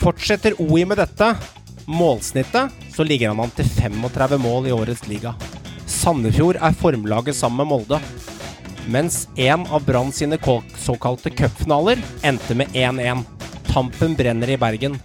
[0.00, 1.34] Fortsetter OI med dette,
[1.84, 5.34] målsnittet, så ligger han an til 35 mål i årets liga.
[5.84, 7.98] Sandefjord er formlaget sammen med Molde.
[8.88, 10.38] Mens en av Brann sine
[10.80, 13.26] såkalte cupfinaler endte med 1-1.
[13.68, 14.96] Tampen brenner i Bergen.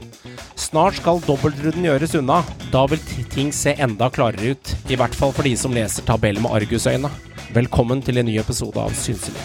[0.56, 2.40] Snart skal dobbeltrunden gjøres unna.
[2.72, 3.04] Da vil
[3.36, 4.76] ting se enda klarere ut.
[4.88, 7.12] I hvert fall for de som leser tabellen med argusøyne.
[7.52, 9.44] Velkommen til en ny episode av Synselig.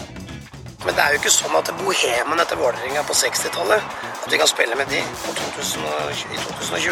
[0.85, 4.47] Men det er jo ikke sånn at bohemen etter Vålerenga på 60-tallet At vi kan
[4.47, 6.91] spille med de 2020, i 2020.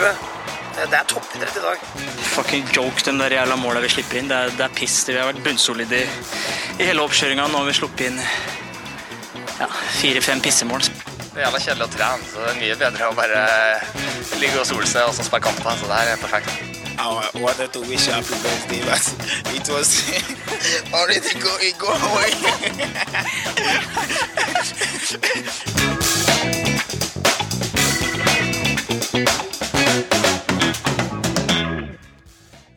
[0.75, 1.78] Det, det er toppidrett i dag.
[2.33, 4.29] Fucking joke, den der jævla måla vi slipper inn.
[4.32, 4.97] Det er, det er piss.
[5.07, 6.07] Vi har vært bunnsolide i,
[6.79, 7.47] i hele oppkjøringa.
[7.52, 8.19] Nå har vi sluppet inn
[9.60, 9.68] ja,
[10.00, 10.82] fire-fem pissemål.
[11.29, 13.39] Det er jævla kjedelig å trene, så det er mye bedre å bare
[14.41, 15.74] ligge og sole seg og så spille kamper.
[15.77, 16.52] Så det her er perfekt.
[17.00, 17.02] I
[17.39, 19.00] wanted to wish you happy birthday, but
[19.55, 20.04] it was
[20.93, 22.32] already go, it go away.
[29.11, 29.68] Thank you.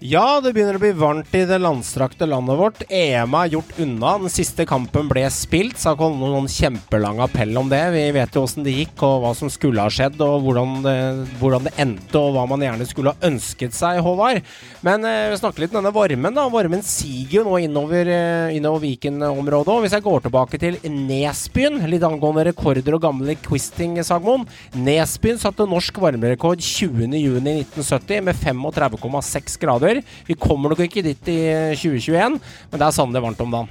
[0.03, 2.81] Ja, det begynner å bli varmt i det landstrakte landet vårt.
[2.91, 4.17] EM er gjort unna.
[4.19, 5.77] Den siste kampen ble spilt.
[5.79, 7.79] Så har kommet noen kjempelang appell om det.
[7.95, 10.95] Vi vet jo åssen det gikk, og hva som skulle ha skjedd, og hvordan det,
[11.39, 14.41] hvordan det, endte, og hva man gjerne skulle ha ønsket seg, Håvard.
[14.83, 16.49] Men eh, vi snakker litt om denne varmen, da.
[16.51, 19.79] Varmen siger jo nå innover, eh, innover Viken-området.
[19.87, 24.51] Hvis jeg går tilbake til Nesbyen, litt angående rekorder og gamle quisting, Sagmoen.
[24.75, 30.03] Nesbyen satte norsk varmerekord 20.6.1970 med 35,6 grader før.
[30.27, 31.41] Vi kommer nok ikke dit i
[31.77, 32.39] 2021,
[32.71, 33.69] men det er sannelig varmt om dagen.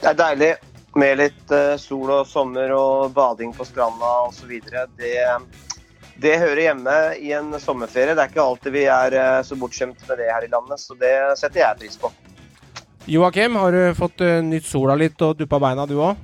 [0.00, 0.54] Det er deilig
[0.96, 4.56] med litt uh, sol og sommer og bading på stranda osv.
[4.98, 5.12] Det,
[6.20, 8.16] det hører hjemme i en sommerferie.
[8.16, 10.96] Det er ikke alltid vi er uh, så bortskjemt med det her i landet, så
[10.98, 12.12] det setter jeg pris på.
[13.10, 16.16] Joakim, har du fått uh, nytt sola litt og duppa beina du òg?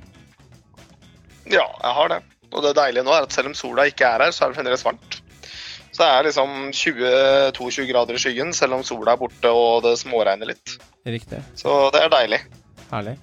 [1.47, 2.23] Ja, jeg har det.
[2.51, 4.59] Og det deilige nå er at selv om sola ikke er her, så er det
[4.59, 5.16] fremdeles varmt.
[5.97, 9.95] Så det er liksom 20-22 grader i skyggen, selv om sola er borte og det
[9.97, 10.75] småregner litt.
[11.09, 11.39] Riktig.
[11.57, 12.37] Så det er deilig.
[12.91, 13.15] Herlig.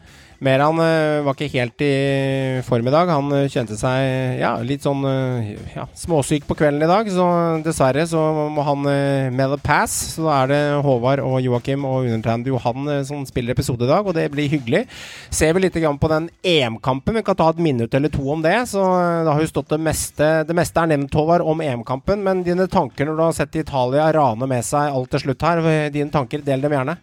[0.45, 3.09] Meran uh, var ikke helt i form i dag.
[3.09, 7.09] Han uh, kjente seg ja, litt sånn uh, ja, småsyk på kvelden i dag.
[7.09, 7.29] Så
[7.65, 8.21] dessverre så
[8.53, 9.95] må han med the pass.
[10.17, 14.05] Så da er det Håvard og Joakim og undertegnede Johan som spiller episode i dag,
[14.05, 14.85] og det blir hyggelig.
[15.33, 17.17] Ser vi litt på den EM-kampen.
[17.17, 18.57] Vi kan ta et minutt eller to om det.
[18.69, 18.85] Så
[19.25, 22.21] det har jo stått det meste Det meste er nevnt, Håvard, om EM-kampen.
[22.27, 25.65] Men dine tanker når du har sett Italia rane med seg alt til slutt her,
[25.95, 26.99] dine tanker, del dem gjerne.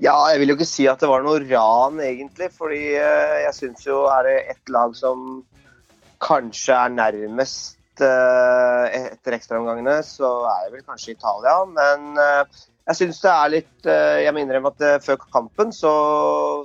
[0.00, 2.48] Ja, jeg vil jo ikke si at det var noe ran, egentlig.
[2.56, 5.42] Fordi eh, jeg syns jo er det ett lag som
[6.22, 11.56] kanskje er nærmest uh, etter ekstraomgangene, så er det vel kanskje Italia.
[11.66, 15.90] Men uh, jeg syns det er litt Jeg må innrømme at før kampen så,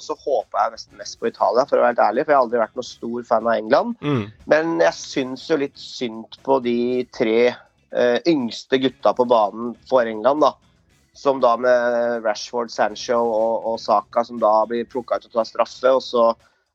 [0.02, 2.26] så håpa jeg nesten mest på Italia, for å være helt ærlig.
[2.26, 3.98] For jeg har aldri vært noen stor fan av England.
[4.06, 4.24] Mm.
[4.54, 6.80] Men jeg syns jo litt synd på de
[7.18, 7.42] tre
[8.28, 10.54] yngste gutta på banen for England, da
[11.18, 15.48] som da med Rashford, Sancho og, og Saka, som da blir plukka ut og tar
[15.50, 15.94] straffe.
[15.98, 16.28] Og så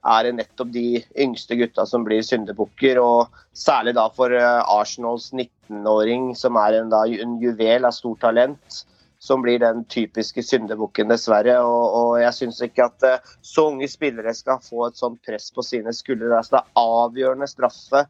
[0.02, 2.98] er det nettopp de yngste gutta som blir syndebukker.
[2.98, 8.22] Og særlig da for eh, Arsenals 19-åring, som er en, da, en juvel av stort
[8.26, 8.82] talent.
[9.22, 11.60] Som blir den typiske syndebukken, dessverre.
[11.62, 15.52] Og, og jeg syns ikke at uh, så unge spillere skal få et sånt press
[15.54, 16.32] på sine skuldre.
[16.34, 18.02] Altså, det er avgjørende straffe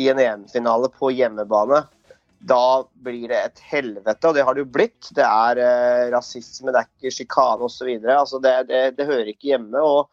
[0.00, 1.84] i en EM-finale på hjemmebane
[2.44, 5.08] da blir det et helvete, og det har det jo blitt.
[5.16, 7.88] Det er eh, rasisme, det er ikke sjikane osv.
[8.04, 9.80] Altså det, det, det hører ikke hjemme.
[9.80, 10.10] og,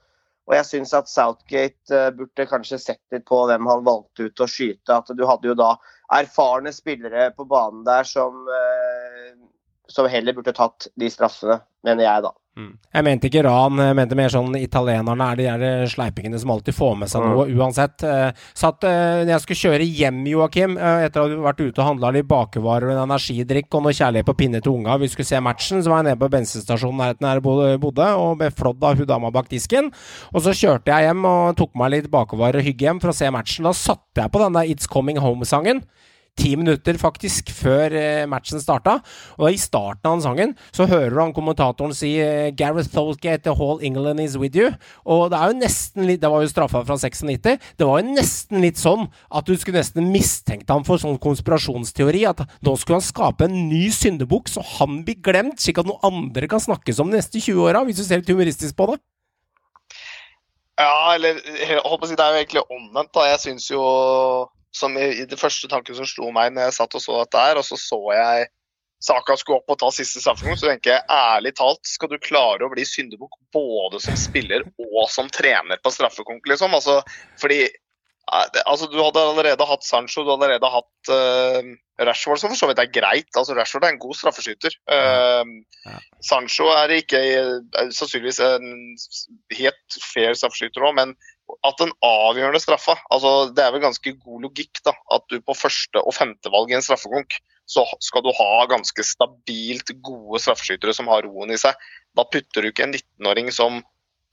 [0.48, 4.44] og jeg syns at Southgate eh, burde kanskje sett litt på hvem han valgte ut
[4.44, 5.02] å skyte.
[5.02, 5.74] At du hadde jo da
[6.16, 9.34] erfarne spillere på banen der som, eh,
[9.92, 12.36] som heller burde tatt de straffene, mener jeg da.
[12.60, 12.72] Mm.
[12.92, 16.76] Jeg mente ikke ran, jeg mente mer sånn italienerne er de der sleipingene som alltid
[16.76, 18.04] får med seg noe, uansett.
[18.04, 21.80] Uh, satt uh, når jeg skulle kjøre hjem, Joakim, uh, etter å ha vært ute
[21.80, 25.08] og handla litt bakevarer og en energidrikk og noe kjærlighet på pinne til unga, vi
[25.14, 27.42] skulle se matchen, så var jeg nede på bensinstasjonen nærheten der
[27.72, 29.88] jeg bodde, og ble flådd av hun dama bak disken.
[30.36, 33.16] Og så kjørte jeg hjem og tok meg litt bakevarer og hygge hjem for å
[33.16, 33.72] se matchen.
[33.72, 35.86] Da satte jeg på den der It's Coming Home-sangen
[36.40, 38.98] ti minutter faktisk før eh, matchen starta.
[39.38, 43.54] Og i starten av den sangen så hører du han kommentatoren si eh, Gareth Tholgate,
[43.58, 44.72] Hall England is with you.
[45.06, 47.60] Og det er jo nesten litt Det var jo straffa fra 96.
[47.78, 52.26] Det var jo nesten litt sånn at du skulle nesten mistenkt ham for sånn konspirasjonsteori.
[52.30, 56.06] At nå skulle han skape en ny syndebukk, så han blir glemt, slik at noen
[56.08, 59.02] andre kan snakkes om de neste 20 åra, hvis du ser litt humoristisk på det.
[60.82, 63.12] Ja, eller jeg håper å si det er jo egentlig omvendt.
[63.14, 63.28] da.
[63.30, 63.82] Jeg syns jo
[64.76, 67.60] som i, det første tanken som slo meg når jeg satt og så dette her,
[67.60, 68.50] og så så jeg
[69.02, 72.68] Saka skulle opp og ta siste straffekonk, så tenker jeg ærlig talt, skal du klare
[72.68, 76.76] å bli syndebukk både som spiller og som trener på straffekonk, liksom?
[76.78, 77.00] Altså,
[77.42, 77.64] fordi
[78.30, 81.72] altså, du hadde allerede hatt Sancho, du hadde allerede hatt uh,
[82.06, 83.30] Rashford, som for så vidt er greit.
[83.34, 84.78] Altså, Rashford er en god straffeskyter.
[84.86, 85.44] Uh,
[85.88, 85.98] ja.
[86.30, 88.72] Sancho er ikke er sannsynligvis en
[89.58, 91.18] helt fair straffeskyter òg, men
[91.68, 95.56] at den avgjørende straffa altså, Det er vel ganske god logikk da, at du på
[95.58, 97.38] første- og femtevalg i en straffekonk
[97.72, 101.78] så skal du ha ganske stabilt gode straffeskyttere som har roen i seg.
[102.18, 103.80] Da putter du ikke en 19-åring som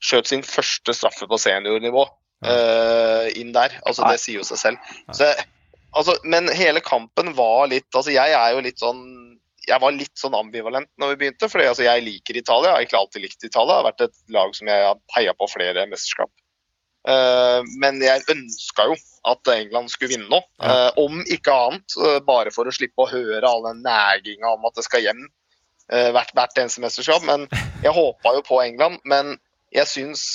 [0.03, 3.77] skjøt sin første straffe på seniornivå uh, inn der.
[3.87, 4.91] Altså, det sier jo seg selv.
[5.15, 5.29] Så,
[5.93, 9.05] altså, men hele kampen var litt altså Jeg er jo litt sånn
[9.69, 11.49] jeg var litt sånn ambivalent når vi begynte.
[11.51, 13.71] For altså, Jeg liker Italia, jeg har egentlig alltid likt Italia.
[13.71, 16.31] Det har vært et lag som jeg har heia på flere mesterskap.
[17.07, 18.95] Uh, men jeg ønska jo
[19.29, 20.41] at England skulle vinne nå.
[20.59, 24.67] Uh, om ikke annet, uh, bare for å slippe å høre all den næginga om
[24.67, 25.27] at det skal hjem
[25.89, 27.23] hvert, hvert eneste mesterskap.
[27.25, 27.47] Men
[27.85, 28.99] jeg håpa jo på England.
[29.09, 29.39] Men
[29.73, 30.25] jeg syns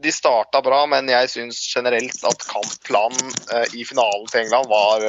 [0.00, 3.32] de starta bra, men jeg syns generelt at kampplanen
[3.76, 5.06] i finalen til England var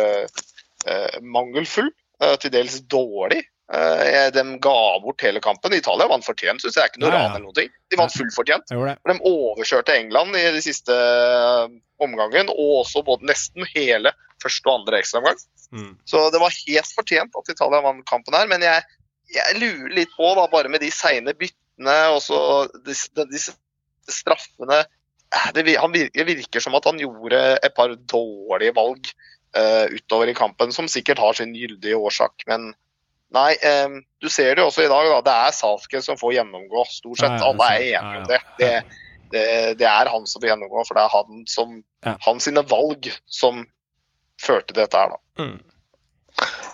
[1.20, 1.92] mangelfull.
[2.40, 3.42] Til dels dårlig.
[3.72, 5.74] De ga bort hele kampen.
[5.78, 6.84] Italia vant fortjent, syns jeg.
[6.84, 7.68] er ikke noe ran eller noe.
[7.92, 8.72] De vant fullt fortjent.
[8.72, 10.98] De overkjørte England i de siste
[12.02, 15.40] omgangen, og også både nesten hele første og andre ekstraomgang.
[15.72, 15.94] Mm.
[16.10, 18.50] Så det var helt fortjent at Italia vant kampen her.
[18.52, 18.84] Men jeg,
[19.32, 22.42] jeg lurer litt på, da, bare med de seine byttene og så
[22.86, 23.56] disse, disse
[24.12, 24.84] straffene
[25.54, 29.12] det, han virker, virker, som at han gjorde et par dårlige valg
[29.56, 32.44] uh, utover i kampen, som sikkert har sin gyldige årsak.
[32.52, 32.74] Men
[33.36, 33.52] nei,
[33.86, 35.10] um, du ser det jo også i dag.
[35.12, 36.86] Da, det er Southgate som får gjennomgå.
[36.92, 37.38] Stort sett.
[37.46, 38.42] Alle er enige om det.
[38.60, 38.72] det.
[39.32, 39.44] Det,
[39.80, 39.88] det.
[39.88, 42.18] er han som får gjennomgå, for det er han som, ja.
[42.26, 43.64] hans sine valg som
[44.42, 45.14] førte dette her.
[45.16, 45.46] da.
[45.46, 45.60] Mm.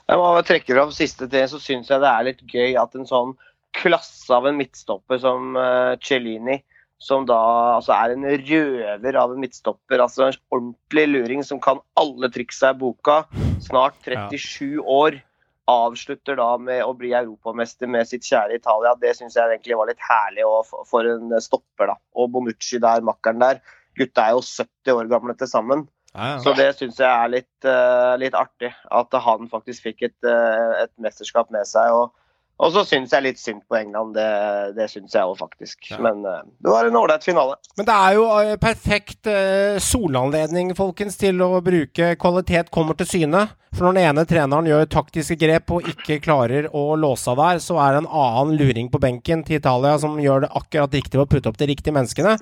[0.07, 3.05] Jeg må trekke fram siste til, så syns jeg det er litt gøy at en
[3.09, 3.35] sånn
[3.77, 6.61] klasse av en midtstopper som uh, Cellini
[6.97, 7.37] som da
[7.75, 10.01] altså er en røver av en midtstopper.
[10.01, 13.23] altså En ordentlig luring som kan alle triksa i boka.
[13.61, 15.19] Snart 37 år.
[15.67, 18.93] Avslutter da med å bli europamester med sitt kjære Italia.
[19.01, 20.45] Det syns jeg egentlig var litt herlig
[20.87, 21.91] for en stopper.
[21.91, 21.97] da.
[22.15, 23.59] Og Bonucci der, makkeren der.
[23.97, 25.87] Gutta er jo 70 år gamle til sammen.
[26.13, 26.37] Ja, ja.
[26.41, 28.71] Så det syns jeg er litt, uh, litt, artig.
[28.95, 31.91] At han faktisk fikk et, uh, et mesterskap med seg.
[31.91, 32.15] og
[32.57, 34.29] og så syns jeg litt synd på England, det,
[34.77, 35.91] det syns jeg òg faktisk.
[35.91, 35.99] Ja.
[36.01, 37.59] Men uh, det var en ålreit finale.
[37.77, 43.11] Men det er jo uh, perfekt uh, solanledning, folkens, til å bruke kvalitet kommer til
[43.11, 43.45] syne.
[43.77, 47.59] For når den ene treneren gjør taktiske grep og ikke klarer å låse av der,
[47.61, 51.19] så er det en annen luring på benken til Italia som gjør det akkurat riktig
[51.21, 52.37] å putte opp de riktige menneskene.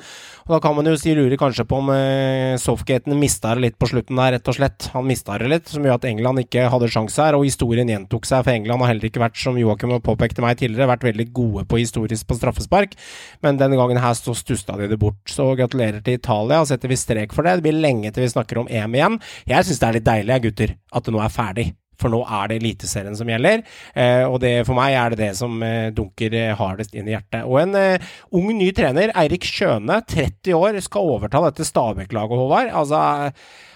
[0.45, 3.79] Og da kan man jo si lurer kanskje på om uh, Softgaten mista det litt
[3.81, 4.87] på slutten der, rett og slett.
[4.93, 7.35] Han mista det litt, som gjør at England ikke hadde sjanse her.
[7.35, 10.89] Og historien gjentok seg, for England har heller ikke vært, som Joakim påpekte meg tidligere,
[10.93, 12.97] vært veldig gode på historisk på straffespark.
[13.45, 15.21] Men denne gangen her så stusta de det bort.
[15.29, 17.57] Så gratulerer til Italia, og setter vi strek for det.
[17.59, 19.17] Det blir lenge til vi snakker om EM igjen.
[19.49, 21.73] Jeg syns det er litt deilig, gutter, at det nå er ferdig.
[22.01, 23.61] For nå er det Eliteserien som gjelder,
[23.95, 27.15] eh, og det, for meg er det det som eh, dunker eh, hardest inn i
[27.15, 27.45] hjertet.
[27.47, 32.73] Og en eh, ung ny trener, Eirik Skjøne, 30 år, skal overta dette Stabæk-laget, Håvard.
[32.83, 32.99] Altså,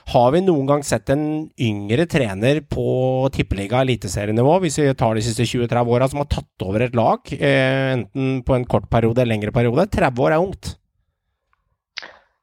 [0.09, 1.23] har vi noen gang sett en
[1.61, 6.65] yngre trener på tippeliga eliteserienivå, hvis vi tar de siste 20-30 åra, som har tatt
[6.65, 9.85] over et lag, eh, enten på en kort periode eller lengre periode?
[9.93, 10.73] 30 år er ungt.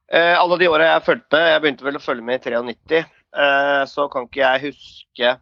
[0.07, 3.03] Eh, alle de åra jeg fulgte, jeg begynte vel å følge med i 93.
[3.37, 5.33] Eh, så kan ikke jeg huske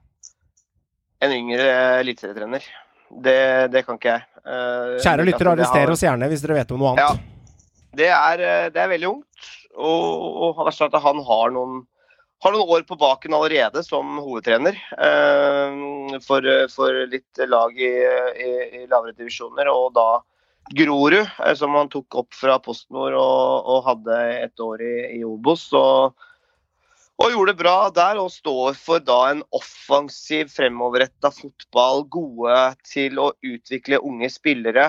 [1.25, 1.69] en yngre
[2.01, 2.65] eliteserietrener.
[3.25, 3.39] Det,
[3.71, 4.27] det kan ikke jeg.
[4.45, 7.21] Eh, Kjære lyttere, arrester oss gjerne hvis dere vet om noe annet.
[7.21, 9.51] Ja, det er, eh, det er veldig ungt.
[9.75, 11.83] Og, og at han har noen,
[12.43, 14.77] har noen, år på baken allerede som hovedtrener
[16.25, 17.93] for, for litt lag i,
[18.45, 19.71] i, i, lavere divisjoner.
[19.73, 20.09] Og da
[20.77, 25.71] Grorud, som han tok opp fra PostNord og, og hadde et år i, i Obos.
[25.77, 26.15] og
[27.15, 32.03] og gjorde det bra der, og står for da en offensiv, fremoverretta fotball.
[32.11, 32.57] Gode
[32.91, 34.89] til å utvikle unge spillere.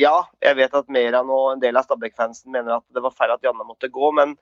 [0.00, 3.34] Ja, jeg vet at Meran og en del av Stabæk-fansen mener at det var feil
[3.36, 4.38] at Janne måtte gå, men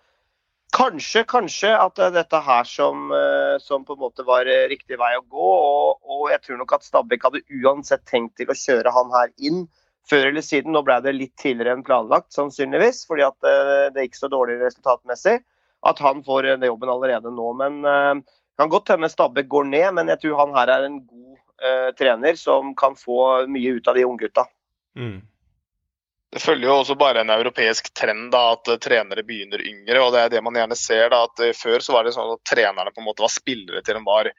[0.76, 5.00] kanskje, kanskje at det er dette her som, uh, som på en måte var riktig
[5.00, 5.50] vei å gå.
[5.56, 9.34] Og, og jeg tror nok at Stabæk hadde uansett tenkt til å kjøre han her
[9.40, 9.66] inn
[10.06, 10.76] før eller siden.
[10.76, 13.50] Nå ble det litt tidligere enn planlagt, sannsynligvis, fordi at
[13.96, 15.40] det gikk så dårlig resultatmessig
[15.86, 17.52] at han får den jobben allerede nå.
[17.60, 18.14] Men uh,
[18.58, 21.90] kan godt hende Stabæk går ned, men jeg tror han her er en god uh,
[21.98, 24.46] trener som kan få mye ut av de unggutta.
[24.96, 25.20] Mm.
[26.32, 30.00] Det følger jo også bare en europeisk trend da, at uh, trenere begynner yngre.
[30.02, 31.08] og Det er det man gjerne ser.
[31.12, 33.82] da, at uh, Før så var det sånn at trenerne på en måte var spillere
[33.86, 34.32] til de var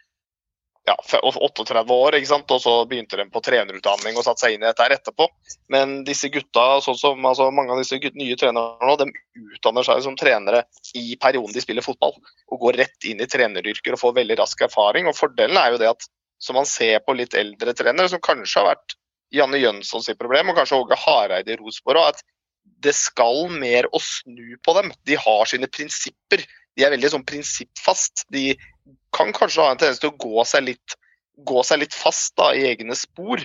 [0.88, 2.52] ja, 38 år, ikke sant?
[2.52, 5.28] og så begynte de på trenerutdanning og satte seg inn i dette etterpå.
[5.74, 9.10] Men disse gutta, sånn som altså, mange av disse nye trenerne nå, de
[9.58, 10.64] utdanner seg som trenere
[10.96, 12.16] i perioden de spiller fotball.
[12.52, 15.12] Og går rett inn i treneryrker og får veldig rask erfaring.
[15.12, 16.08] Og Fordelen er jo det at
[16.40, 18.96] som man ser på litt eldre trenere, som kanskje har vært
[19.34, 22.24] Janne Jønsson sitt problem, og kanskje Åge Hareide i Rosenborg, at
[22.84, 24.92] det skal mer å snu på dem.
[25.08, 26.44] De har sine prinsipper.
[26.78, 28.26] De er veldig sånn prinsippfast.
[28.34, 28.52] De
[29.16, 30.98] kan kanskje ha en tendens til å gå seg litt,
[31.48, 33.42] gå seg litt fast da, i egne spor.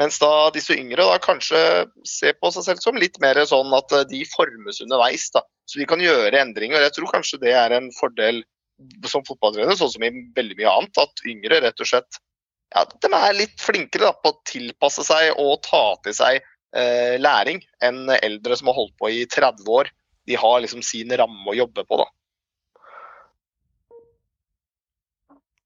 [0.00, 1.60] Mens da disse yngre da kanskje
[2.08, 5.26] ser på seg selv som litt mer sånn at eh, de formes underveis.
[5.34, 6.80] da, Så de kan gjøre endringer.
[6.86, 8.40] Jeg tror kanskje det er en fordel
[9.10, 11.02] som fotballtrener, sånn som i veldig mye annet.
[11.02, 12.20] At yngre rett og slett
[12.70, 17.16] ja, de er litt flinkere da, på å tilpasse seg og ta til seg eh,
[17.18, 19.90] læring enn eldre som har holdt på i 30 år.
[20.28, 21.98] De har liksom sin ramme å jobbe på.
[21.98, 22.06] da.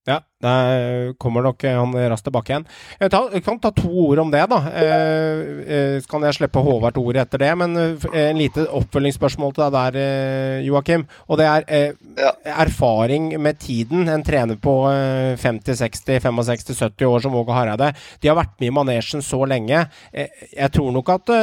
[0.04, 2.66] Ja, der kommer nok han raskt tilbake igjen.
[3.00, 4.60] Jeg, ta, jeg, kan ta to ord om det, da.
[4.70, 7.50] Eh, eh, så kan jeg slippe Håvard ordet etter det.
[7.60, 11.06] Men eh, en lite oppfølgingsspørsmål til deg der, eh, Joakim.
[11.28, 12.32] Og det er eh, ja.
[12.64, 14.08] erfaring med tiden.
[14.12, 14.74] En trener på
[15.40, 17.92] 50-60-65-70 år som Åge Hareide.
[18.22, 19.86] De har vært med i manesjen så lenge.
[20.12, 21.34] Eh, jeg tror nok at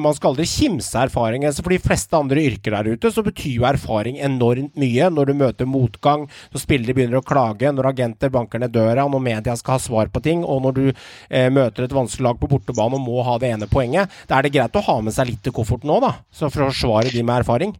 [0.00, 1.44] man skal aldri kimse erfaring.
[1.46, 5.30] Altså for de fleste andre yrker der ute så betyr jo erfaring enormt mye når
[5.30, 9.56] du møter motgang, når spillere begynner å klage når agenter banker ned døra, når media
[9.58, 12.98] skal ha svar på ting, og når du eh, møter et vanskelig lag på bortebane
[12.98, 15.50] og må ha det ene poenget, da er det greit å ha med seg litt
[15.50, 16.12] i kofferten òg, da.
[16.32, 17.74] Så for å forsvare de med erfaring.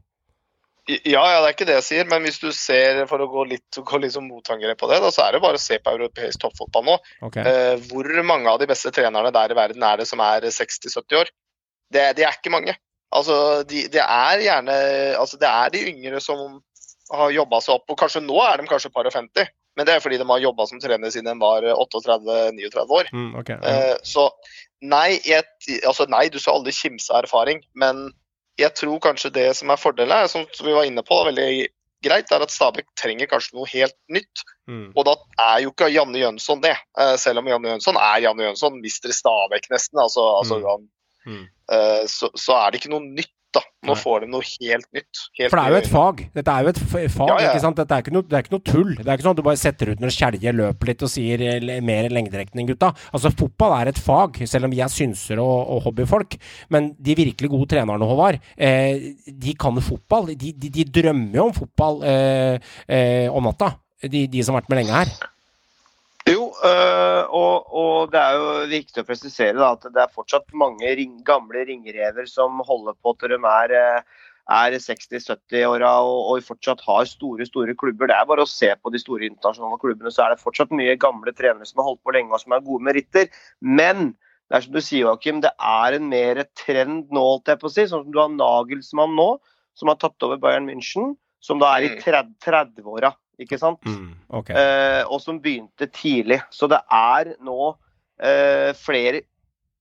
[0.84, 3.46] Ja, ja, det er ikke det jeg sier, men hvis du ser, for å gå
[3.54, 6.42] litt, gå liksom motangrep på det, da, så er det bare å se på europeisk
[6.42, 6.96] toppfotball nå.
[7.24, 7.40] Okay.
[7.40, 11.20] Eh, hvor mange av de beste trenerne der i verden er det som er 60-70
[11.22, 11.32] år?
[11.88, 12.76] Det, det, er ikke mange.
[13.16, 13.36] Altså,
[13.68, 14.76] de, det er gjerne
[15.20, 16.58] altså, Det er de yngre som
[17.14, 19.48] har jobba seg opp, og kanskje nå er de kanskje par og 50.
[19.76, 23.08] Men det er fordi de har jobba som trener siden de var 38-39 år.
[23.12, 23.94] Mm, okay, ja.
[23.94, 24.28] uh, så
[24.84, 25.46] nei, jeg,
[25.86, 27.62] altså nei, du skal aldri kimse av erfaring.
[27.78, 28.06] Men
[28.60, 31.66] jeg tror kanskje det som er fordelen, er, som vi var inne på, veldig
[32.04, 34.44] greit, er at Stabæk trenger kanskje noe helt nytt.
[34.70, 34.92] Mm.
[34.92, 35.16] Og da
[35.48, 36.76] er jo ikke Janne Jønsson det.
[36.98, 40.02] Uh, selv om Janne Jønsson er Janne Jønsson, mister Stabæk nesten.
[40.04, 40.86] Altså, altså mm.
[41.32, 41.44] mm.
[42.10, 43.62] så, så, er det ikke noe nytt da.
[43.84, 45.20] Nå får de noe helt nytt.
[45.38, 46.22] Helt For det er jo et fag.
[46.38, 47.50] Dette er jo et fag, ja, ja.
[47.50, 47.80] ikke sant.
[47.80, 48.92] Dette er ikke, noe, det er ikke noe tull.
[48.96, 51.44] Det er ikke sånn at du bare setter ut når skjelje løper litt og sier
[51.84, 52.92] mer lengderekning, gutta.
[53.12, 56.38] Altså, fotball er et fag, selv om vi er synsere og, og hobbyfolk.
[56.74, 60.32] Men de virkelig gode trenerne, Håvard, eh, de kan fotball.
[60.34, 63.74] De, de, de, drømmer jo om fotball eh, eh, om natta.
[64.04, 65.14] De, de som har vært med lenge her.
[66.24, 70.54] Jo, øh, og, og, det er jo viktig å presisere da, at det er fortsatt
[70.56, 74.22] mange ring, gamle ringrever som holder på til de er, øh,
[74.56, 78.08] er 60-70-åra og, og, fortsatt har store store klubber.
[78.08, 80.96] Det er bare å se på de store internasjonale klubbene, så er det fortsatt mye
[81.00, 83.28] gamle trenere som har holdt på lenge og som er gode meritter.
[83.60, 84.14] Men
[84.48, 87.68] det er som du sier, Joakim, det er en mer trend nå, holdt jeg på
[87.68, 87.84] å si.
[87.90, 89.28] Sånn som du har Nagelsmann nå,
[89.76, 93.12] som har tatt over Bayern München, som da er i 30-åra.
[93.42, 93.82] Ikke sant?
[93.86, 94.54] Mm, okay.
[94.56, 96.40] eh, og som begynte tidlig.
[96.54, 97.74] Så det er nå
[98.22, 99.24] eh, flere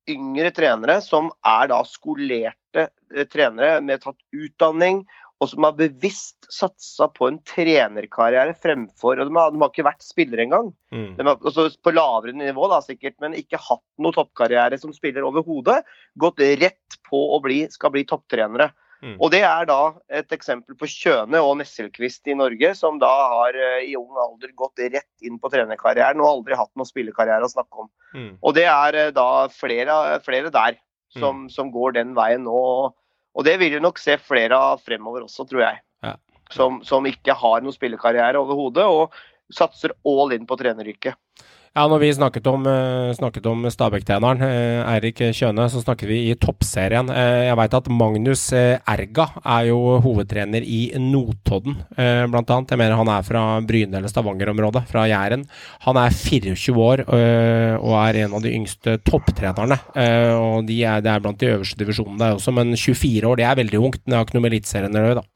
[0.10, 5.04] yngre trenere som er da skolerte eh, trenere med tatt utdanning,
[5.42, 9.86] og som har bevisst satsa på en trenerkarriere fremfor og De har, de har ikke
[9.86, 10.70] vært spillere engang.
[10.94, 11.18] Mm.
[11.18, 15.28] De har, altså på lavere nivå da sikkert, men ikke hatt noe toppkarriere som spiller
[15.28, 15.82] overhodet.
[16.20, 18.72] Gått rett på å bli, skal bli topptrenere.
[19.04, 19.18] Mm.
[19.20, 19.80] Og Det er da
[20.16, 24.54] et eksempel på Kjøne og Nesselquist i Norge, som da har eh, i ung alder
[24.56, 27.90] gått rett inn på trenerkarrieren og aldri hatt noen spillekarriere å snakke om.
[28.16, 28.30] Mm.
[28.40, 30.80] Og det er eh, da flere, flere der
[31.14, 31.50] som, Mm.
[31.54, 32.62] som, går den veien nå.
[33.36, 35.82] Og det vil du nok se flere av fremover også, tror jeg.
[36.06, 36.16] Ja.
[36.54, 39.14] Som, som ikke har noen spillekarriere overhodet, og
[39.54, 41.20] satser all in på treneryrket.
[41.74, 46.20] Ja, når vi snakket om, uh, snakket om Stabæk-treneren, uh, Eirik Kjøne, så snakket vi
[46.28, 47.10] i toppserien.
[47.10, 51.80] Uh, jeg veit at Magnus Erga er jo hovedtrener i Notodden,
[52.30, 52.76] blant annet.
[52.76, 55.48] Jeg mener han er fra Bryne eller Stavanger-området, fra Jæren.
[55.88, 59.80] Han er 24 år og er en av de yngste topptrenerne.
[60.38, 63.50] og de er, Det er blant de øverste divisjonene der også, men 24 år det
[63.50, 64.06] er veldig ungt.
[64.06, 65.33] Det har ikke noe med Eliteserien å gjøre, da.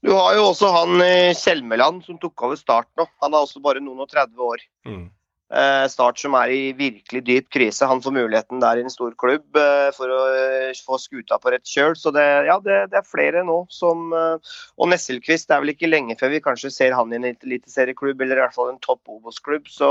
[0.00, 3.04] Du har jo også han i Kjelmeland som tok over Start nå.
[3.24, 4.62] Han er også bare noen og 30 år.
[4.88, 5.08] Mm.
[5.50, 7.86] Eh, start som er i virkelig dyp krise.
[7.90, 11.50] Han får muligheten der i en stor klubb eh, for å eh, få skuta på
[11.50, 11.96] rett kjøl.
[11.98, 15.74] Så det, ja, det, det, er flere nå som eh, Og Nesselquist det er vel
[15.74, 18.78] ikke lenge før vi kanskje ser han i en eliteserieklubb, eller i hvert fall en
[18.84, 19.66] topp Obos-klubb.
[19.74, 19.90] Så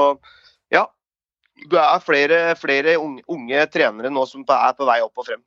[0.72, 0.88] ja.
[1.60, 5.44] Det er flere, flere unge, unge trenere nå som er på vei opp og frem.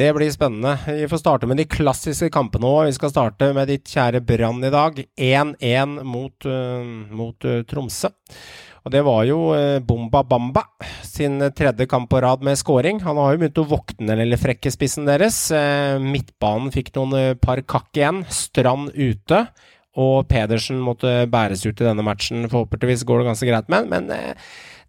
[0.00, 0.78] Det blir spennende.
[0.86, 2.86] Vi får starte med de klassiske kampene òg.
[2.88, 4.96] Vi skal starte med ditt kjære Brann i dag.
[4.96, 8.08] 1-1 mot, uh, mot uh, Tromsø.
[8.80, 10.62] Og det var jo uh, Bomba Bamba
[11.04, 13.02] sin tredje kamp på rad med scoring.
[13.04, 15.42] Han har jo begynt å våkne den lille frekke spissen deres.
[16.00, 18.24] midtbanen fikk noen par kakk igjen.
[18.32, 19.44] Strand ute.
[20.00, 22.48] Og Pedersen måtte bæres ut i denne matchen.
[22.48, 24.08] Forhåpentligvis går det ganske greit med men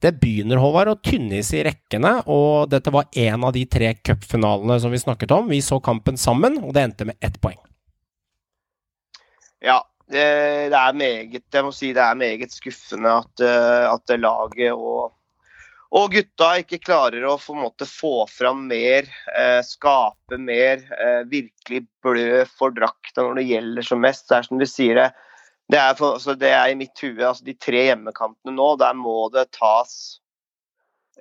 [0.01, 4.79] det begynner Håvard, å tynnes i rekkene, og dette var en av de tre cupfinalene
[4.81, 5.51] som vi snakket om.
[5.51, 7.60] Vi så kampen sammen, og det endte med ett poeng.
[9.62, 9.77] Ja,
[10.10, 10.25] det,
[10.74, 15.13] det er meget jeg må si det er meget skuffende at, eh, at laget og,
[15.91, 19.05] og, gutta ikke klarer å måte, få fram mer,
[19.38, 24.25] eh, skape mer, eh, virkelig blø for drakta når det gjelder som mest.
[24.27, 25.12] Det er som du sier det
[25.72, 28.98] det er, for, altså det er i mitt hue altså De tre hjemmekampene nå, der
[28.98, 29.94] må det tas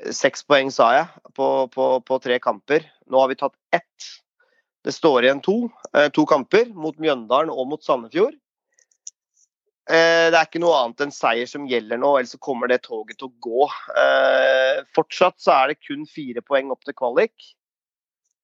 [0.00, 2.86] eh, Seks poeng, sa jeg, på, på, på, tre kamper.
[3.10, 4.06] Nå har vi tatt ett.
[4.82, 5.58] Det står igjen to.
[5.94, 8.34] Eh, to kamper, mot Mjøndalen og mot Sandefjord.
[9.90, 13.20] Eh, det er ikke noe annet enn seier som gjelder nå, ellers kommer det toget
[13.20, 13.68] til å gå.
[14.96, 17.52] Fortsatt så er det kun fire poeng opp til kvalik.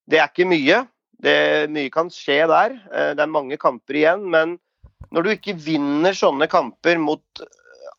[0.07, 0.85] Det er ikke mye.
[1.25, 1.37] Det,
[1.73, 2.79] mye kan skje der.
[3.17, 4.29] Det er mange kamper igjen.
[4.31, 4.59] men
[5.15, 7.45] når du ikke vinner sånne kamper mot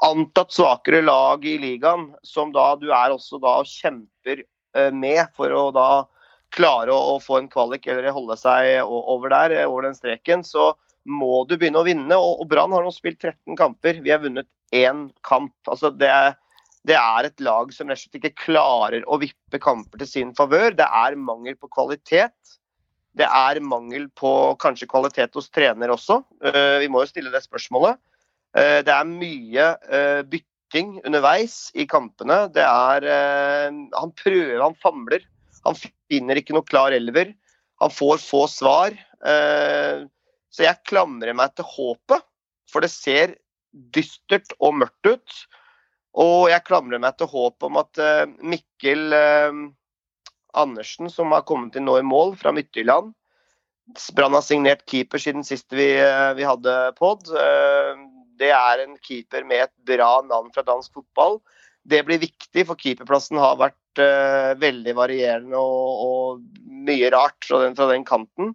[0.06, 5.24] antatt svakere lag i ligaen, som da du er også da og kjemper eh, med
[5.38, 5.89] for å da
[6.54, 10.74] klare å, få en kvalik eller holde seg over der, eh, over den streken, så
[11.08, 12.13] må du begynne å vinne.
[12.20, 14.01] Og, og Brann har nå spilt 13 kamper.
[14.04, 15.56] Vi har vunnet én kamp.
[15.72, 16.12] Altså det,
[16.88, 20.34] det er et lag som rett og slett ikke klarer å vippe kamper til sin
[20.38, 20.75] favør.
[20.77, 22.36] Det er mangel på kvalitet.
[23.18, 24.32] Det er mangel på
[24.62, 26.20] kanskje kvalitet hos trener også.
[26.44, 27.98] Eh, vi må jo stille det spørsmålet.
[28.58, 32.44] Eh, det er mye eh, bytting underveis i kampene.
[32.54, 33.08] Det er
[33.98, 35.26] Han prøver, han famler.
[35.66, 37.34] Han finner ikke noe klar elver.
[37.82, 38.94] Han får få svar.
[39.22, 42.24] Så jeg klamrer meg til håpet,
[42.70, 43.36] for det ser
[43.94, 45.40] dystert og mørkt ut.
[46.18, 48.02] Og jeg klamrer meg til håpet om at
[48.42, 49.14] Mikkel
[50.54, 53.13] Andersen, som har kommet inn nå i mål fra Midtjylland.
[54.16, 57.27] Brann har signert keeper siden sist vi, eh, vi hadde pod.
[57.32, 58.00] Eh,
[58.38, 61.39] det er en keeper med et bra navn fra dansk fotball.
[61.88, 66.41] Det blir viktig, for keeperplassen har vært uh, veldig varierende og, og,
[66.88, 68.52] mye rart fra den, fra den kanten.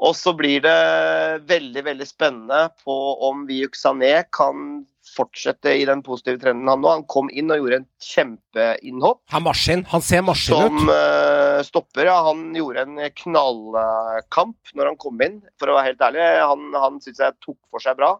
[0.00, 2.96] Og så blir det veldig veldig spennende på
[3.28, 6.90] om Viuk Sané kan fortsette i den positive trenden han nå.
[6.92, 9.20] Han kom inn og gjorde en kjempeinnhopp.
[9.34, 9.84] Han maskin.
[9.90, 10.80] Han ser maskin ut.
[10.80, 12.16] Som uh, stopper, ja.
[12.28, 16.26] Han gjorde en knallkamp når han kom inn, for å være helt ærlig.
[16.40, 18.14] Han, han syns jeg tok for seg bra.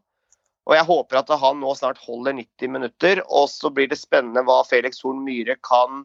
[0.68, 3.22] Og jeg håper at han nå snart holder 90 minutter.
[3.26, 6.05] Og så blir det spennende hva Felix Horn Myhre kan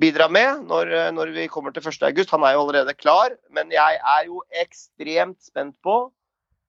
[0.00, 2.24] bidra med når, når vi kommer til 1.8.
[2.32, 6.06] Han er jo allerede klar, men jeg er jo ekstremt spent på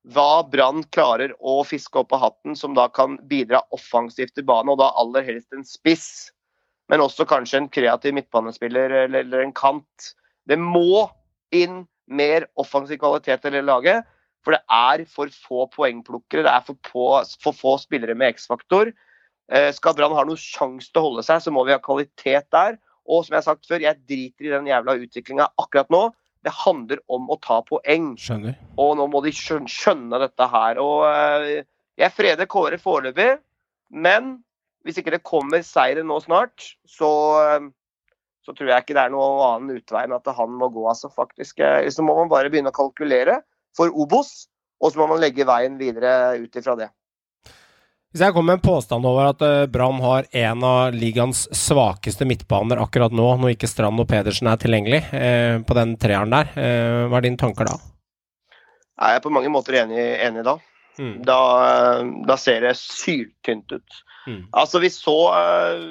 [0.10, 4.74] hva Brann klarer å fiske opp av hatten som da kan bidra offensivt til banen,
[4.74, 6.32] og da aller helst en spiss.
[6.90, 10.12] Men også kanskje en kreativ midtbanespiller eller, en kant.
[10.50, 11.06] Det må
[11.56, 14.08] inn mer offensiv kvalitet i det laget.
[14.42, 17.08] For det er for få poengplukkere, det er for, på,
[17.44, 18.90] for få spillere med X-faktor.
[19.54, 22.50] Eh, skal Brann ha noen sjanse til å holde seg, så må vi ha kvalitet
[22.50, 22.80] der.
[23.06, 26.08] Og som jeg har sagt før, jeg driter i den jævla utviklinga akkurat nå.
[26.42, 28.14] Det handler om å ta poeng.
[28.20, 28.56] Skjønner.
[28.82, 30.80] Og nå må de skjønne dette her.
[30.82, 31.62] Og uh,
[32.02, 33.36] jeg freder Kåre foreløpig,
[33.94, 34.40] men
[34.86, 37.68] hvis ikke det kommer seire nå snart, så, uh,
[38.42, 41.12] så tror jeg ikke det er noen annen utvei enn at han må gå, altså,
[41.14, 41.62] faktisk.
[41.62, 43.42] Uh, så må man bare begynne å kalkulere
[43.78, 44.50] for Obos,
[44.82, 46.90] og så må man legge veien videre ut ifra det.
[48.12, 52.26] Hvis jeg kommer med en påstand over at uh, Brann har en av ligaens svakeste
[52.28, 56.52] midtbaner akkurat nå, når ikke Strand og Pedersen er tilgjengelig eh, på den treeren der,
[56.60, 57.78] eh, hva er dine tanker da?
[59.00, 60.58] Jeg er på mange måter enig, enig da.
[61.00, 61.14] Mm.
[61.24, 61.38] da.
[62.28, 64.02] Da ser det syltynt ut.
[64.28, 64.42] Mm.
[64.60, 65.16] Altså, vi så,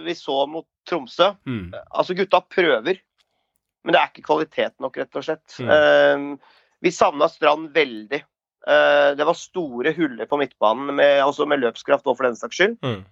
[0.05, 1.33] vi så mot Tromsø.
[1.49, 1.73] Mm.
[1.89, 3.01] Altså, gutta prøver,
[3.81, 5.57] men det er ikke kvalitet nok, rett og slett.
[5.57, 6.37] Mm.
[6.85, 8.21] vi savna Strand veldig.
[8.69, 12.61] Eh, det var store huller på midtbanen, med, altså med løpskraft og for den saks
[12.61, 12.77] skyld.
[12.85, 13.03] Mm.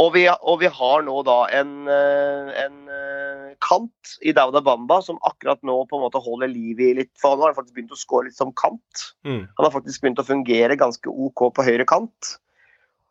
[0.00, 5.00] Og, vi, og, vi, har nå da en, eh, en eh, kant i Dauda Bamba
[5.04, 7.92] som akkurat nå på en måte holder liv i litt For han har faktisk begynt
[7.92, 9.10] å skåre litt som kant.
[9.26, 9.42] Mm.
[9.44, 12.36] Han har faktisk begynt å fungere ganske OK på høyre kant.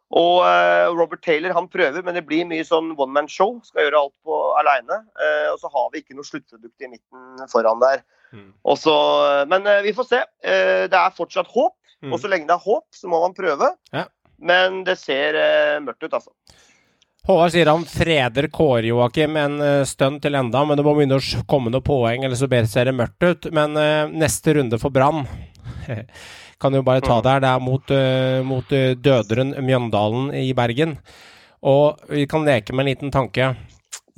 [0.09, 3.59] Og uh, Robert Taylor han prøver, men det blir mye sånn one man show.
[3.65, 5.03] Skal gjøre alt på aleine.
[5.19, 8.01] Uh, og så har vi ikke noe sluttprodukt i midten foran der.
[8.33, 8.47] Mm.
[8.73, 8.95] Også,
[9.49, 10.23] men uh, vi får se.
[10.41, 11.75] det er fortsatt håp.
[12.01, 12.13] Mm.
[12.15, 13.73] Og så lenge det er håp, så må man prøve.
[13.93, 14.07] Ja.
[14.39, 15.35] Men det ser
[15.83, 16.31] mørkt ut, altså.
[17.27, 21.43] Håvard sier han freder Kåre Joakim en stund til enda, men det må begynne å
[21.49, 23.49] komme noen poeng, eller så ser det mørkt ut.
[23.53, 25.27] Men eh, neste runde for Brann
[26.59, 27.39] kan jo bare ta det her.
[27.43, 30.97] Det er mot, eh, mot eh, døderen Mjøndalen i Bergen.
[31.63, 33.53] Og vi kan leke med en liten tanke.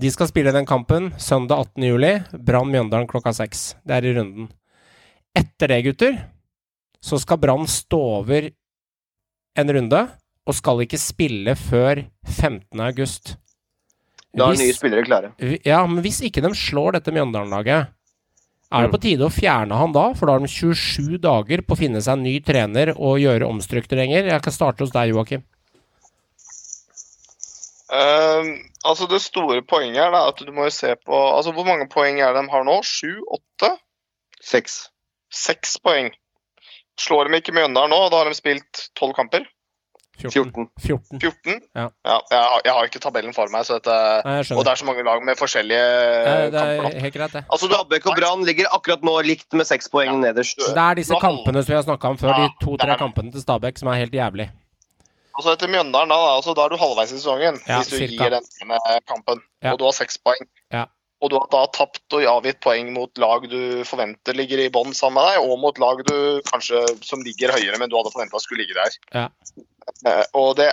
[0.02, 1.84] De skal spille den kampen søndag 18.
[1.86, 2.14] juli.
[2.34, 3.76] Brann Mjøndalen klokka seks.
[3.86, 4.50] Det er i runden.
[5.38, 6.18] Etter det, gutter,
[7.02, 8.50] så skal Brann stå over
[9.58, 10.02] en runde,
[10.48, 12.80] og skal ikke spille før 15.
[12.82, 13.36] august.
[14.36, 15.32] Da er Hvis- nye spillere klare.
[15.66, 17.88] ja, men hvis ikke de slår dette Mjøndalen-laget,
[18.72, 20.06] er det på tide å fjerne han da?
[20.16, 23.50] For da har de 27 dager på å finne seg en ny trener og gjøre
[23.52, 24.30] omstruktureringer.
[24.32, 25.44] Jeg kan starte hos deg, Joakim.
[27.92, 28.54] Um,
[28.88, 31.90] altså Det store poenget er da at du må jo se på altså Hvor mange
[31.92, 32.78] poeng er det de har nå?
[32.88, 33.20] Sju?
[33.28, 33.74] Åtte?
[34.40, 34.86] Seks.
[35.28, 36.08] Seks poeng.
[37.00, 39.44] Slår de ikke Mjøndalen nå, da har de spilt tolv kamper?
[40.30, 40.68] 14.
[40.80, 41.20] 14.
[41.20, 41.62] 14?
[41.76, 41.88] Ja.
[42.06, 44.86] jeg, har, jeg har ikke tabellen for meg, så dette, Nei, og det er så
[44.86, 45.90] mange lag med forskjellige
[46.28, 46.86] Nei, det kamper.
[46.86, 47.02] er nå.
[47.06, 47.44] helt greit, det.
[47.50, 50.58] Altså, Stabæk og Brann ligger akkurat nå likt med seks poeng nederst.
[50.62, 53.02] Det er disse kampene som vi har snakka om før, de Ja, to-tre det er-
[53.02, 54.50] kampene til Stabæk, som er helt jævlig.
[55.38, 57.88] Og så etter Mjøndalen, da, da, altså, da er du halvveis i sesongen Ja, hvis
[57.88, 58.24] du cirka.
[58.28, 59.42] gir den ene kampen.
[59.64, 59.72] Ja.
[59.74, 60.44] Og du har seks poeng.
[61.22, 64.96] Og du har da tapt og avgitt poeng mot lag du forventer ligger i bånn
[64.98, 66.16] sammen med deg, og mot lag du
[66.50, 68.98] kanskje som ligger høyere, men du hadde forventa skulle ligge der.
[69.14, 69.28] Ja.
[70.06, 70.72] Uh, og det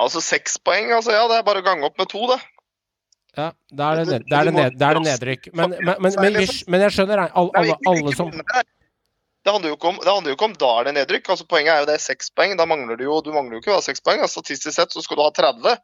[0.00, 2.38] Altså seks poeng, altså ja, det er bare å gange opp med to, det.
[3.36, 5.48] Ja, da er det, ned, det, er det, ned, det, er det nedrykk.
[5.52, 10.00] Men, men, men, men, jeg skjønner, alle, alle, alle som Det handler jo ikke om,
[10.00, 11.30] det jo om da er det nedrykk.
[11.34, 12.56] altså Poenget er jo det er seks poeng.
[12.58, 14.24] Da mangler du jo du mangler jo ikke da seks poeng.
[14.24, 15.76] altså Statistisk sett så skal du ha 30.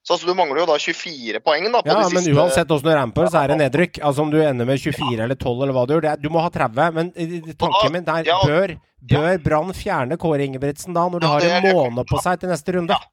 [0.00, 2.94] Så altså, du mangler jo da 24 poeng da Ja, men siste uansett åssen du
[2.96, 4.00] ramper, så er det nedrykk.
[4.00, 6.06] Altså om du ender med 24 eller 12 eller hva du gjør.
[6.14, 6.94] Er, du må ha 30.
[6.96, 7.12] Men
[7.60, 8.38] tanken min der Ja.
[8.48, 8.78] bør,
[9.12, 12.48] bør Brann fjerne Kåre Ingebrigtsen da, når du Ja, har en måned på seg til
[12.48, 12.96] neste runde?
[12.96, 13.12] Ja.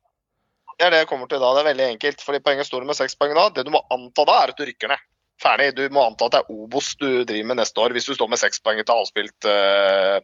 [0.77, 1.51] Det er det jeg kommer til da.
[1.57, 2.21] Det er veldig enkelt.
[2.21, 3.49] fordi Poenget står med seks poeng da.
[3.49, 5.03] Det du må anta da, er at du rykker ned.
[5.41, 5.75] Ferdig.
[5.75, 8.29] Du må anta at det er Obos du driver med neste år, hvis du står
[8.29, 10.21] med seks poeng til avspilt uh,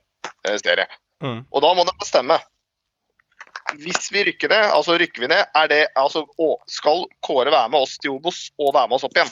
[0.61, 0.87] serie.
[1.23, 1.43] Mm.
[1.51, 2.39] Og da må det bestemme.
[3.81, 7.71] Hvis vi rykker ned, altså rykker vi ned, er det altså å, Skal Kåre være
[7.73, 9.31] med oss til Obos og være med oss opp igjen?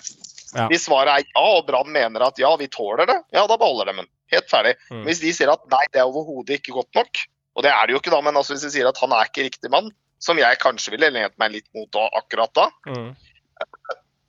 [0.52, 0.66] Ja.
[0.68, 3.92] Hvis svaret er ja, og Brann mener at ja, vi tåler det, ja, da beholder
[3.92, 4.10] de den.
[4.34, 4.74] Helt ferdig.
[4.92, 5.04] Mm.
[5.08, 7.22] Hvis de sier at nei, det er overhodet ikke godt nok,
[7.56, 9.30] og det er det jo ikke da, men altså hvis de sier at han er
[9.30, 13.14] ikke riktig mann, som jeg kanskje ville lent meg litt mot da, akkurat da, Mm.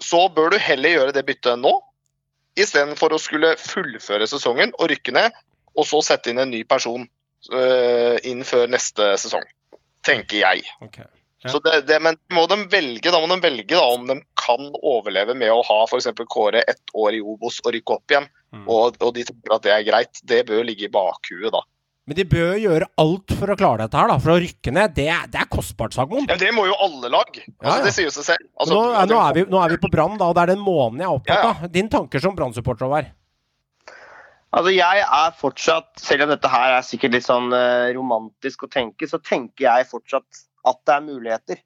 [0.03, 1.73] så bør du heller gjøre det byttet nå,
[2.59, 5.33] istedenfor å skulle fullføre sesongen og rykke ned,
[5.79, 7.07] og så sette inn en ny person
[7.53, 9.47] uh, inn før neste sesong.
[10.07, 10.63] Tenker jeg.
[10.83, 11.07] Okay.
[11.43, 11.51] Ja.
[11.51, 14.69] Så det, det, men må de velge, da må de velge da, om de kan
[14.79, 16.07] overleve med å ha f.eks.
[16.31, 18.67] Kåre ett år i Obos og rykke opp igjen, Mm.
[18.69, 20.19] og, og de tenker at det er greit.
[20.29, 21.63] Det bør ligge i bakhuet da.
[22.05, 24.19] Men de bør gjøre alt for å klare dette her, da.
[24.21, 26.27] For å rykke ned, det det er kostbart, Sagmoen.
[26.29, 27.31] Ja, det må jo alle lag.
[27.33, 27.85] Altså, Ja, ja.
[27.87, 28.45] Det sier seg selv.
[28.61, 30.61] Altså, nå, nå, er vi, nå er vi på Brann, da, og det er den
[30.67, 31.65] måneden jeg er opptatt av.
[31.79, 33.09] Din tanker som Brann-supporter, Håvard?
[34.53, 38.73] Altså, jeg er fortsatt, selv om dette her er sikkert litt sånn eh, romantisk å
[38.73, 41.63] tenke, så tenker jeg fortsatt at det er muligheter.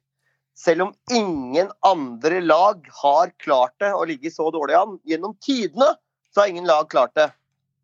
[0.57, 5.91] Selv om ingen andre lag har klart det å ligge så dårlig an gjennom tidene,
[6.31, 7.27] så har ingen lag klart det.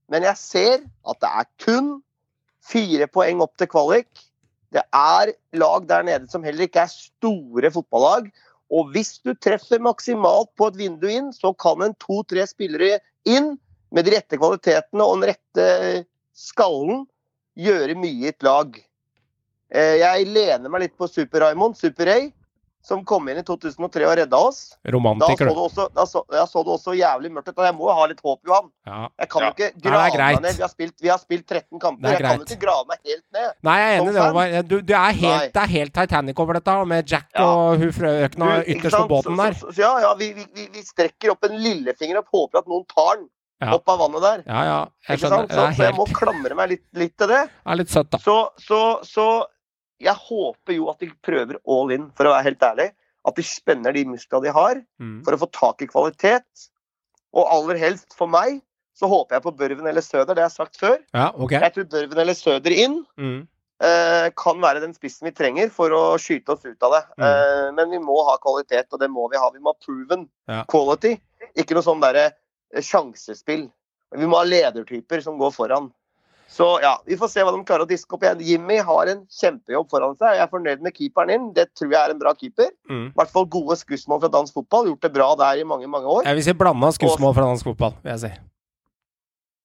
[0.08, 1.92] Men jeg ser at det er kun
[2.64, 4.24] fire poeng opp til kvalik.
[4.74, 8.32] Det er lag der nede som heller ikke er store fotballag.
[8.74, 13.54] Og hvis du treffer maksimalt på et vindu inn, så kan en to-tre spillere inn
[13.94, 17.04] med de rette kvalitetene og den rette skallen
[17.60, 18.78] gjøre mye i et lag.
[19.74, 22.32] Eh, Jeg lener meg litt på Super-Raymond, Super-Ray,
[22.84, 24.58] som kom inn i 2003 og redda oss.
[24.84, 25.54] Da så det du.
[25.56, 27.62] også, da så, da så det også jævlig mørkt ut.
[27.64, 28.66] Jeg må jo ha litt håp, Johan.
[28.86, 29.06] Ja.
[29.22, 29.52] Jeg kan Ja.
[29.54, 30.58] ikke grave meg ned.
[30.58, 32.10] Vi har, spilt, vi har spilt 13 kamper.
[32.10, 33.54] Er Jeg kan jo ikke grave meg helt ned.
[33.64, 36.40] Nei, jeg er enig i det, var, du, Du, er helt, det er helt Titanic
[36.44, 37.46] over dette, med Jack Ja.
[37.46, 39.54] og hun frøkna ytterst på båten der.
[39.54, 42.60] Så, så, så, ja, ja, vi, vi, vi- vi strekker opp en lillefinger og håper
[42.60, 43.30] at noen tar den
[43.66, 43.74] Ja.
[43.78, 44.44] opp av vannet der.
[44.48, 44.78] Ja, ja.
[45.08, 45.48] Jeg Ikke skjønner.
[45.48, 45.52] sant?
[45.52, 47.42] Så, så jeg må klamre meg litt, litt til det.
[47.50, 48.18] det er litt søtt, da.
[48.24, 49.28] Så, så, så
[50.04, 52.90] jeg håper jo at de prøver all in, for å være helt ærlig.
[53.26, 55.24] At de spenner de musklene de har, Mm.
[55.24, 56.44] for å få tak i kvalitet.
[57.34, 58.60] Og aller helst for meg,
[58.94, 61.00] så håper jeg på Børven eller Søder, det har jeg sagt før.
[61.16, 61.60] Ja, okay.
[61.64, 63.48] Jeg tror Børven eller Søder inn Mm.
[63.82, 67.02] eh, kan være den spissen vi trenger for å skyte oss ut av det.
[67.18, 67.24] Mm.
[67.26, 69.50] Eh, men vi må ha kvalitet, og det må vi ha.
[69.50, 70.64] Vi må ha proven Ja.
[70.70, 71.20] quality,
[71.58, 72.34] ikke noe sånn derre
[72.82, 73.68] sjansespill.
[74.14, 75.92] Vi må ha ledertyper som går foran.
[76.54, 78.42] Så ja, vi får se hva de klarer å diske opp igjen.
[78.46, 80.38] Jimmy har en kjempejobb foran seg.
[80.38, 81.48] Jeg er fornøyd med keeperen din.
[81.56, 82.70] Det tror jeg er en bra keeper.
[82.92, 83.08] Mm.
[83.10, 84.92] I hvert fall gode skussmål fra dansk fotball.
[84.92, 86.28] Gjort det bra der i mange, mange år.
[86.28, 88.32] Jeg vil si blanda skussmål fra dansk fotball, vil jeg si.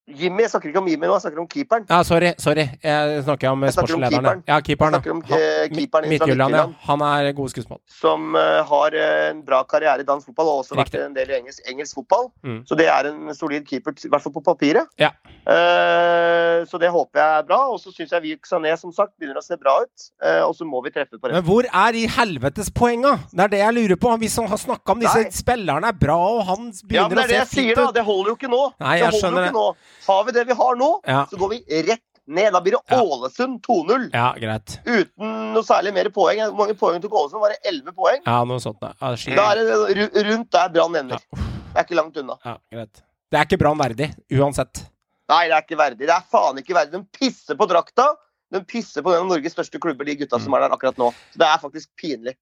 [0.09, 1.85] Jimmy, jeg snakker ikke om Jimmy nå, jeg snakker om keeperen.
[1.91, 2.31] Ja, sorry.
[2.41, 2.65] sorry.
[2.83, 4.25] Jeg snakker om Jeg snakker om sportslederen.
[4.25, 4.43] keeperen.
[4.49, 4.93] Ja, keeperen.
[4.95, 5.23] Jeg snakker om.
[5.29, 6.63] Han- eh, keeperen Midtjylland, ja.
[6.89, 7.81] Han er god skussmål.
[7.93, 10.99] Som uh, har en bra karriere i dansk fotball og også Riktig.
[10.99, 12.31] vært en del i engelsk, engelsk fotball.
[12.43, 12.63] Mm.
[12.67, 14.87] Så det er en solid keeper, i hvert fall på papiret.
[14.99, 15.11] Ja.
[15.69, 17.61] Uh, så det håper jeg er bra.
[17.73, 20.09] Og så syns jeg Vik Sané som sagt begynner å se bra ut.
[20.25, 23.17] Uh, og så må vi treffe på Men hvor er i helvetes poenga?
[23.33, 24.15] Det er det jeg lurer på.
[24.25, 25.31] Hvis han har snakka om disse Nei.
[25.37, 27.55] spillerne er bra, og han begynner Ja, men begynner det er det å jeg se
[27.61, 27.89] sier, fint da.
[27.89, 27.95] ut.
[28.01, 28.63] Det holder jo ikke nå.
[28.81, 29.69] Nei, det holder jo ikke nå.
[30.07, 31.25] Har vi det vi har nå, Ja.
[31.31, 32.53] så går vi rett ned.
[32.53, 33.01] Da blir det Ja.
[33.03, 34.11] Ålesund 2-0.
[34.13, 34.79] Ja, greit.
[34.85, 36.39] Uten noe særlig mer poeng.
[36.51, 37.41] Hvor mange poeng tok Ålesund?
[37.41, 38.21] Var det 11 poeng?
[38.27, 38.81] Ja, noe sånt.
[38.81, 39.15] Da, Ja.
[39.35, 41.19] Da er det ru- rundt der Brann ender.
[41.33, 41.39] Ja.
[41.39, 42.37] Det er ikke langt unna.
[42.45, 43.03] ja, greit.
[43.31, 44.85] Det er ikke Brann verdig, uansett.
[45.29, 45.99] Nei, det er ikke verdig.
[46.07, 46.93] Det er faen ikke verdig.
[46.93, 48.15] De pisser på drakta.
[48.51, 51.11] De pisser på en av Norges største klubber, de gutta som er der akkurat nå.
[51.33, 52.35] Så det er faktisk pinlig.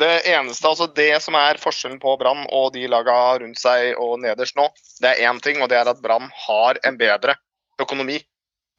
[0.00, 4.18] Det eneste, altså det som er forskjellen på Brann og de laga rundt seg og
[4.22, 4.68] nederst nå,
[5.02, 7.36] det er én ting, og det er at Brann har en bedre
[7.82, 8.20] økonomi.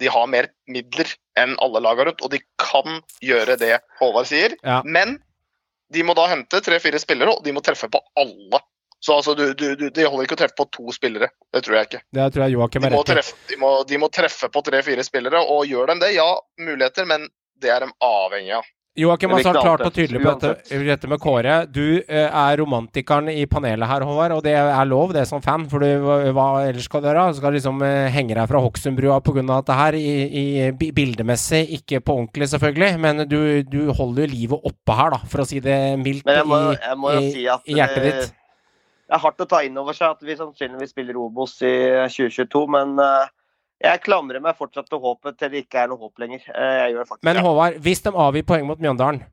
[0.02, 4.58] De har mer midler enn alle laga rundt, og de kan gjøre det Håvard sier.
[4.66, 4.82] Ja.
[4.86, 5.20] Men
[5.94, 8.62] de må da hente tre-fire spillere, og de må treffe på alle.
[9.04, 11.28] Så altså, du, du, du, De holder ikke å treffe på to spillere.
[11.54, 12.00] Det tror jeg ikke.
[12.16, 13.58] Det tror jeg Joakim er rett i.
[13.58, 16.30] de de må treffe på tre-fire spillere, og gjør de det, ja,
[16.64, 17.28] muligheter, men
[17.60, 18.70] det er de avhengig av.
[18.94, 21.54] Joakim har sagt klart og tydelig på dette, dette med Kåre.
[21.66, 25.42] Du eh, er romantikeren i panelet her, Håvard, og det er lov, det er som
[25.42, 25.64] fan.
[25.72, 27.24] For du, hva, ellers skal du gjøre?
[27.34, 29.42] Du skal liksom eh, henge deg fra Hokksundbrua pga.
[29.50, 30.46] dette her, i, i
[30.78, 32.92] bi- bildemessig, ikke på ordentlig selvfølgelig.
[33.02, 36.44] Men du, du holder jo livet oppe her, da, for å si det mildt, Men
[36.44, 38.34] jeg må, jeg må i, si at i hjertet ditt.
[39.10, 41.74] det er hardt å ta inn over seg at vi sannsynligvis spiller Obos i
[42.14, 43.26] 2022, men eh,
[43.84, 46.46] jeg klamrer meg fortsatt til håpet til det ikke er noe håp lenger.
[46.50, 47.42] Eh, faktisk Men.
[47.44, 49.24] Håvard, hvis de avgir poeng mot Mjøndalen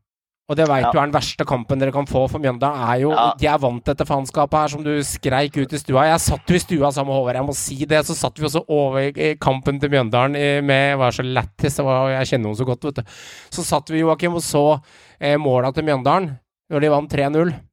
[0.51, 0.91] og det veit Ja.
[0.91, 3.33] du er den verste kampen dere kan få, for Mjøndalen er jo Ja.
[3.39, 6.11] De er vant til dette faenskapet her, som du skreik ut i stua.
[6.11, 8.05] Jeg satt jo i stua sammen med Håvard, jeg må si det.
[8.05, 12.27] Så satt vi også over i kampen til Mjøndalen Med med Var så lættis, jeg
[12.27, 13.03] kjenner henne så godt, vet du.
[13.51, 14.83] Så satt vi, Joakim, og så
[15.21, 17.70] eh, måla til Mjøndalen når de vant 3-0.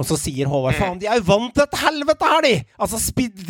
[0.00, 2.52] Og så sier Håvard faen, de er jo vant til dette helvete her, de!
[2.80, 3.00] Altså,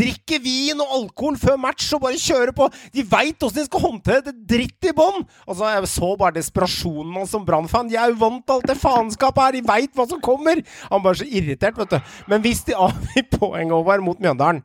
[0.00, 2.66] drikke vin og alkohol før match og bare kjøre på.
[2.96, 5.22] De veit åssen de skal håndtere det dritt i bånn!
[5.46, 7.90] Altså, jeg så bare desperasjonen hans som Brann-fan.
[7.92, 10.64] De er jo vant til alt det faenskapet her, de veit hva som kommer!
[10.90, 12.16] Han bare så irritert, vet du.
[12.32, 14.64] Men hvis de avgir poeng over mot Mjøndalen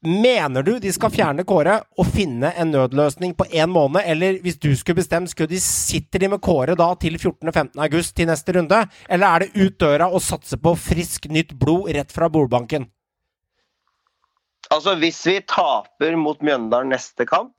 [0.00, 4.56] Mener du de skal fjerne Kåre og finne en nødløsning på én måned, eller hvis
[4.56, 7.74] du skulle bestemt, skulle de sitter de med Kåre da til 14.-15.
[7.84, 8.78] august til neste runde?
[9.10, 12.88] Eller er det ut døra og satse på frisk, nytt blod rett fra bordbanken?
[14.70, 17.52] Altså, hvis vi taper mot Mjøndalen neste kamp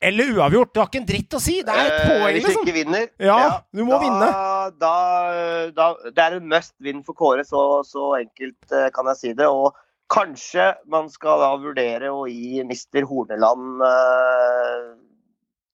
[0.00, 0.70] Eller uavgjort?
[0.72, 1.58] Det har ikke en dritt å si!
[1.66, 2.66] Det er et eh, poeng, Hvis vi liksom!
[2.68, 3.38] ikke vinner Ja,
[3.74, 4.28] du må da, vinne.
[4.80, 4.96] Da,
[5.76, 9.34] da, det er en must win for Kåre, så, så enkelt eh, kan jeg si
[9.36, 9.50] det.
[9.50, 9.74] Og
[10.12, 14.90] kanskje man skal da vurdere å gi mister Horneland eh,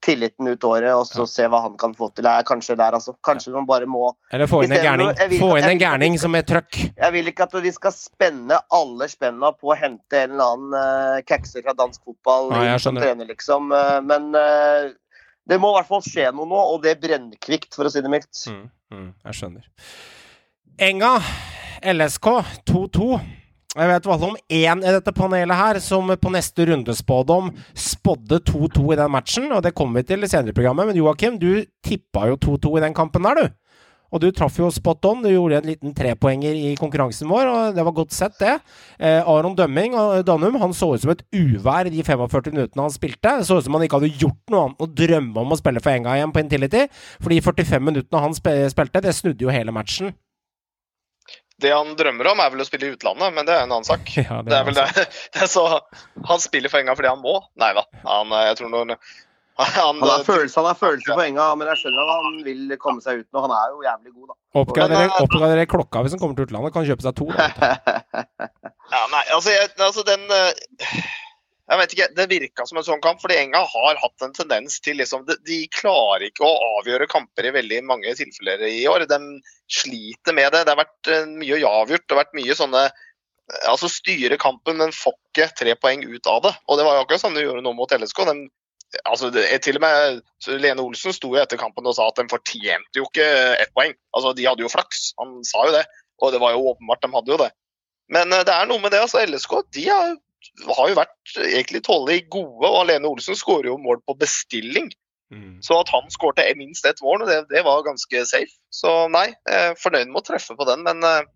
[0.04, 2.24] tilliten ut året, og så se hva han kan få til.
[2.24, 3.16] Det er kanskje der, altså.
[3.26, 5.10] Kanskje man bare må Eller få inn en gærning.
[5.40, 6.78] Få inn en gærning som er trøkk.
[6.86, 10.78] Jeg vil ikke at de skal spenne alle spenna på å hente en eller annen
[10.78, 13.74] uh, kakser fra dansk fotball Nei, jeg som trener, liksom.
[13.74, 14.94] Uh, men uh,
[15.48, 18.12] det må i hvert fall skje noe nå, og det brennkvikt, for å si det
[18.12, 18.46] mildt.
[18.52, 19.68] Mm, mm, jeg skjønner.
[20.88, 21.12] Enga,
[21.82, 22.32] LSK
[22.70, 23.10] 2-2.
[23.78, 28.82] Jeg vet i om én i dette panelet her som på neste rundespådom spådde 2-2
[28.90, 30.88] i den matchen, og det kommer vi til i senere i programmet.
[30.88, 33.54] Men Joakim, du tippa jo 2-2 i den kampen der, du.
[34.08, 35.22] Og du traff jo spot on.
[35.22, 38.56] Du gjorde en liten trepoenger i konkurransen vår, og det var godt sett, det.
[38.98, 42.86] Eh, Aron Dømming og Danum han så ut som et uvær i de 45 minuttene
[42.88, 43.36] han spilte.
[43.38, 45.60] Det så ut som han ikke hadde gjort noe annet enn å drømme om å
[45.60, 46.88] spille for Enga igjen på Intility.
[47.20, 50.16] For de 45 minuttene han spilte, det snudde jo hele matchen.
[51.58, 53.86] Det han drømmer om, er vel å spille i utlandet, men det er en annen
[53.86, 54.12] sak.
[54.28, 54.86] Ja, Det er vel det.
[55.34, 55.64] det er så,
[56.30, 57.40] han spiller for Enga fordi han må?
[57.58, 57.86] Nei da.
[58.06, 58.94] Han, eh, jeg tror noen,
[59.58, 62.76] han, Han har følelse, han har følelse på enga, men jeg skjønner at han vil
[62.78, 63.42] komme seg ut nå.
[63.42, 64.36] Han er jo jævlig god, da.
[64.62, 66.74] Oppgrader oppgrader klokka hvis han kommer til utlandet.
[66.76, 67.26] Kan kjøpe seg to.
[67.34, 67.74] Da.
[68.88, 71.08] Ja, nei, altså, jeg, altså den eh,
[71.68, 74.78] Jeg vet ikke, Det virka som en sånn kamp, fordi Enga har hatt en tendens
[74.84, 79.04] til liksom, de, de klarer ikke å avgjøre kamper i veldig mange tilfeller i år.
[79.10, 79.18] De
[79.68, 80.64] sliter med det.
[80.64, 82.06] Det har vært eh, mye avgjort.
[82.06, 83.04] Det har vært mye sånne eh,
[83.68, 86.54] Altså styre kampen, men får ikke tre poeng ut av det.
[86.68, 88.24] Og det var jo akkurat sånn de gjorde nå mot LSK.
[88.28, 88.48] De,
[89.04, 92.28] altså, det, til og med Lene Olsen sto jo etter kampen og sa at de
[92.32, 93.28] fortjente jo ikke
[93.60, 93.92] ett poeng.
[94.16, 95.84] Altså, De hadde jo flaks, han sa jo det.
[96.24, 97.52] Og det var jo åpenbart, de hadde jo det.
[98.12, 99.04] Men eh, det er noe med det.
[99.04, 100.16] altså LSK de har,
[100.68, 104.90] har jo vært egentlig tålelig gode, og Alene Olsen skårer jo mål på bestilling.
[105.60, 108.54] Så at han skårte minst ett mål, det, det var ganske safe.
[108.72, 110.84] Så nei, jeg er fornøyd med å treffe på den.
[110.86, 111.26] Men eh,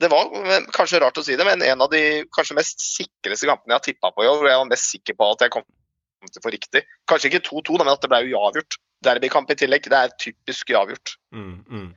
[0.00, 0.30] det var
[0.76, 3.84] kanskje rart å si det, men en av de kanskje mest sikreste kampene jeg har
[3.84, 5.66] tippa på i år, hvor jeg var mest sikker på at jeg kom
[6.26, 6.82] til å få riktig.
[7.10, 8.80] Kanskje ikke 2-2, men at det ble uavgjort.
[9.04, 11.16] Derbykamp i tillegg, det er typisk uavgjort.
[11.36, 11.88] Mm, mm.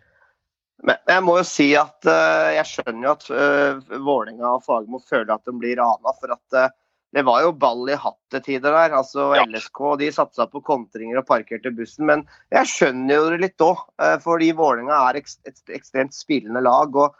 [0.87, 5.01] Men jeg må jo si at uh, jeg skjønner jo at uh, Vålerenga og Fagermo
[5.03, 6.13] føler at de blir rana.
[6.21, 6.69] For at uh,
[7.15, 8.95] det var jo ball i hattetider der.
[8.95, 9.45] altså Ja.
[9.49, 12.05] LSK de satsa på kontringer og parkerte bussen.
[12.07, 13.81] Men jeg skjønner jo det litt òg,
[14.23, 16.95] fordi Vålerenga er ekst- et ekstremt spillende lag.
[16.95, 17.17] og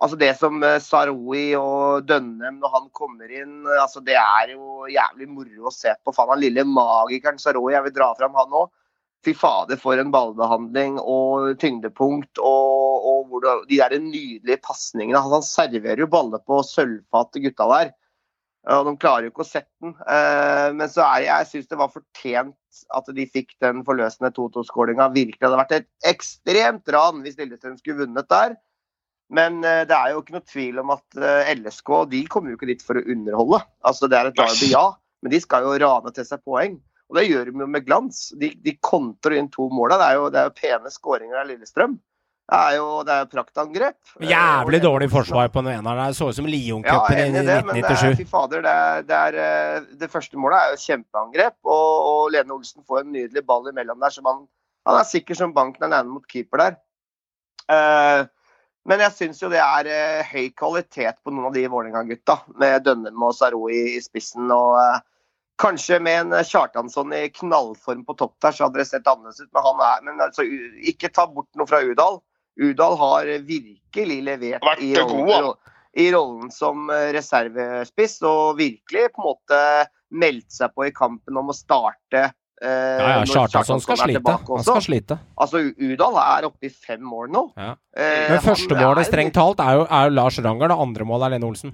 [0.00, 4.86] altså Det som uh, Saroui og Dønnem når han kommer inn, altså det er jo
[4.92, 6.14] jævlig moro å se på.
[6.14, 8.70] Faen, han lille magikeren Saroui, jeg vil dra fram han òg.
[9.24, 12.40] Fy fader, for en ballbehandling og tyngdepunkt.
[12.40, 15.20] Og, og det, de der nydelige pasningene.
[15.20, 17.92] Altså, han serverer jo baller på sølvfat til gutta der.
[18.68, 19.94] Og de klarer jo ikke å sette den.
[20.04, 24.32] Eh, men så er jeg, jeg syns det var fortjent at de fikk den forløsende
[24.36, 25.08] 2-2-skåringa.
[25.14, 28.58] Virkelig hadde vært et ekstremt ran hvis Lillestrøm skulle vunnet der.
[29.32, 32.58] Men eh, det er jo ikke noe tvil om at eh, LSK de kommer jo
[32.58, 33.62] ikke dit for å underholde.
[33.86, 34.86] Altså Det er et lag ja,
[35.22, 36.76] men de skal jo rane til seg poeng.
[37.10, 38.28] Og det gjør de jo med glans.
[38.38, 39.96] De, de kontrer inn to mål.
[39.96, 41.98] Det er jo, det er jo pene skåringer av Lillestrøm.
[42.50, 43.98] Det er jo det er praktangrep.
[44.26, 46.10] Jævlig Eh, dårlig forsvar på den ene der.
[46.10, 48.16] Det så ut som ja, Lioncupen er i enig i det, men det 1997.
[48.18, 51.56] fy fader, det, er, det, er, eh, det første målet er jo kjempeangrep.
[51.66, 54.42] Og, og Lene Olsen får en nydelig ball imellom der, Så han,
[54.88, 56.78] han er sikker som banken er nærmere mot keeper der.
[57.70, 58.26] Uh,
[58.90, 62.82] men jeg syns jo det er uh, høy kvalitet på noen av de Vålerenga-gutta, med
[62.86, 64.50] Dønnem og Saroui i spissen.
[64.50, 65.06] og eh,
[65.60, 69.42] Kanskje med en eh, Kjartansson i knallform på topp der, så hadde det sett annerledes
[69.44, 69.50] ut.
[69.52, 70.46] Men, han er, men altså,
[70.92, 72.20] ikke ta bort noe fra Udal.
[72.60, 75.52] Udal har virkelig levert Vært i rollen,
[76.00, 79.62] i rollen som eh, reservespiss, og virkelig på en måte
[80.10, 82.30] meldt seg på i kampen om å starte.
[82.60, 84.34] eh, Ja, ja, Kjartansson skal slite.
[84.48, 85.18] Han skal slite.
[85.40, 87.44] Altså, Udal er oppe i fem mål nå.
[87.56, 87.76] Ja.
[87.96, 90.68] Eh, Men første er- strengt talt, er jo, er jo Lars Ranger.
[90.68, 91.72] Det andre målet er Lene Olsen.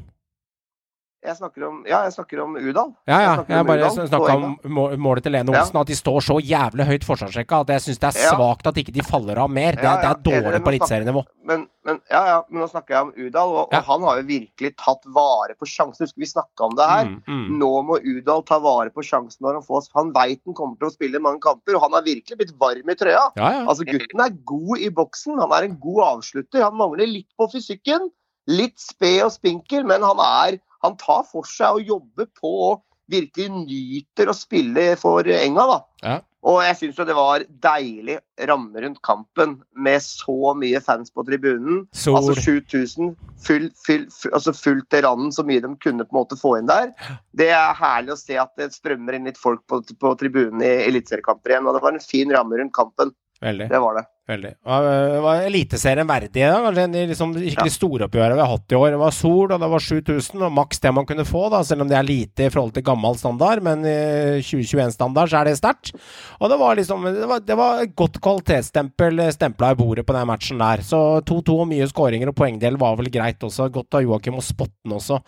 [1.25, 2.91] Jeg snakker om, ja, jeg snakker om Udal.
[3.09, 3.31] Ja, ja.
[3.49, 5.63] Jeg om bare snakka om målet til Lene Ja.
[5.65, 5.79] Olsen.
[5.81, 8.35] At de står så jævlig høyt forsvarsrekka at jeg syns det er Ja.
[8.37, 9.73] svakt at ikke de faller av mer.
[9.73, 11.25] Det, Ja, det er dårlig på eliteserienivå.
[11.45, 13.79] Men, men, ja, ja, men nå snakker jeg om Udal, og, Ja.
[13.79, 16.05] og han har jo virkelig tatt vare på sjansen.
[16.07, 17.05] Husker vi snakka om det her?
[17.05, 17.59] Mm, mm.
[17.59, 20.89] Nå må Udal ta vare på sjansen når han får Han veit han kommer til
[20.89, 23.33] å spille mange kamper, og han har virkelig blitt varm i trøya.
[23.37, 23.67] Ja, ja.
[23.67, 26.63] Altså, Gutten er god i boksen, han er en god avslutter.
[26.63, 28.11] Han mangler litt på fysikken.
[28.49, 32.83] Litt sped og spinkel, men han, er, han tar for seg og jobber på og
[33.11, 35.67] virkelig nyter å spille for Enga.
[35.71, 35.79] da.
[36.03, 36.17] Ja.
[36.47, 41.25] Og jeg syns jo det var deilig ramme rundt kampen med så mye fans på
[41.27, 41.81] tribunen.
[41.97, 42.21] Sol.
[42.21, 46.21] Altså 7000, full, full, full, altså fullt til randen, så mye de kunne på en
[46.21, 46.93] måte få inn der.
[47.35, 50.75] Det er herlig å se at det strømmer inn litt folk på, på tribunen i
[50.87, 51.67] eliteseriekamper igjen.
[51.67, 53.11] Og det var en fin ramme rundt kampen.
[53.43, 53.67] Veldig.
[53.73, 54.07] Det var det.
[54.27, 54.51] Veldig.
[54.59, 56.43] Det var, Eliteserien verdig.
[56.43, 56.75] i dag.
[56.91, 58.91] de liksom, skikkelig storoppgjøret vi har hatt i år.
[58.91, 61.85] Det var sol, og det var 7000, og maks det man kunne få, da, selv
[61.85, 63.63] om det er lite i forhold til gammel standard.
[63.63, 65.93] Men i 2021-standard så er det sterkt.
[66.41, 70.27] Og det var liksom Det var, det var godt kvalitetsstempel stempla i bordet på den
[70.27, 70.83] matchen der.
[70.83, 73.71] Så 2-2 og mye skåringer og poengdel var vel greit også.
[73.71, 75.23] Godt av Joakim å spotte den også.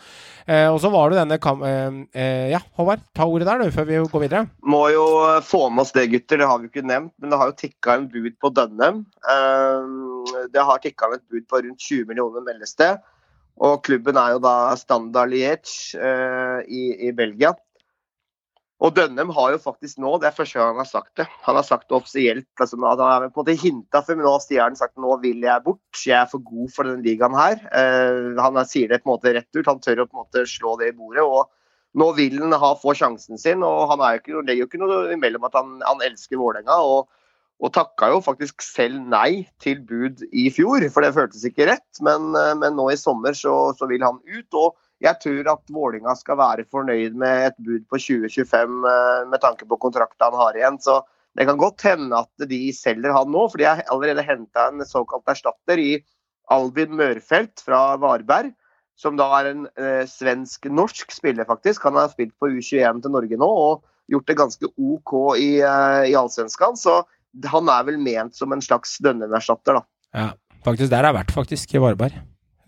[0.49, 1.63] Eh, og så var det denne kam...
[1.63, 4.47] Eh, eh, ja, Håvard, ta ordet der, du, før vi går videre.
[4.65, 5.05] Må jo
[5.45, 6.41] få med oss det, gutter.
[6.41, 8.88] Det har vi ikke nevnt, men det har jo tikka en bud på Dønnem.
[8.97, 12.97] Eh, Det har tikka et bud på rundt 20 millioner, meldes det.
[13.59, 17.55] Og klubben er jo da Standard Liège eh, i, i Belgia.
[18.79, 21.57] Og Dønnem har jo faktisk nå, det er første gang han har sagt det, han
[21.59, 22.47] har sagt det offisielt.
[22.61, 25.43] liksom, at han har på en måte hinta, for nå har han sagt nå vil
[25.43, 27.59] jeg bort, jeg er for god for denne ligaen her.
[27.75, 30.47] Uh, han sier det på en måte rett ut, han tør å på en måte
[30.47, 31.27] slå det i bordet.
[31.27, 31.51] og
[31.99, 34.81] nå vil han ha, få sjansen sin, og han er jo ikke, legger jo ikke
[34.83, 36.77] noe imellom at han, han elsker Vålerenga.
[36.85, 37.09] Og,
[37.59, 42.03] og takka jo faktisk selv nei til bud i fjor, for det føltes ikke rett.
[42.05, 44.55] Men, eh, men nå i sommer så, så vil han ut.
[44.55, 49.43] og jeg tror at Vålinga skal være fornøyd med et bud på 2025 eh, med
[49.43, 50.79] tanke på kontrakten han har igjen.
[50.83, 51.01] Så
[51.39, 54.87] det kan godt hende at de selger han nå, for de har allerede henta en
[54.87, 55.93] såkalt erstatter i
[56.51, 58.55] Albin Mørfelt fra Varberg.
[58.99, 61.85] Som da er en eh, svensk-norsk spiller, faktisk.
[61.87, 66.09] Han har spilt på U21 til Norge nå og gjort det ganske OK i, eh,
[66.11, 66.75] i Allsvenskan.
[66.75, 67.05] Så
[67.47, 69.87] han er vel ment som en slags Dønnem-erstatter, da.
[70.15, 70.33] Ja,
[70.65, 72.19] faktisk der har jeg vært, faktisk, i Varberg.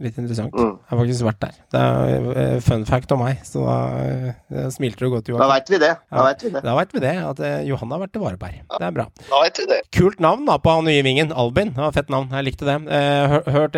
[0.00, 0.54] Litt interessant.
[0.56, 0.78] Mm.
[0.80, 1.56] Jeg har faktisk vært der.
[1.74, 5.68] Det er eh, fun fact om meg, så da eh, smilte du godt, Da veit
[5.68, 5.90] vi det.
[6.08, 6.62] Da vet vi det.
[6.64, 8.62] Da veit vi det, at eh, Johan har vært i Varberg.
[8.78, 9.04] Det er bra.
[9.28, 9.80] Da vet vi det.
[9.92, 11.34] Kult navn da på han nye vingen.
[11.36, 11.74] Albin.
[11.76, 12.32] Det var Fett navn.
[12.32, 12.78] Jeg likte det.
[12.88, 13.76] Hør- hørt,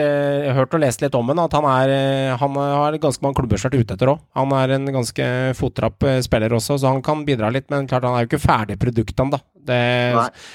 [0.60, 3.66] hørt og lest litt om ham, at han er Han har ganske mange klubber som
[3.66, 4.22] har vært ute etter òg.
[4.38, 5.26] Han er en ganske
[5.58, 7.66] fottrapp spiller også, så han kan bidra litt.
[7.74, 9.42] Men klart han er jo ikke ferdig produkt, han da.
[9.62, 9.78] Det,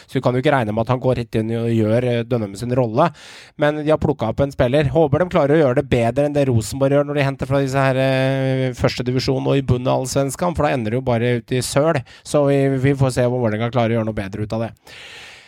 [0.07, 2.23] så du kan jo ikke regne med at han går rett inn og gjør eh,
[2.27, 3.09] Dønnum sin rolle.
[3.61, 4.89] Men de har plukka opp en spiller.
[4.91, 7.61] Håper de klarer å gjøre det bedre enn det Rosenborg gjør når de henter fra
[7.63, 11.37] disse her eh, førstedivisjon og i bunnen av allsvenskan, for da ender det jo bare
[11.39, 12.01] ut i søl.
[12.27, 14.73] Så vi, vi får se om Vålerenga klarer å gjøre noe bedre ut av det.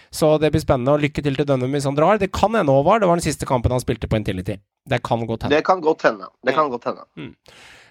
[0.09, 2.17] Så det blir spennende, og lykke til til Dønnum hvis han drar.
[2.21, 4.57] Det kan hende, Håvard, det var den siste kampen han spilte på Intility.
[4.89, 5.57] Det kan godt hende.
[5.57, 6.31] Det kan godt hende.
[6.45, 7.05] Det kan godt hende.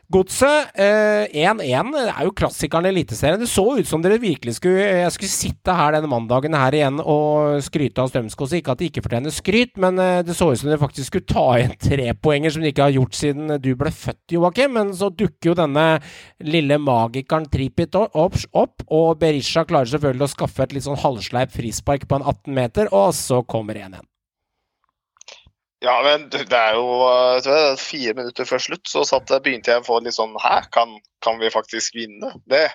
[0.09, 3.43] Godset eh, 1-1 det er jo klassikeren i Eliteserien.
[3.43, 7.03] Det så ut som dere virkelig skulle Jeg skulle sitte her denne mandagen her igjen
[7.03, 8.55] og skryte av Strømskog.
[8.57, 11.29] Ikke at de ikke fortjener skryt, men eh, det så ut som dere faktisk skulle
[11.29, 14.79] ta igjen trepoenger som de ikke har gjort siden du ble født, Joakim.
[14.81, 15.89] Men så dukker jo denne
[16.41, 21.53] lille magikeren Tripit opp, opp, og Berisha klarer selvfølgelig å skaffe et litt sånn halvsleip
[21.53, 24.01] frispark på en 18 meter, og så kommer 1-1.
[25.85, 29.83] Ja, men det er jo uh, jeg, fire minutter før slutt, så satt, begynte jeg
[29.83, 32.33] å få litt sånn Hæ, kan, kan vi faktisk vinne?
[32.51, 32.67] Det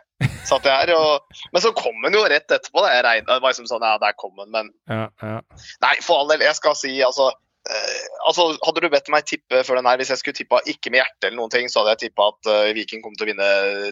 [0.47, 2.80] satt jeg her og Men så kom han jo rett etterpå.
[2.80, 2.93] Da.
[2.95, 5.39] Jeg regna det var liksom sånn Ja, der kom han, men Ja, ja.
[5.84, 7.30] Nei, for all del, jeg skal si altså
[7.68, 10.93] eh, altså, Hadde du bedt meg tippe før den her, hvis jeg skulle tippa ikke
[10.93, 13.34] med hjertet eller noen ting, så hadde jeg tippa at uh, Viking kom til å
[13.34, 13.49] vinne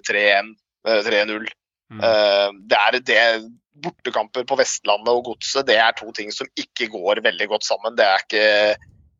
[0.07, 0.53] 3-1,
[0.87, 1.51] eh, 3-0.
[1.91, 1.99] Mm.
[1.99, 3.25] Uh, det er det
[3.81, 7.95] Bortekamper på Vestlandet og Godset, det er to ting som ikke går veldig godt sammen.
[7.97, 8.47] Det er ikke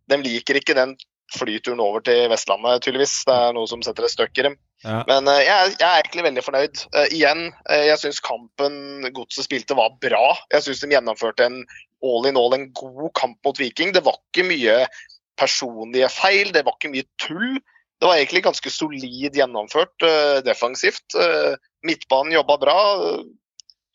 [0.09, 0.95] De liker ikke den
[1.31, 3.21] flyturen over til Vestlandet, tydeligvis.
[3.27, 4.57] Det er noe som setter et støkk i dem.
[4.83, 5.03] Ja.
[5.07, 6.81] Men uh, jeg, jeg er egentlig veldig fornøyd.
[6.95, 10.33] Uh, igjen, uh, jeg syns kampen Godset spilte var bra.
[10.51, 11.61] Jeg syns de gjennomførte en
[12.01, 13.93] all in all en god kamp mot Viking.
[13.95, 14.79] Det var ikke mye
[15.39, 17.61] personlige feil, det var ikke mye tull.
[18.01, 20.03] Det var egentlig ganske solid gjennomført
[20.41, 21.13] defensivt.
[21.85, 22.77] Midtbanen jobba bra.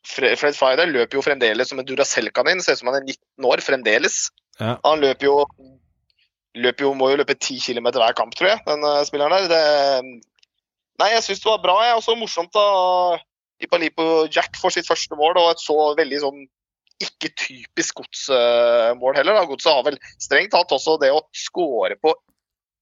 [0.07, 2.63] Fre- Fred Friday løper jo fremdeles som en Duracell-kanin.
[2.63, 4.21] Ser ut som han er 19 år fremdeles.
[4.61, 4.77] Ja.
[4.87, 5.35] Han løper jo,
[6.57, 9.49] jo må jo løpe 10 km hver kamp, tror jeg, den eh, spilleren der.
[9.53, 10.43] Det,
[11.03, 11.79] nei, jeg syns det var bra.
[11.85, 11.97] Jeg.
[12.01, 12.67] Også morsomt da
[13.63, 16.47] Ipalipo Jack får sitt første mål, og et så veldig sånn
[17.03, 19.43] ikke typisk godsmål heller.
[19.51, 22.15] Godset har vel strengt tatt også det å score på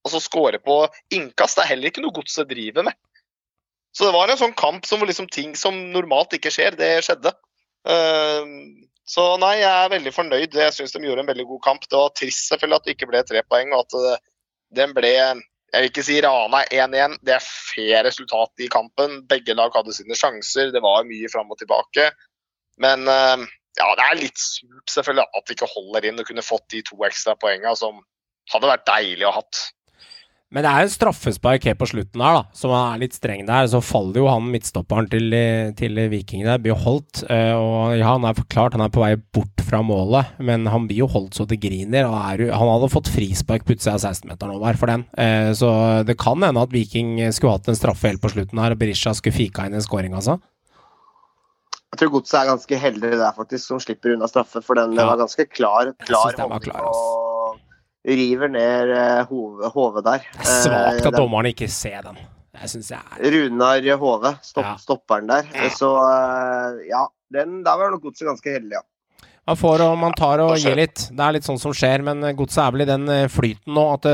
[0.05, 0.77] altså score på
[1.15, 1.57] innkast.
[1.57, 2.95] Det er heller ikke noe godset driver med.
[3.95, 7.31] Så det var en sånn kamp som liksom ting som normalt ikke skjer, det skjedde.
[7.87, 8.51] Eh,
[9.05, 10.55] så nei, jeg er veldig fornøyd.
[10.57, 11.83] Jeg syns de gjorde en veldig god kamp.
[11.89, 14.23] Det var trist selvfølgelig at det ikke ble tre poeng, og at eh,
[14.79, 15.11] den ble
[15.75, 17.17] jeg vil ikke si rana 1-1.
[17.25, 19.17] Det er fair resultat i kampen.
[19.27, 20.71] Begge lag hadde sine sjanser.
[20.71, 22.07] Det var mye fram og tilbake.
[22.81, 23.45] Men eh,
[23.75, 26.83] ja, det er litt surt selvfølgelig at det ikke holder inn og kunne fått de
[26.87, 27.99] to ekstra poengene som
[28.53, 29.61] hadde vært deilig å ha hatt.
[30.55, 33.67] Men det er en straffespark helt på slutten her, da, som er litt streng der.
[33.67, 35.27] Så faller jo han midtstopperen til,
[35.75, 37.25] til Viking der, blir holdt.
[37.27, 40.87] eh, Og ja, han er klart han er på vei bort fra målet, men han
[40.87, 42.07] blir jo holdt så det griner.
[42.07, 45.03] Og er, han hadde fått frispark plutselig av 16-meteren over for den.
[45.19, 45.67] Eh, Så
[46.07, 49.11] det kan hende at Viking skulle hatt en straffe helt på slutten her, og Berisha
[49.13, 50.39] skulle fika inn en scoring, altså.
[51.95, 54.59] Jeg tror Godset er ganske heldig der, faktisk, som slipper unna straffe.
[54.63, 55.05] For den Ja.
[55.07, 55.93] var ganske klar.
[56.03, 57.03] klar synes den var klar, ass.
[58.05, 60.25] River ned eh, hove- hodet der.
[60.33, 62.17] Det er svakt Eh, at dommerne ikke ser den.
[62.55, 64.75] Jeg syns jeg er Runar Hove, stopp, Ja.
[64.79, 65.43] stopperen der.
[65.75, 68.83] Så eh, ja, den, der var nok Godset ganske heldig, ja.
[69.45, 71.03] Man får og man tar og gir litt.
[71.13, 74.07] Det er litt sånn som skjer, men Godset er vel i den flyten nå at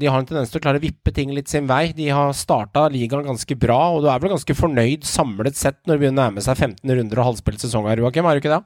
[0.00, 1.92] de har en tendens til å klare å vippe ting litt sin vei.
[1.94, 5.94] De har starta ligaen ganske bra, og du er vel ganske fornøyd samlet sett når
[5.94, 8.26] det begynner å nærme seg 15 runder og halvspilt sesong her, Joakim?
[8.26, 8.64] Er du ikke det?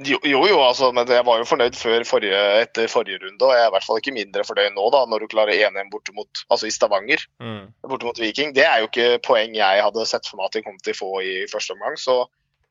[0.00, 3.60] Jo, jo, altså, men jeg var jo fornøyd før forrige, etter forrige runde, og jeg
[3.60, 6.66] er i hvert fall ikke mindre fornøyd nå, da, når du klarer 1-1 bortimot altså
[6.66, 7.66] i Stavanger, mm.
[7.90, 8.54] bortimot Viking.
[8.56, 10.98] Det er jo ikke poeng jeg hadde sett for meg at de kom til å
[10.98, 12.00] få i første omgang.
[12.00, 12.16] Så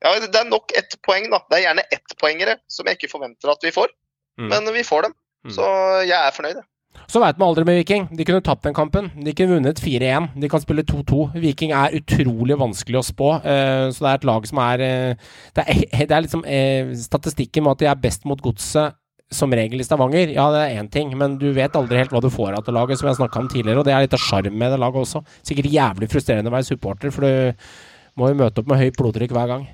[0.02, 1.38] ja, det er nok ett poeng, da.
[1.46, 3.94] Det er gjerne ettpoengere som jeg ikke forventer at vi får,
[4.40, 4.48] Mm.
[4.48, 5.14] men vi får dem.
[5.44, 5.50] Mm.
[5.52, 5.64] Så
[6.08, 6.64] jeg er fornøyd, jeg.
[7.12, 8.06] Så veit man aldri med Viking.
[8.16, 9.10] De kunne tapt den kampen.
[9.16, 10.30] De kunne vunnet 4-1.
[10.40, 11.26] De kan spille 2-2.
[11.42, 15.30] Viking er utrolig vanskelig å spå, eh, så det er et lag som er eh,
[15.56, 18.96] Det er, det er liksom eh, statistikken med at de er best mot godset
[19.32, 20.32] som regel i Stavanger.
[20.34, 22.74] Ja, det er én ting, men du vet aldri helt hva du får av det
[22.76, 25.06] laget, som jeg snakka om tidligere, og det er litt av sjarmen med det laget
[25.06, 25.22] også.
[25.48, 29.32] Sikkert jævlig frustrerende å være supporter, for du må jo møte opp med høyt blodtrykk
[29.32, 29.68] hver gang.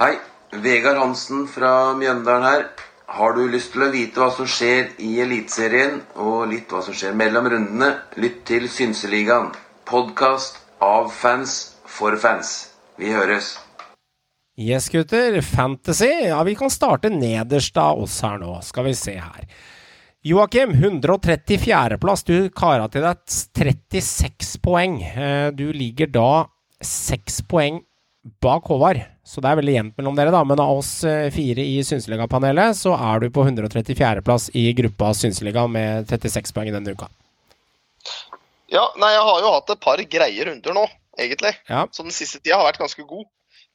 [0.00, 0.12] Hei,
[0.64, 2.66] Vegard Hansen fra Mjøndalen her.
[3.14, 6.96] Har du lyst til å vite hva som skjer i Eliteserien, og litt hva som
[6.98, 9.52] skjer mellom rundene, lytt til Synseligaen.
[9.86, 12.50] Podkast av fans for fans.
[12.98, 13.52] Vi høres.
[14.58, 15.38] Yes, gutter.
[15.46, 16.10] Fantasy.
[16.26, 18.56] Ja, vi kan starte nederst av oss her nå.
[18.66, 19.46] Skal vi se her.
[20.26, 22.26] Joakim, 134.-plass.
[22.26, 24.98] Du kara til deg 36 poeng.
[25.06, 26.30] Eh, Du ligger da
[26.82, 27.84] 6 poeng
[28.24, 29.00] bak Håvard.
[29.24, 30.42] Så det er veldig jevnt mellom dere, da.
[30.48, 35.66] Men av oss eh, fire i Synseligapanelet, så er du på 134.-plass i gruppa Synseliga
[35.70, 37.08] med 36 poeng denne uka.
[38.72, 40.84] Ja, nei, jeg har jo hatt et par greie runder nå,
[41.20, 41.54] egentlig.
[41.70, 41.86] Ja.
[41.92, 43.26] Så den siste tida har vært ganske god.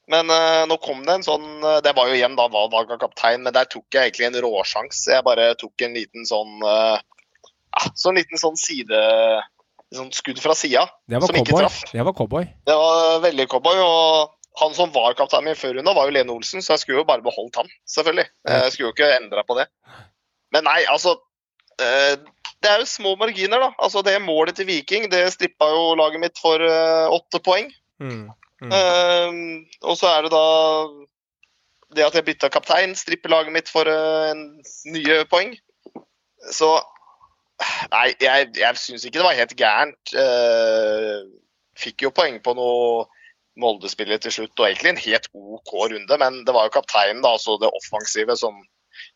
[0.10, 2.90] Men uh, nå kom det en sånn eh, Det var jo igjen da valg valg
[2.96, 5.04] av kaptein, men der tok jeg egentlig en råsjans.
[5.14, 9.04] Jeg bare tok en liten sånn uh, ja, Sånn liten sånn side
[9.94, 11.80] Sånn skudd fra sida, var som ikke traff.
[11.90, 12.44] Det var cowboy.
[12.66, 13.80] Det var veldig cowboy.
[13.82, 17.02] og han som var kaptein min før unna, var jo Lene Olsen, så jeg skulle
[17.02, 18.28] jo bare beholdt han, selvfølgelig.
[18.50, 19.68] Jeg skulle jo ikke endra på det.
[20.56, 21.14] Men nei, altså
[21.78, 22.18] eh,
[22.60, 23.70] Det er jo små marginer, da.
[23.78, 27.70] Altså Det målet til Viking det strippa jo laget mitt for eh, åtte poeng.
[28.02, 28.32] Mm.
[28.60, 28.74] Mm.
[28.74, 29.38] Eh,
[29.86, 30.46] og så er det da
[31.96, 34.34] det at jeg bytta kaptein, stripper laget mitt for eh,
[34.94, 35.56] nye poeng.
[36.52, 36.78] Så
[37.92, 40.12] Nei, jeg, jeg syns ikke det var helt gærent.
[40.16, 41.26] Eh,
[41.80, 43.02] fikk jo poeng på noe
[43.62, 47.36] Molde-spiller til slutt, og egentlig en helt OK runde, men det var jo kapteinen, da,
[47.38, 48.60] altså det offensive, som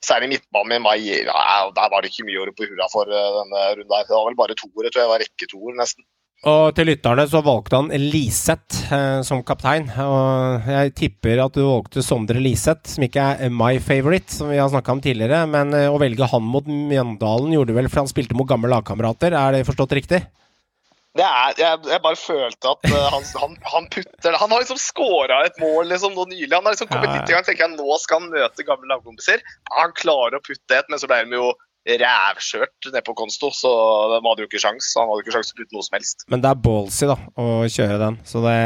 [0.03, 3.31] Særlig midtbanen i mai ja, der var det ikke mye å rope hurra for eh,
[3.37, 3.91] denne runden.
[3.91, 4.05] her.
[4.07, 5.09] Det var vel bare toere, tror jeg.
[5.11, 6.05] var rekketoer, nesten.
[6.43, 9.87] Og til lytterne så valgte han Liseth eh, som kaptein.
[10.03, 14.59] Og jeg tipper at du valgte Sondre Liseth, som ikke er my favorite, som vi
[14.59, 15.45] har snakka om tidligere.
[15.51, 18.71] Men eh, å velge han mot Mjøndalen gjorde du vel fordi han spilte mot gamle
[18.75, 20.23] lagkamerater, er det forstått riktig?
[21.13, 24.79] Det er, jeg, jeg bare følte at eh, han, han, han putter Han har liksom
[24.81, 26.49] scora et mål liksom, nå nylig.
[26.55, 27.19] Han har liksom kommet Ja, ja.
[27.21, 27.45] litt i gang.
[27.45, 29.43] tenker jeg, Nå skal han møte gamle lagkompiser.
[29.77, 31.51] Han klarer å putte et, men så ble de jo
[31.83, 33.71] rævkjørt ned på konsto, så
[34.13, 34.91] de hadde jo ikke sjans.
[34.97, 36.25] Han hadde jo ikke sjans til å putte noe som helst.
[36.31, 38.19] Men det er ballsy, da, å kjøre den.
[38.27, 38.57] Så det,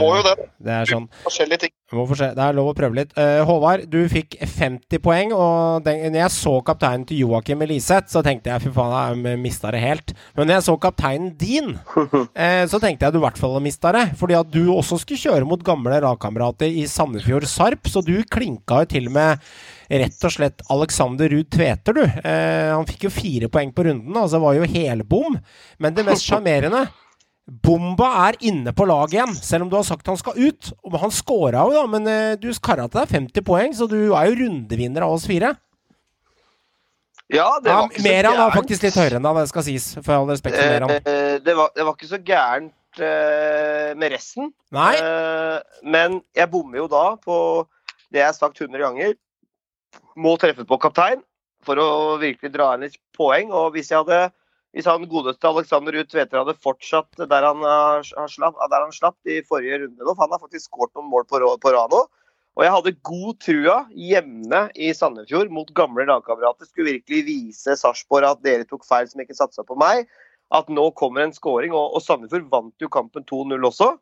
[0.00, 0.34] Må jo det.
[0.66, 1.06] det er sånn.
[1.26, 1.74] Forskjellige ting.
[1.90, 2.04] Få.
[2.14, 3.14] Det er lov å prøve litt.
[3.18, 5.34] Uh, Håvard, du fikk 50 poeng.
[5.34, 9.42] Og den, når jeg så kapteinen til Joakim Eliseth, så tenkte jeg fy faen, jeg
[9.42, 10.14] mista det helt.
[10.38, 13.94] Men når jeg så kapteinen din, uh, så tenkte jeg du i hvert fall mista
[13.94, 14.08] det.
[14.18, 18.82] Fordi at du også skulle kjøre mot gamle lagkamerater i Sandefjord Sarp, så du klinka
[18.82, 19.38] jo til med
[19.90, 22.02] rett og slett Alexander Ruud Tveter, du.
[22.06, 25.38] Eh, han fikk jo fire poeng på runden, altså det var jo helbom.
[25.82, 26.86] Men det mest sjarmerende
[27.50, 30.68] Bomba er inne på laget igjen, selv om du har sagt han skal ut.
[31.02, 34.28] Han scora jo, da, men eh, du skara til deg 50 poeng, så du er
[34.30, 35.56] jo rundevinner av oss fire.
[37.30, 39.66] Ja, det Ja, var ikke så Meran var faktisk litt høyere enn deg, det skal
[39.66, 39.88] sies.
[39.98, 40.94] For all respekt for Meran.
[40.98, 44.50] Eh, det, var, det var ikke så gærent eh, med resten.
[44.74, 44.92] Nei.
[44.98, 47.36] Eh, men jeg bommer jo da på
[48.10, 49.14] det jeg har sagt 100 ganger.
[50.20, 51.22] Må treffe på kaptein
[51.66, 51.88] for å
[52.20, 53.50] virkelig dra inn litt poeng.
[53.54, 54.30] Og hvis jeg hadde
[54.70, 59.18] hvis han godeste Alexander Ruud Tveter hadde fortsatt der han, har slapp, der han slapp
[59.26, 62.04] i forrige runde nå, for han har faktisk skåret noen mål på, Rano.
[62.58, 66.68] Og jeg hadde god trua hjemme i Sandefjord mot gamle lagkamerater.
[66.68, 70.06] Skulle virkelig vise Sarpsborg at dere tok feil som ikke satsa på meg.
[70.54, 71.74] At nå kommer en scoring.
[71.74, 73.92] Og, og Sandefjord vant jo kampen 2-0 også.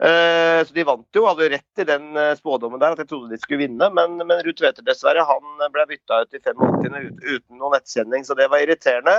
[0.00, 3.10] Eh, så de vant jo, hadde jo rett i den eh, spådommen der at jeg
[3.10, 3.90] trodde de skulle vinne.
[3.92, 6.62] Men, men Ruud Tveter dessverre, han ble bytta ut i 85.
[6.96, 9.18] Ut, uten noen nettsending, så det var irriterende.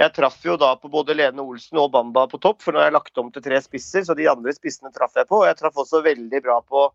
[0.00, 2.88] Jeg traff jo da på både Lene Olsen og Bamba på topp, for nå har
[2.88, 5.42] jeg lagt om til tre spisser, så de andre spissene traff jeg på.
[5.42, 6.88] Og jeg traff også veldig bra på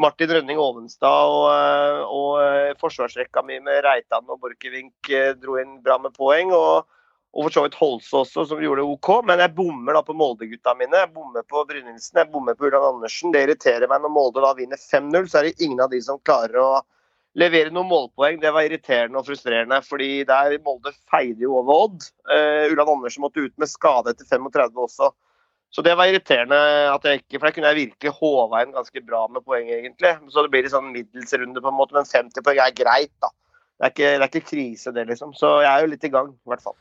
[0.00, 5.10] Martin Rønning Ovenstad og, eh, og forsvarsrekka mi med Reitan og Borchgrevink
[5.42, 6.54] dro inn bra med poeng.
[6.54, 6.86] Og,
[7.30, 9.10] og for så vidt Holse også, som gjorde det OK.
[9.26, 10.98] Men jeg bommer da på Molde-gutta mine.
[11.04, 13.30] Jeg bommer på Brynildsen, jeg bommer på Ulland Andersen.
[13.34, 16.18] Det irriterer meg når Molde da vinner 5-0, så er det ingen av de som
[16.26, 16.70] klarer å
[17.38, 18.40] levere noen målpoeng.
[18.42, 22.10] Det var irriterende og frustrerende, fordi der Molde feide jo over Odd.
[22.26, 25.12] Uh, Ulland Andersen måtte ut med skade etter 35 også.
[25.70, 26.58] Så det var irriterende
[26.90, 30.16] at jeg ikke For der kunne jeg virkelig håva inn ganske bra med poeng, egentlig.
[30.34, 33.30] Så det blir en sånn middelsrunde, på en måte, men 50 poeng er greit, da.
[33.78, 35.30] Det er, ikke, det er ikke krise, det, liksom.
[35.38, 36.74] Så jeg er jo litt i gang, i hvert fall.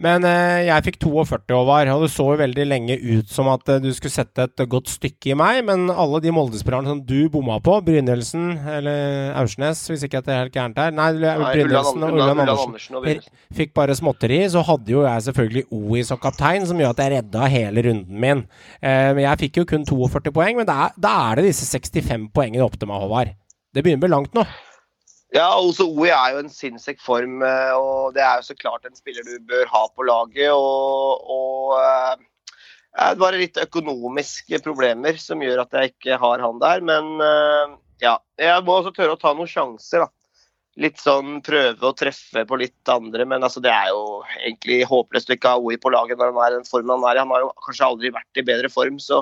[0.00, 3.68] Men eh, jeg fikk 42 over, og det så jo veldig lenge ut som at
[3.68, 7.28] eh, du skulle sette et godt stykke i meg, men alle de Molde-spillerne som du
[7.32, 12.06] bomma på, Brynildsen eller Aursnes, hvis ikke det er helt gærent her Nei, Nei, Brynildsen
[12.06, 12.96] og Ulland Andersen.
[12.96, 13.36] Andersen.
[13.60, 17.14] Fikk bare småtteri, så hadde jo jeg selvfølgelig OI som kaptein, som gjør at jeg
[17.18, 18.46] redda hele runden min.
[18.80, 22.64] Eh, men jeg fikk jo kun 42 poeng, men da er det disse 65 poengene
[22.64, 23.36] opp til meg, Håvard.
[23.70, 24.48] Det begynner å bli langt nå.
[25.30, 28.86] Ja, også OI er jo en sinnssyk form, eh, og det er jo så klart
[28.86, 30.50] en spiller du bør ha på laget.
[30.50, 32.24] Og, og eh,
[33.14, 36.82] det var litt økonomiske problemer som gjør at jeg ikke har han der.
[36.82, 40.10] Men eh, ja, jeg må også tørre å ta noen sjanser, da.
[40.80, 45.28] Litt sånn prøve å treffe på litt andre, men altså det er jo egentlig håpløst
[45.30, 47.22] å ikke ha OI på laget når han er i den formen han er i.
[47.22, 49.20] Han har jo kanskje aldri vært i bedre form, så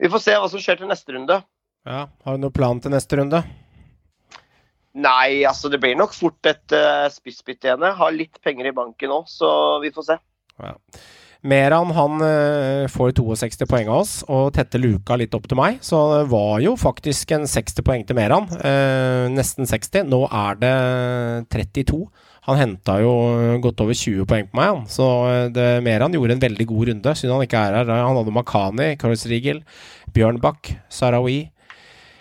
[0.00, 1.38] vi får se hva som skjer til neste runde.
[1.88, 3.44] Ja, Har du noen plan til neste runde?
[4.98, 7.86] Nei, altså det blir nok fort et uh, spissbytte igjen.
[8.00, 9.50] Har litt penger i banken òg, så
[9.84, 10.18] vi får se.
[10.58, 10.74] Ja.
[11.46, 15.78] Meran han eh, får 62 poeng av oss, og tetter luka litt opp til meg.
[15.86, 18.48] Så det var jo faktisk en 60 poeng til Meran.
[18.58, 20.08] Eh, nesten 60.
[20.10, 20.72] Nå er det
[21.54, 22.00] 32.
[22.48, 23.12] Han henta jo
[23.62, 24.88] godt over 20 poeng på meg, han.
[24.90, 27.14] Så eh, det, Meran gjorde en veldig god runde.
[27.20, 27.94] Synd han ikke er her.
[27.94, 28.90] Han hadde Makani,
[29.30, 29.62] Riegel,
[30.16, 31.44] Bjørnbakk, Sarawi.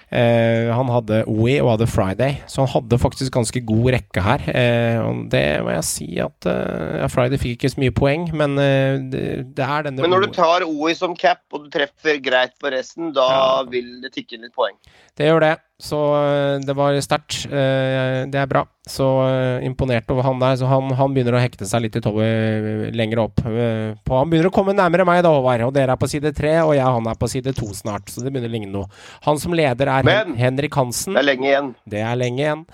[0.07, 4.45] Eh, han hadde OI og hadde Friday, så han hadde faktisk ganske god rekke her.
[4.53, 8.55] Eh, og det må jeg si at eh, Friday fikk ikke så mye poeng, men
[8.61, 9.23] eh, det,
[9.57, 12.71] det er denne Men når du tar OI som cap, og du treffer greit på
[12.71, 13.63] resten, da Ja.
[13.67, 14.77] vil det tikke inn litt poeng.
[15.17, 15.55] Det gjør det.
[15.77, 17.43] Så øh, det var sterkt.
[17.53, 18.63] Eh, Det er bra.
[18.89, 20.55] Så øh, imponert over han der.
[20.57, 23.43] Så han, han begynner å hekte seg litt i toget lenger opp.
[23.45, 25.67] Eh, På, han begynner å komme nærmere meg da, Håvard.
[25.67, 28.09] Og dere er på side tre, og jeg han er på side to snart.
[28.09, 28.89] Så det begynner å ligne noe.
[29.27, 31.13] Han som leder er Hen Men- Henrik Hansen.
[31.13, 31.69] Det er lenge igjen.
[31.85, 32.65] Det er lenge igjen.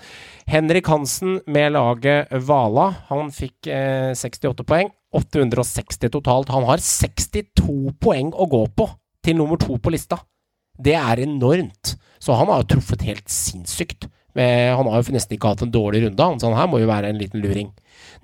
[0.48, 2.88] Henrik Hansen med laget Vala.
[3.12, 4.88] Han fikk eh, 68 poeng.
[5.14, 6.48] 860 totalt.
[6.56, 8.88] Han har 62 poeng å gå på
[9.24, 10.18] til nummer to på lista.
[10.80, 11.94] Det er enormt.
[12.24, 14.06] Så han har jo truffet helt sinnssykt.
[14.34, 16.80] Eh, Han har jo nesten ikke hatt en dårlig runde, han, så han her må
[16.80, 17.68] jo være en liten luring.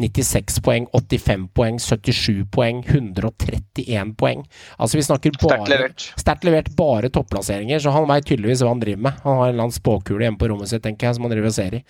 [0.00, 4.44] 96 poeng, 85 poeng, 77 poeng, 131 poeng.
[4.78, 6.06] Altså vi snakker bare Sterkt levert.
[6.20, 9.22] Sterkt levert bare topplasseringer, så han veit tydeligvis hva han driver med.
[9.24, 11.50] Han har en eller annen spåkule hjemme på rommet sitt, tenker jeg, som han driver
[11.50, 11.82] og ser i.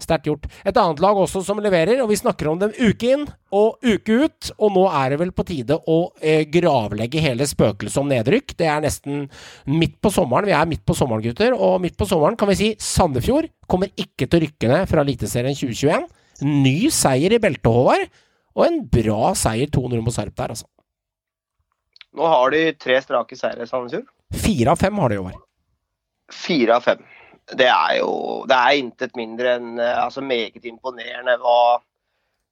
[0.00, 0.48] Sterkt gjort.
[0.64, 4.20] Et annet lag også som leverer, og vi snakker om dem uke inn og uke
[4.24, 4.52] ut.
[4.58, 8.56] Og nå er det vel på tide å eh, gravlegge hele spøkelset om nedrykk.
[8.58, 9.26] Det er nesten
[9.68, 10.48] midt på sommeren.
[10.48, 11.56] Vi er midt på sommeren, gutter.
[11.56, 15.04] Og midt på sommeren kan vi si Sandefjord kommer ikke til å rykke ned fra
[15.04, 16.08] Eliteserien 2021.
[16.46, 18.08] Ny seier i beltet, Håvard.
[18.58, 20.66] Og en bra seier 2-0 mot Sarp der, altså.
[22.16, 24.08] Nå har de tre strake seire, Sandefjord.
[24.34, 25.42] Fire av fem har de Håvard.
[26.34, 27.04] Fire av fem.
[27.58, 28.10] Det er jo
[28.46, 31.80] Det er intet mindre enn eh, altså meget imponerende hva,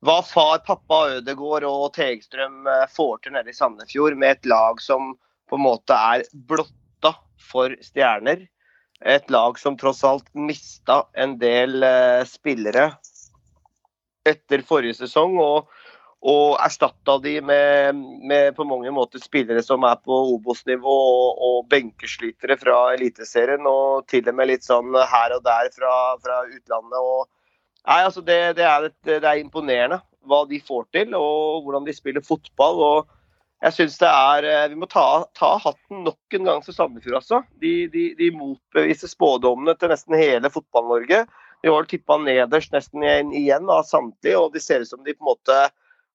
[0.03, 4.83] hva far, pappa Ødegård og Tegstrøm eh, får til nede i Sandefjord med et lag
[4.83, 5.13] som
[5.49, 8.49] på en måte er blotta for stjerner.
[9.07, 12.91] Et lag som tross alt mista en del eh, spillere
[14.35, 15.39] etter forrige sesong.
[15.43, 15.71] og
[16.19, 21.69] og erstatta de med, med på mange måter spillere som er på Obos-nivå og, og
[21.71, 25.93] benkeslitere fra Eliteserien, og til og med litt sånn her og der fra,
[26.25, 26.99] fra utlandet.
[26.99, 27.29] Og,
[27.87, 31.87] nei, altså det, det, er et, det er imponerende hva de får til, og hvordan
[31.87, 32.83] de spiller fotball.
[32.83, 33.15] og
[33.63, 37.23] jeg synes det er, eh, Vi må ta, ta hatten nok en gang for Sandefjord.
[37.23, 37.43] altså.
[37.63, 41.25] De, de, de motbeviser spådommene til nesten hele Fotball-Norge.
[41.63, 43.05] De år tippa nederst nesten
[43.35, 45.61] igjen, av samtlige, og de ser ut som de på en måte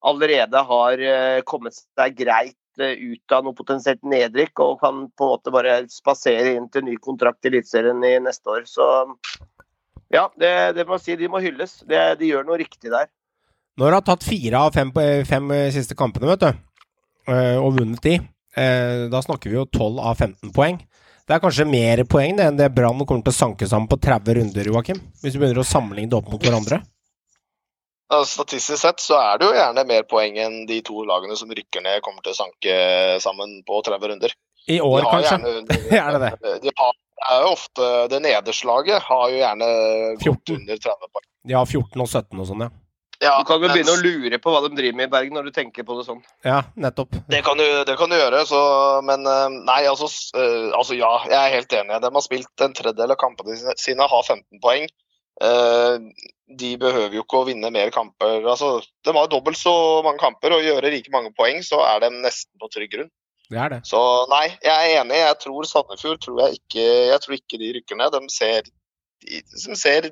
[0.03, 5.27] allerede har eh, kommet seg greit eh, ut av noe potensielt nedrykk og kan på
[5.27, 8.67] en måte bare spasere inn til ny kontrakt i Eliteserien i neste år.
[8.67, 8.87] Så
[10.13, 11.17] ja, det, det må jeg si.
[11.19, 11.79] De må hylles.
[11.89, 13.09] Det, de gjør noe riktig der.
[13.79, 14.91] Når du har tatt fire av fem,
[15.25, 16.49] fem siste kampene, vet du,
[17.33, 18.19] eh, og vunnet de,
[18.59, 20.77] eh, da snakker vi jo 12 av 15 poeng.
[21.23, 23.95] Det er kanskje mer poeng det enn det Brann kommer til å sanke sammen på
[24.03, 24.97] 30 runder, Joakim?
[25.23, 26.81] Hvis vi begynner å sammenligne det opp mot hverandre?
[28.27, 31.81] Statistisk sett så er det jo gjerne mer poeng enn de to lagene som rykker
[31.81, 32.75] ned, kommer til å sanke
[33.23, 34.35] sammen på 30 runder.
[34.69, 35.39] I år, kanskje?
[35.39, 36.51] gjerne- Er det det?
[36.67, 36.93] De har,
[37.31, 39.67] er jo ofte Det nederslaget har jo gjerne
[40.19, 40.59] gått 14.
[40.59, 41.25] under 30 poeng.
[41.47, 42.69] De har 14 og 17 og sånn, ja.
[43.21, 45.45] Ja, Du kan jo begynne å lure på hva de driver med i Bergen når
[45.47, 46.21] du tenker på det sånn.
[46.43, 47.13] Ja, nettopp.
[47.29, 48.59] Det kan du, det kan du gjøre, så,
[49.05, 52.01] men eh, nei, altså, eh, altså ja, jeg er helt enig.
[52.03, 54.87] De har spilt en tredjedel av kampene sine- har 15 poeng.
[55.41, 55.97] Eh,
[56.53, 58.43] De behøver jo ikke å vinne mer kamper.
[58.45, 59.71] Altså, de har dobbelt så
[60.05, 63.09] mange kamper, og gjøre like mange poeng, så er de nesten på trygg grunn.
[63.49, 63.79] Det er det.
[63.87, 63.99] Så
[64.29, 65.17] nei, jeg er enig.
[65.21, 68.11] Jeg tror Sandefjord tror jeg ikke Jeg tror ikke de rykker ned.
[68.15, 70.07] De ser de, de ser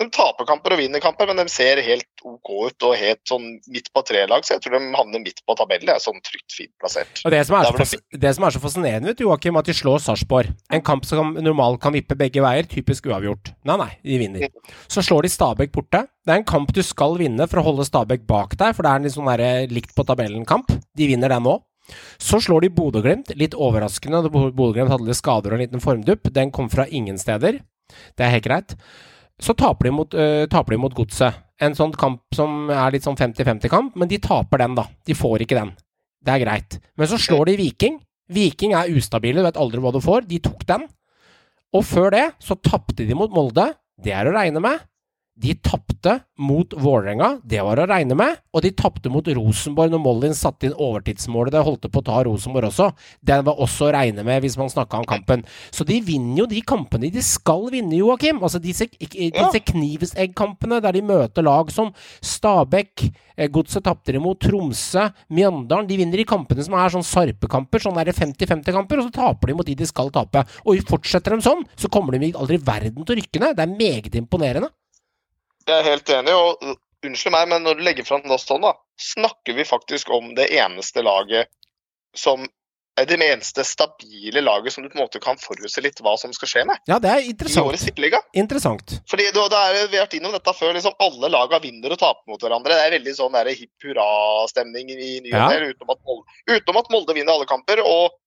[0.00, 3.46] de taper kamper og vinner kamper, men de ser helt OK ut og helt sånn
[3.72, 4.44] midt på tre-lag.
[4.46, 5.92] Så jeg tror de havner midt på tabellen.
[5.92, 7.20] Er sånn trygt fint plassert.
[7.26, 7.94] Og det som er så, fas
[8.24, 10.54] det som er så fascinerende, vet du, Joakim, at de slår Sarpsborg.
[10.72, 12.68] En kamp som normalt kan vippe begge veier.
[12.70, 13.52] Typisk uavgjort.
[13.68, 14.46] Nei, nei, de vinner.
[14.88, 16.06] Så slår de Stabæk borte.
[16.24, 18.92] Det er en kamp du skal vinne for å holde Stabæk bak deg, for det
[18.92, 20.72] er en litt sånn der likt på tabellen-kamp.
[20.96, 21.58] De vinner den nå.
[22.22, 24.22] Så slår de Bodø-Glimt, litt overraskende.
[24.30, 26.32] Bodø-Glimt hadde litt skader og en liten formdupp.
[26.32, 27.60] Den kom fra ingen steder.
[28.16, 28.76] Det er helt greit.
[29.40, 31.46] Så taper de mot, uh, Godset.
[31.60, 34.86] En sånn kamp som er litt sånn 50-50-kamp, men de taper den, da.
[35.06, 35.74] De får ikke den.
[36.24, 36.78] Det er greit.
[36.96, 37.98] Men så slår de Viking.
[38.30, 40.28] Viking er ustabile, du vet aldri hva du får.
[40.28, 40.86] De tok den.
[41.76, 43.70] Og før det så tapte de mot Molde.
[44.00, 44.80] Det er å regne med.
[45.40, 48.40] De tapte mot Vålerenga, det var å regne med.
[48.52, 51.54] Og de tapte mot Rosenborg når Mollin satte inn overtidsmålet.
[51.54, 52.90] Det holdt på å ta Rosenborg også.
[53.24, 55.44] Den var også å regne med hvis man snakka om kampen.
[55.72, 58.42] Så de vinner jo de kampene de skal vinne, Joakim.
[58.44, 61.88] Altså disse, disse knivsegg-kampene der de møter lag som
[62.20, 63.06] Stabæk,
[63.38, 65.88] eh, Godset tapte imot, mot Tromsø, Mjøndalen.
[65.88, 69.56] De vinner de kampene som er sånn Sarpe-kamper, sånn der 50-50-kamper, og så taper de
[69.56, 70.44] mot de de skal tape.
[70.68, 73.56] Og fortsetter de sånn, så kommer de aldri i verden til å rykke ned.
[73.56, 74.68] Det er meget imponerende.
[75.68, 76.62] Jeg er helt enig, og
[77.06, 80.50] unnskyld meg, men når du legger fram det sånn, da, snakker vi faktisk om det
[80.52, 81.48] eneste laget
[82.16, 82.42] som
[82.98, 86.32] er det eneste stabile laget som du på en måte kan forutse litt hva som
[86.36, 87.70] skal skje med Ja, det er i interessant.
[87.70, 88.18] årets tippeliga.
[88.36, 88.96] Interessant.
[89.08, 90.74] Fordi da, da er, Vi har vært innom dette før.
[90.76, 92.74] liksom Alle laga vinner og taper mot hverandre.
[92.76, 95.46] Det er veldig sånn der hipp hurra-stemning i ny Ja.
[95.48, 95.96] utenom,
[96.50, 98.18] utenom at Molde vinner alle kamper og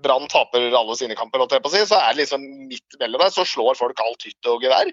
[0.00, 4.00] Brann taper alle sine kamper, så er det liksom midt mellom der, så slår folk
[4.02, 4.88] alt hytte og gevær.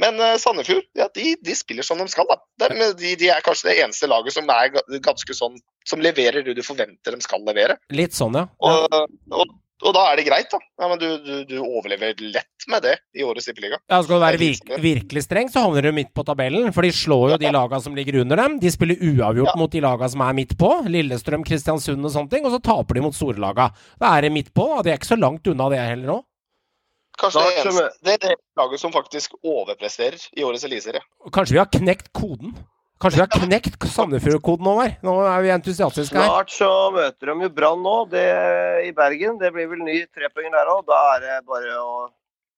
[0.00, 2.26] Men eh, Sandefjord ja, de, de spiller som de skal.
[2.30, 2.68] da.
[2.68, 4.72] De, de, er kanskje det eneste laget som er
[5.04, 7.76] ganske sånn som leverer det du forventer de skal levere.
[7.94, 8.48] Litt sånn, ja.
[8.58, 8.96] Og,
[9.30, 9.52] og,
[9.84, 10.58] og da er det greit, da.
[10.80, 13.76] Ja, men du, du, du overlever lett med det i årets tippeliga.
[13.90, 16.70] Ja, Skal du være Det virk, litt- virkelig streng, så havner du midt på tabellen.
[16.72, 18.58] For de slår jo de laga som ligger under dem.
[18.62, 19.58] De spiller uavgjort Ja.
[19.60, 20.70] mot de laga som er midt på.
[20.88, 22.46] Lillestrøm, Kristiansund og sånne ting.
[22.48, 23.68] Og så taper de mot store laga.
[24.00, 26.22] Da er det midt på, og de er ikke så langt unna det heller nå.
[27.20, 31.02] Kanskje det, eneste, det er det laget som faktisk overpresterer i årets eliteserie.
[31.34, 32.54] Kanskje vi har knekt koden?
[33.02, 34.96] Kanskje vi har knekt Sandefjord-koden her?
[35.04, 36.26] Nå er vi entusiastiske her.
[36.30, 38.26] Snart så møter de jo Brann nå, det,
[38.88, 39.38] i Bergen.
[39.40, 40.84] Det blir vel ny trepoenger der òg.
[40.88, 42.04] Da er det bare å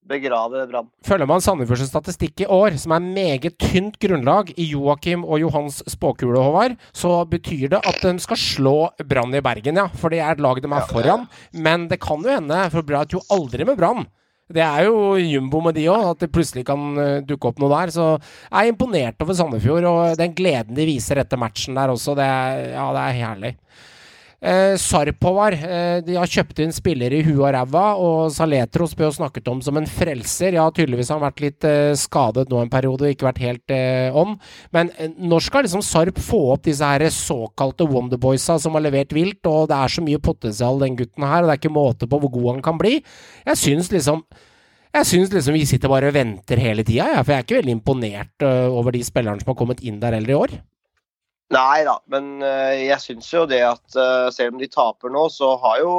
[0.07, 0.89] begrave Brann.
[1.07, 5.81] Følger man Sandefjords statistikk i år, som er meget tynt grunnlag i Joakim og Johans
[5.91, 9.89] spåkule, Håvard, så betyr det at de skal slå Brann i Bergen, ja.
[9.99, 11.27] For det er et lag de er foran.
[11.53, 14.07] Men det kan jo hende, for bra at jo aldri med Brann.
[14.47, 17.71] Det er jo jumbo med de òg, at det plutselig kan eh, dukke opp noe
[17.73, 17.91] der.
[17.95, 22.15] Så jeg er imponert over Sandefjord, og den gleden de viser etter matchen der også,
[22.19, 23.53] det er, ja, det er herlig.
[24.41, 29.09] Eh, Sarpovar Eh, de har kjøpt inn spillere i huet og ræva, og Saletros ble
[29.09, 30.57] jo snakket om som en frelser.
[30.59, 33.75] Ja, tydeligvis har han vært litt eh, skadet nå en periode og ikke vært helt
[33.75, 34.37] eh, on.
[34.77, 39.15] Men eh, når skal liksom Sarp få opp disse her såkalte Wonderboysa som har levert
[39.17, 42.11] vilt, og det er så mye potensial den gutten her, og det er ikke måte
[42.11, 42.99] på hvor god han kan bli?
[43.47, 44.25] Jeg syns liksom
[44.97, 47.59] jeg syns liksom vi sitter bare og venter hele tida, ja, for jeg er ikke
[47.59, 50.55] veldig imponert uh, over de spillerne som har kommet inn der heller i år.
[51.55, 55.29] Nei da, men eh, jeg syns jo det at eh, selv om de taper nå,
[55.31, 55.93] så har jo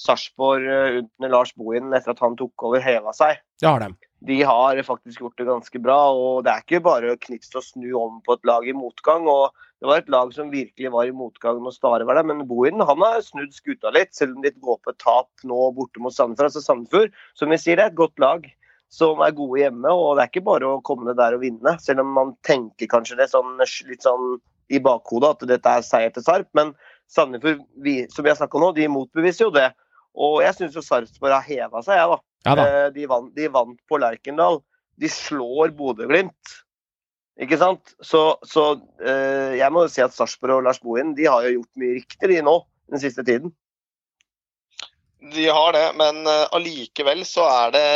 [0.00, 3.42] Sarpsborg eh, under Lars Bohin etter at han tok over, heva seg.
[3.60, 3.92] Det har de.
[4.26, 7.66] De har faktisk gjort det ganske bra, og det er ikke bare å knipse og
[7.66, 9.28] snu om på et lag i motgang.
[9.28, 12.46] og Det var et lag som virkelig var i motgang når Stare var der, men
[12.48, 16.00] Bohin han har snudd skuta litt, selv om de går på et tap nå borte
[16.00, 16.48] mot Sandefjord.
[16.48, 18.48] Altså Sandefjord, som vi sier, det er et godt lag
[18.96, 21.76] som er gode hjemme, og det er ikke bare å komme ned der og vinne.
[21.84, 24.38] Selv om man tenker kanskje det sånn, litt sånn
[24.72, 26.72] i bakhodet at dette er seier til Sarp, men
[27.12, 29.68] Sandefjord, vi, som vi har snakka om nå, de motbeviser jo det.
[30.16, 32.18] Og jeg syns jo Sarpsborg har heva seg, jeg, da.
[32.46, 32.64] Ja da.
[32.66, 34.62] Eh, De vant, de vant på Lerkendal.
[34.96, 36.56] De slår Bodø-Glimt.
[37.44, 37.92] Ikke sant?
[38.00, 38.64] Så, så
[39.04, 41.98] eh, jeg må jo si at Sarpsborg og Lars Bohin de har jo gjort mye
[41.98, 42.56] riktig de nå,
[42.94, 43.52] den siste tiden.
[45.34, 47.86] De har det, men allikevel uh, så er det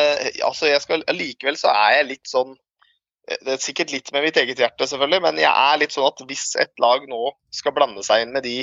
[0.46, 4.24] altså jeg skal, Allikevel så er jeg litt sånn eh, Det er sikkert litt med
[4.26, 7.76] mitt eget hjerte, selvfølgelig, men jeg er litt sånn at hvis et lag nå skal
[7.76, 8.58] blande seg inn med de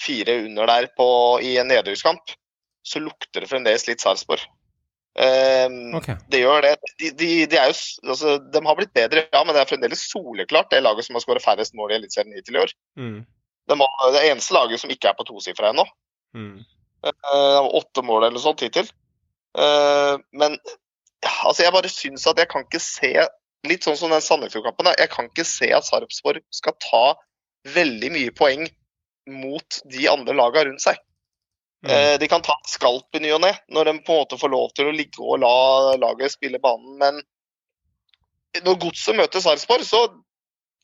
[0.00, 1.08] fire under der på,
[1.44, 2.32] i en nedrykkskamp,
[2.82, 4.44] så lukter det fremdeles litt Sarpsborg.
[5.18, 6.14] Um, okay.
[6.30, 6.76] Det gjør det.
[7.00, 7.76] De, de, de, er jo,
[8.08, 11.24] altså, de har blitt bedre, ja, men det er fremdeles soleklart det laget som har
[11.24, 12.74] skåret færrest mål i Eliteserien hittil i år.
[13.00, 13.18] Mm.
[13.70, 13.76] Det
[14.24, 15.84] eneste laget som ikke er på tosifra ennå.
[16.34, 16.62] Mm.
[17.06, 18.88] Eh, åtte mål eller sånt hittil.
[19.58, 20.56] Eh, men
[21.20, 23.14] ja, altså jeg bare syns at jeg kan ikke se
[23.68, 24.88] Litt sånn som den Sandefjord-kampen.
[24.96, 27.02] Jeg kan ikke se at Sarpsborg skal ta
[27.68, 28.62] veldig mye poeng
[29.28, 30.96] mot de andre lagene rundt seg.
[31.84, 31.90] Mm.
[31.92, 34.38] Eh, de kan ta en skalp i ny og ne når de på en måte
[34.40, 35.52] får lov til å ligge og la
[36.00, 40.02] laget spille banen, men når Godset møter Sarpsborg, så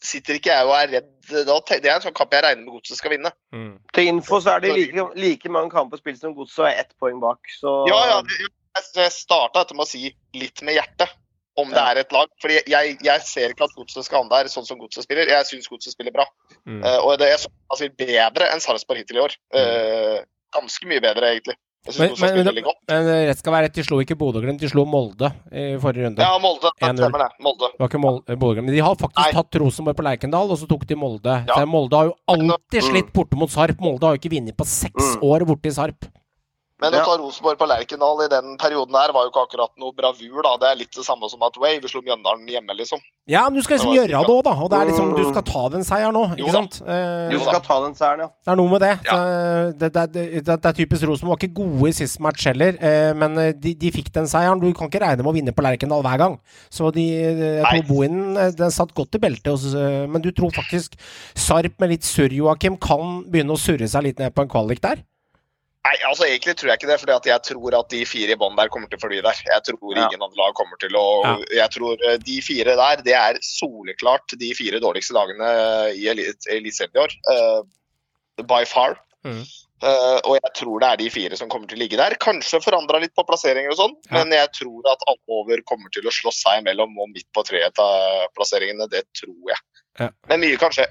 [0.03, 1.11] sitter ikke jeg og er redd.
[1.47, 3.33] Da, det er en sånn kamp jeg regner med Godset skal vinne.
[3.55, 3.79] Mm.
[3.97, 6.93] Til info så er det like, like mange kamper spilt som Godset og er ett
[7.01, 7.41] poeng bak.
[7.61, 8.23] Så Ja, ja.
[8.23, 11.09] det- Jeg, starta dette med å si litt med hjertet
[11.57, 11.91] om det Ja.
[11.93, 12.29] er et lag.
[12.43, 15.27] Fordi jeg, jeg ser ikke at Godset skal handle her sånn som Godset spiller.
[15.27, 16.27] Jeg syns Godset spiller bra.
[16.67, 16.85] Mm.
[16.85, 19.33] Uh, og det er så- altså, bedre enn Sarpsborg hittil i år.
[19.55, 20.21] Uh,
[20.53, 21.57] ganske mye bedre, egentlig.
[21.87, 25.31] Men, men, men, men rett skal være rett, de slo ikke Bodø-Glimt, de slo Molde
[25.55, 26.19] i forrige runde.
[26.27, 26.73] Ja, Molde.
[26.81, 27.29] Det stemmer det.
[27.47, 27.71] Molde.
[27.73, 29.33] Det var ikke Molde, Men de har faktisk Nei.
[29.39, 31.37] tatt Rosenborg på Lerkendal, og så tok de Molde.
[31.47, 31.65] Ja.
[31.65, 32.89] Molde har jo alltid Mm.
[32.91, 33.79] slitt borte mot Sarp.
[33.81, 35.23] Molde har jo ikke vunnet på seks Mm.
[35.23, 36.05] år borte i Sarp.
[36.77, 39.95] Men å ta Rosenborg på Lerkendal i den perioden her var jo ikke akkurat noe
[39.97, 40.43] bravur.
[40.45, 40.51] da.
[40.61, 43.01] Det er litt det samme som at Way, vi slo Mjøndalen hjemme, liksom.
[43.27, 44.53] Ja, men du skal liksom Det gjøre det òg, da.
[44.61, 46.77] Og det er liksom, du skal ta den seieren nå, ikke sant?
[46.85, 48.29] Eh, Du skal ta den seieren, ja.
[48.45, 48.93] Det er noe med det.
[49.09, 49.17] Ja.
[49.73, 50.05] Det, det,
[50.45, 51.39] det, er typisk Rosenborg.
[51.39, 54.61] Var ikke gode i sist match heller, eh, men eh, de, de fikk den seieren.
[54.61, 56.39] Du kan ikke regne med å vinne på Lerkendal hver gang.
[56.69, 59.49] Så de, jeg tror Bohinen eh, den satt godt i beltet.
[59.49, 61.01] hos, eh, Men du tror faktisk
[61.35, 64.85] Sarp med litt surr, Joakim, kan begynne å surre seg litt ned på en kvalik
[64.85, 65.01] der?
[65.87, 66.99] Nei, altså egentlig tror jeg ikke det.
[67.03, 69.39] fordi at jeg tror at de fire i bånn der kommer til å forbli der.
[69.47, 70.07] Jeg tror Ja.
[70.09, 71.05] ingen andre lag kommer til å
[71.53, 75.53] Jeg tror eh, de fire der, det er soleklart de fire dårligste lagene
[75.95, 77.15] i Elit- Eliteserien i år.
[77.31, 77.63] Uh,
[78.43, 78.99] by far.
[79.25, 79.45] Mm.
[79.85, 82.17] Uh, og jeg tror det er de fire som kommer til å ligge der.
[82.19, 84.25] Kanskje forandra litt på plasseringer og sånn, Ja.
[84.25, 87.45] men jeg tror at alle over kommer til å slåss seg imellom og midt på
[87.45, 88.89] treet av plasseringene.
[88.91, 89.61] Det tror jeg.
[90.01, 90.09] Ja.
[90.29, 90.87] Men mye kan skje.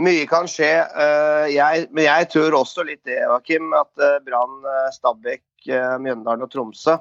[0.00, 0.70] Mye kan skje.
[0.88, 5.44] eh, jeg, men jeg tror også litt det, Joakim, at eh, Brann, eh, Stabæk,
[6.02, 6.96] Mjøndalen og Tromsø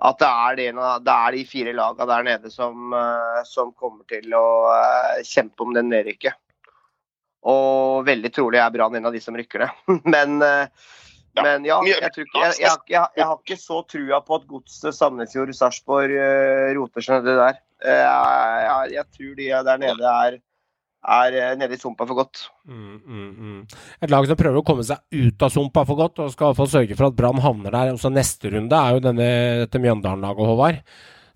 [0.00, 0.66] at det er, de,
[1.04, 2.94] det er de fire lagene der nede som,
[3.44, 4.46] som kommer til å
[5.28, 6.38] kjempe om den nedrykket.
[7.44, 10.00] Og veldig trolig er Brann en av de som rykker ned.
[10.14, 10.40] Men,
[11.30, 11.44] Ja.
[11.46, 12.56] men ja, jeg, tror ikke, jeg,
[12.90, 16.16] jeg, jeg, har ikke så trua på at Godset, Sandefjord, Sarpsborg
[16.74, 17.60] roter seg nedi der.
[18.90, 20.40] Jeg tror de der nede er,
[21.00, 22.42] er eh, nede i sumpa for godt.
[22.68, 23.60] Mm, mm, mm.
[24.04, 26.50] Et lag som prøver å komme seg ut av sumpa for godt, og skal i
[26.50, 27.94] hvert fall sørge for at Brann havner der.
[27.94, 29.30] Også neste runde er jo denne,
[29.64, 30.82] dette Mjøndalen-laget, Håvard.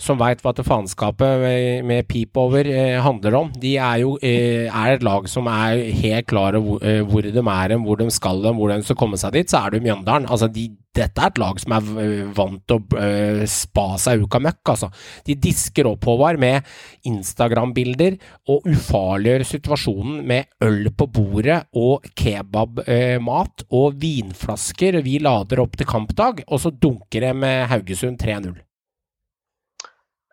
[0.01, 3.53] Som veit hva det faenskapet med, med pip over eh, handler om.
[3.61, 7.35] De er jo eh, er et lag som er helt klare hvor, eh, hvor de
[7.35, 9.51] er, hen, hvor de skal, hen, hvor de skal komme seg dit.
[9.51, 10.29] Så er det Mjøndalen.
[10.31, 11.87] Altså, de, dette er et lag som er
[12.37, 14.91] vant til å eh, spa seg uka møkk, altså.
[15.27, 16.67] De disker opp, Håvard, med
[17.09, 18.19] Instagram-bilder
[18.53, 25.01] og ufarliggjør situasjonen med øl på bordet og kebabmat og vinflasker.
[25.05, 28.55] Vi lader opp til kampdag, og så dunker det med Haugesund 3-0.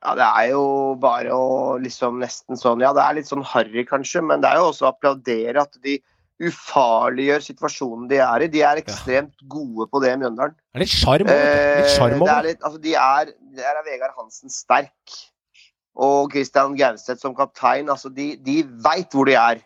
[0.02, 0.64] Ja, Det er jo
[1.02, 4.58] bare å liksom nesten sånn Ja, det er litt sånn harry, kanskje, men det er
[4.62, 6.00] jo også å applaudere at de
[6.42, 8.48] ufarliggjør situasjonen de er i.
[8.50, 10.56] De er ekstremt gode på det i Mjøndalen.
[10.58, 12.56] Det er litt sjarm over det.
[12.56, 15.20] Eh, det er altså de er, Der er Vegard Hansen sterk.
[16.02, 17.90] Og Christian Gauseth som kaptein.
[17.90, 19.62] altså De, de veit hvor de er.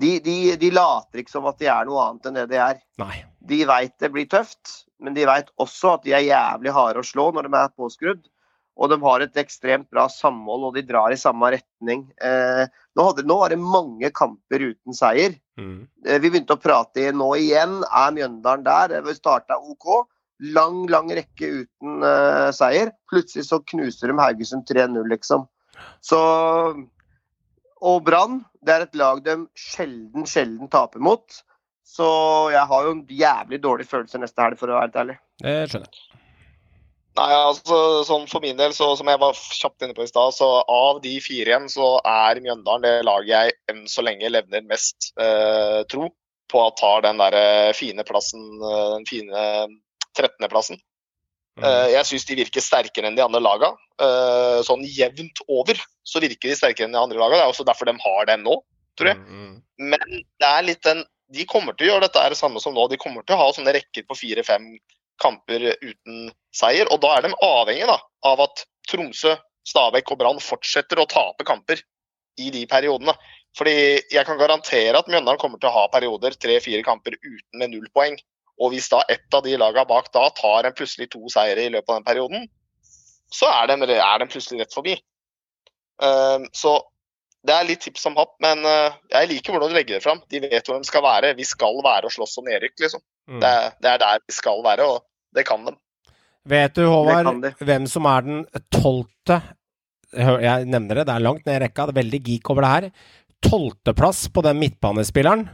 [0.00, 2.82] De, de, de later ikke som at de er noe annet enn det de er.
[3.00, 3.22] Nei.
[3.40, 7.06] De veit det blir tøft, men de veit også at de er jævlig harde å
[7.06, 8.22] slå når de er påskrudd.
[8.80, 12.06] Og de har et ekstremt bra samhold, og de drar i samme retning.
[12.16, 12.62] Eh,
[12.96, 15.34] nå, hadde, nå var det mange kamper uten seier.
[15.60, 15.82] Mm.
[16.06, 17.82] Eh, Vi begynte å prate i nå igjen.
[17.84, 18.94] Er Mjøndalen der?
[19.04, 20.06] Vi starta OK.
[20.56, 22.94] Lang, lang rekke uten eh, seier.
[23.12, 25.44] Plutselig så knuser de Haugesund 3-0, liksom.
[26.00, 26.20] Så
[27.80, 31.42] Og Brann, det er et lag de sjelden, sjelden taper mot.
[31.84, 32.06] Så
[32.54, 35.16] jeg har jo en jævlig dårlig følelse neste helg, for å være helt ærlig.
[35.42, 36.19] Det skjønner jeg.
[37.18, 40.34] Nei, altså sånn For min del, så, som jeg var kjapt inne på i stad,
[40.36, 44.66] så av de fire igjen, så er Mjøndalen det laget jeg enn så lenge levner
[44.68, 46.10] mest eh, tro
[46.50, 49.42] på at tar den der eh, fine plassen, eh, den fine
[50.18, 50.80] 13.-plassen.
[51.58, 51.66] Mm.
[51.66, 53.72] Eh, jeg syns de virker sterkere enn de andre laga.
[54.00, 57.38] Eh, sånn jevnt over så virker de sterkere enn de andre laga.
[57.38, 58.60] Det er også derfor de har den nå,
[58.98, 59.20] tror jeg.
[59.20, 59.90] Mm, mm.
[59.94, 62.88] Men det er litt den De kommer til å gjøre dette her samme som nå.
[62.90, 64.64] De kommer til å ha sånne rekker på fire-fem
[65.22, 66.88] kamper uten seier.
[66.92, 69.36] Og da er de avhengig da, av at Tromsø,
[69.68, 71.82] Stabæk og Brann fortsetter å tape kamper
[72.40, 73.14] i de periodene.
[73.58, 73.74] Fordi
[74.12, 77.88] jeg kan garantere at Mjøndalen kommer til å ha perioder, tre-fire kamper uten med null
[77.94, 78.16] poeng.
[78.60, 81.72] Og hvis da ett av de lagene bak da tar en plutselig to seire i
[81.72, 82.48] løpet av den perioden,
[83.32, 84.96] så er de, er de plutselig rett forbi.
[86.02, 86.78] Eh, så
[87.46, 90.18] det er litt tips om hatt, men uh, jeg liker hvordan du legger det fram.
[90.28, 91.30] De vet hvor de skal være.
[91.38, 93.00] Vi skal være og slåss om nedrykk, liksom.
[93.30, 93.38] Mm.
[93.40, 95.06] Det, er- det er der vi skal være, og
[95.36, 95.76] det kan de.
[96.50, 99.42] Vet du, Håvard, hvem som er den tolvte
[100.16, 102.70] Jeg nevner det, det er langt ned i rekka, det er veldig geek over det
[102.74, 102.86] her.
[103.46, 105.44] Tolvteplass på den midtbanespilleren.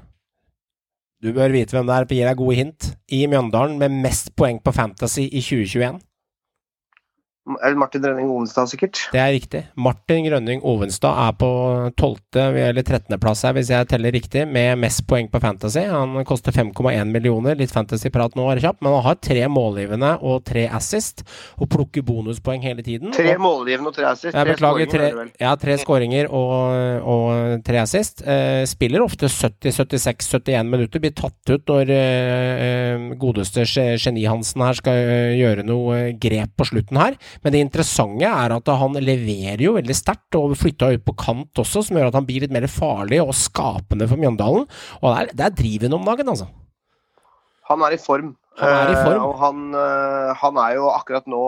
[1.21, 2.89] Du bør vite hvem det er, for å gi deg gode hint.
[3.13, 6.01] I Mjøndalen med mest poeng på Fantasy i 2021.
[7.47, 8.99] Eller Martin Rønning Ovenstad, sikkert.
[9.13, 9.61] Det er riktig.
[9.79, 11.51] Martin Grønning Ovenstad er på
[11.95, 12.17] 12.
[12.43, 13.15] eller 13.
[13.23, 15.85] plass her, hvis jeg teller riktig, med mest poeng på Fantasy.
[15.87, 17.55] Han koster 5,1 millioner.
[17.59, 21.23] Litt Fantasy-prat nå, er kjapt, men han har tre målgivende og tre assist,
[21.61, 23.15] og plukker bonuspoeng hele tiden.
[23.15, 24.33] Tre målgivende og tre assist.
[24.33, 24.91] Jeg Tre beklager.
[24.91, 28.25] Tre, ja, tre skåringer og, og tre assist.
[28.27, 31.03] Eh, spiller ofte 70-76-71 minutter.
[31.03, 36.57] Blir tatt ut når eh, eh, godeste Geni-Hansen her skal eh, gjøre noe eh, grep
[36.59, 37.17] på slutten her.
[37.45, 41.63] Men det interessante er at han leverer jo veldig sterkt, og flytta ut på kant
[41.63, 44.67] også, som gjør at han blir litt mer farlig og skapende for Mjøndalen.
[45.03, 46.51] Og det er, det er driven om dagen, altså.
[47.71, 48.35] Han er i form.
[48.61, 49.17] Han er i form.
[49.17, 51.47] Eh, og han, eh, han er jo akkurat nå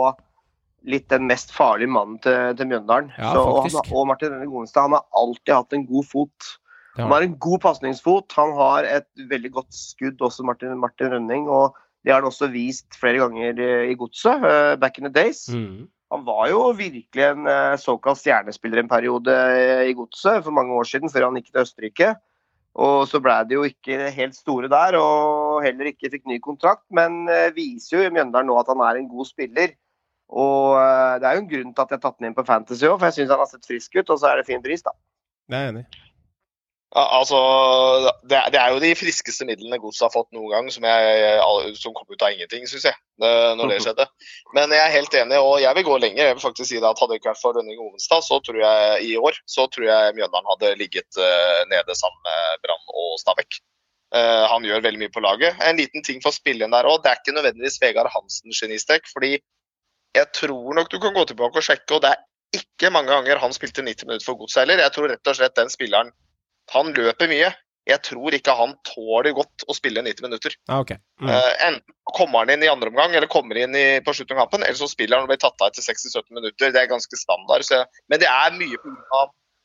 [0.89, 3.11] litt den mest farlige mannen til, til Mjøndalen.
[3.19, 6.55] Ja, Så, og, han, og Martin Rønning Ovenstad han har alltid hatt en god fot.
[6.99, 8.35] Han har en god pasningsfot.
[8.39, 11.47] Han har et veldig godt skudd, også Martin, Martin Rønning.
[11.51, 15.13] Og det har han også vist flere ganger eh, i godset, eh, back in the
[15.13, 15.47] days.
[15.51, 15.89] Mm.
[16.15, 19.35] Han var jo virkelig en eh, såkalt stjernespiller en periode
[19.85, 22.15] i godset for mange år siden, før han gikk til Østerrike.
[22.79, 26.85] Og så ble det jo ikke helt store der, og heller ikke fikk ny kontrakt.
[26.95, 27.25] Men
[27.57, 29.73] viser jo i Mjøndalen nå at han er en god spiller.
[30.31, 30.77] Og
[31.19, 33.01] det er jo en grunn til at jeg har tatt den inn på Fantasy òg,
[33.01, 34.95] for jeg syns han har sett frisk ut, og så er det fin pris, da.
[35.51, 36.08] Det er jeg enig i.
[36.89, 37.39] Ja, altså,
[38.25, 41.43] det, det er jo de friskeste midlene Gods har fått noen gang, som, jeg,
[41.77, 42.97] som kom ut av ingenting, syns jeg.
[43.21, 44.07] Når det skjedde.
[44.57, 46.31] Men jeg er helt enig, og jeg vil gå lenger.
[46.31, 48.61] Jeg vil faktisk si det at Hadde det ikke vært for Rønning Ovenstad så tror
[48.63, 53.19] jeg, i år, så tror jeg Mjøndalen hadde ligget uh, nede sammen med Brann og
[53.21, 53.59] Stabæk.
[54.17, 55.61] Uh, han gjør veldig mye på laget.
[55.69, 57.03] En liten ting for spilleren der òg.
[57.05, 59.05] Det er ikke nødvendigvis Vegard Hansen genistrekk.
[59.13, 59.35] fordi
[60.17, 62.25] jeg tror nok du kan gå tilbake og sjekke, og det er
[62.57, 64.81] ikke mange ganger han spilte 90 minutter for Godset heller.
[64.81, 66.15] Jeg tror rett og slett den spilleren
[66.75, 67.51] Han løper mye.
[67.89, 70.55] Jeg tror ikke han tåler godt å spille 90 minutter.
[70.69, 71.01] Ah, okay.
[71.23, 71.31] Mm.
[71.31, 74.45] uh, enten kommer han inn i andre omgang, eller kommer inn i, på slutten av
[74.45, 76.75] kampen, eller så spiller han og blir tatt av etter 60-17 minutter.
[76.75, 77.65] Det er ganske standard.
[77.65, 77.81] Så,
[78.13, 79.23] men det er mye pga.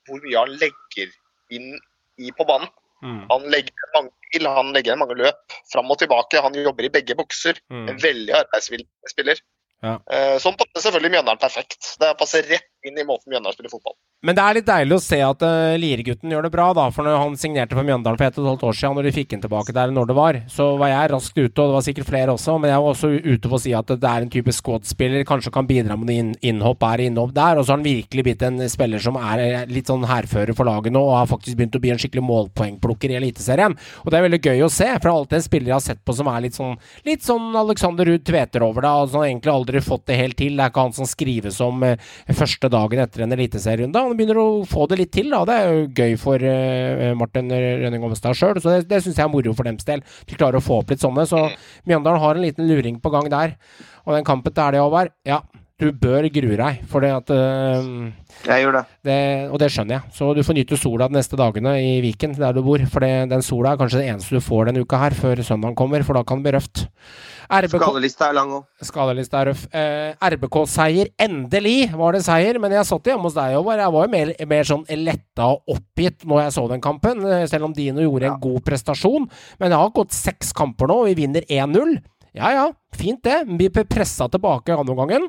[0.08, 1.12] hvor mye han legger
[1.56, 1.76] inn
[2.22, 2.72] i på banen.
[3.04, 3.26] Mm.
[3.28, 6.40] Han legger mange, han legger mange løp fram og tilbake.
[6.44, 7.60] Han jobber i begge bukser.
[7.72, 7.90] Mm.
[7.92, 9.44] En veldig arbeidsvillig spiller.
[9.84, 9.98] Ja.
[10.08, 11.96] Uh, Sånn passer selvfølgelig Mjøndalen perfekt.
[12.00, 13.98] Det passer rett inn i måten Mjøndalen spiller fotball.
[14.24, 16.86] Men det er litt deilig å se at uh, Liregutten gjør det bra, da.
[16.96, 19.12] For når han signerte for Mjøndalen for ett og et halvt år siden, når de
[19.18, 21.84] fikk han tilbake der når det var, så var jeg raskt ute, og det var
[21.84, 24.32] sikkert flere også, men jeg var også ute for å si at det er en
[24.32, 27.60] type squad-spiller, kanskje kan bidra med noe innhopp her innhopp der.
[27.60, 30.72] Og så har han virkelig blitt en spiller som er eh, litt sånn hærfører for
[30.72, 33.76] laget nå, og har faktisk begynt å bli en skikkelig målpoengplukker i Eliteserien.
[34.06, 35.86] Og det er veldig gøy å se, for det er alltid en spiller jeg har
[35.90, 39.52] sett på som er litt sånn Litt sånn Alexander Ruud Tveter over det, som egentlig
[39.52, 40.56] aldri fått det helt til.
[40.56, 42.00] Det er ikke han som skrives om eh,
[42.32, 44.13] første dagen etter en eliteserierunde.
[44.14, 45.40] Han begynner å få det litt til, da.
[45.50, 49.26] Det er jo gøy for uh, Martin Rønning Omstad sjøl, så det, det syns jeg
[49.26, 50.04] er moro for dems del.
[50.30, 51.26] De klarer å få opp litt sånne.
[51.26, 51.40] Så
[51.90, 53.56] Mjøndalen har en liten luring på gang der.
[54.06, 55.42] Og den kampen til Elg, over, ja.
[55.82, 57.86] Du bør grue deg, for det at uh,
[58.46, 58.82] Jeg gjør det.
[59.08, 59.16] det,
[59.50, 60.14] og det skjønner jeg.
[60.14, 62.84] Så du får nyte sola de neste dagene i Viken, der du bor.
[62.94, 65.74] For det, den sola er kanskje det eneste du får denne uka her, før søndagen
[65.80, 66.84] kommer, for da kan det bli røft.
[67.50, 68.68] RBK Skadelista er lang òg.
[68.86, 69.64] Skadelista er røff.
[69.74, 71.10] Uh, RBK-seier.
[71.26, 73.82] Endelig var det seier, men jeg satt hjemme hos deg, Håvard.
[73.82, 77.48] Jeg var jo mer, mer sånn letta og oppgitt når jeg så den kampen, eh,
[77.50, 79.26] selv om Dino gjorde en god prestasjon.
[79.58, 81.98] Men det har gått seks kamper nå, og vi vinner 1-0.
[82.38, 82.68] Ja ja,
[82.98, 83.42] fint det.
[83.60, 85.28] Vi pressa tilbake andre omgangen.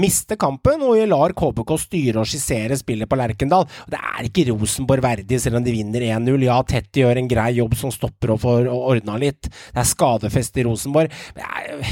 [0.00, 3.66] Mister kampen, og vi lar KBK styre og skissere spillet på Lerkendal.
[3.66, 6.46] Og Det er ikke Rosenborg verdig, selv om de vinner 1-0.
[6.46, 9.50] Ja, Tetti gjør en grei jobb som stopper og får ordna litt.
[9.50, 11.14] Det er skadefest i Rosenborg.
[11.36, 11.84] Er,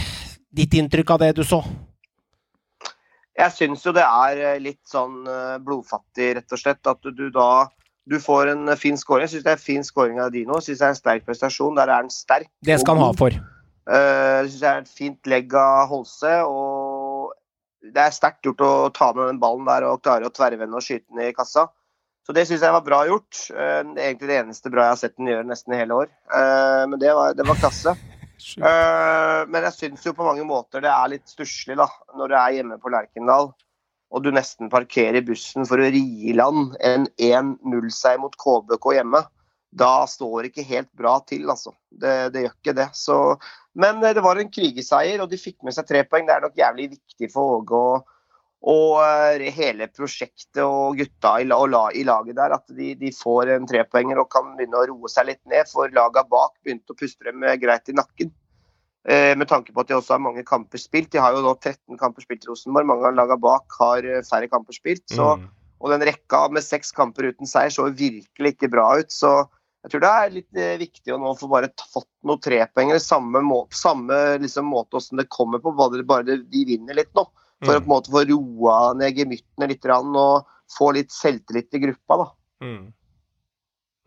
[0.55, 1.63] ditt inntrykk av det du så?
[3.39, 6.83] Jeg syns jo det er eh, litt sånn eh, blodfattig, rett og slett.
[6.91, 7.69] At du da
[8.09, 9.27] du får en fin skåring.
[9.27, 10.57] Jeg syns det er en fin skåring av Dino.
[10.59, 11.77] Jeg syns det er en sterk prestasjon.
[11.77, 12.49] Der er han sterk.
[12.65, 13.37] Det skal han ha for.
[13.89, 16.35] Uh, jeg syns det er et fint legg av Holse.
[16.49, 16.88] Og
[17.83, 20.85] det er sterkt gjort å ta med den ballen der og klare å tverrvende og
[20.85, 21.69] skyte den i kassa.
[22.27, 23.47] Så det syns jeg var bra gjort.
[23.49, 26.11] Det er egentlig det eneste bra jeg har sett den gjøre nesten i hele år.
[26.29, 27.97] Uh, men det var, det var klasse.
[28.39, 32.35] Uh, men jeg syns jo på mange måter det er litt stusslig da, når du
[32.39, 33.49] er hjemme på Lerkendal
[34.09, 39.21] og du nesten parkerer bussen for å ri i land en 1-0-seier mot KBK hjemme.
[39.71, 41.75] Da står det ikke helt bra til, altså.
[41.91, 42.89] Det, det gjør ikke det.
[42.97, 43.17] Så,
[43.77, 46.29] men det var en krigeseier, og de fikk med seg tre poeng.
[46.29, 48.15] Det er nok jævlig viktig for Åge og,
[48.73, 53.13] og uh, hele prosjektet og gutta i, og la, i laget der at de, de
[53.15, 55.69] får en trepoenger og kan begynne å roe seg litt ned.
[55.71, 58.33] For laga bak begynte å puste dem greit i nakken.
[59.09, 61.13] Eh, med tanke på at de også har mange kamper spilt.
[61.13, 62.89] De har jo nå 13 kamper spilt i Rosenborg.
[62.89, 65.07] Mange av laga bak har eh, færre kamper spilt.
[65.13, 65.47] Så, Mm.
[65.79, 69.13] Og den rekka med seks kamper uten seier så virkelig ikke bra ut.
[69.15, 69.31] Så
[69.89, 73.01] jeg tror det er litt eh, viktig å nå få bare fått noen trepoengere.
[73.01, 77.25] Samme, må, samme liksom, måte åssen det kommer på, bare, bare de vinner litt nå.
[77.65, 80.45] For å på en måte få roa ned gemyttene litt og
[80.77, 82.21] få litt selvtillit i gruppa.
[82.21, 82.29] da.
[82.69, 82.85] Mm.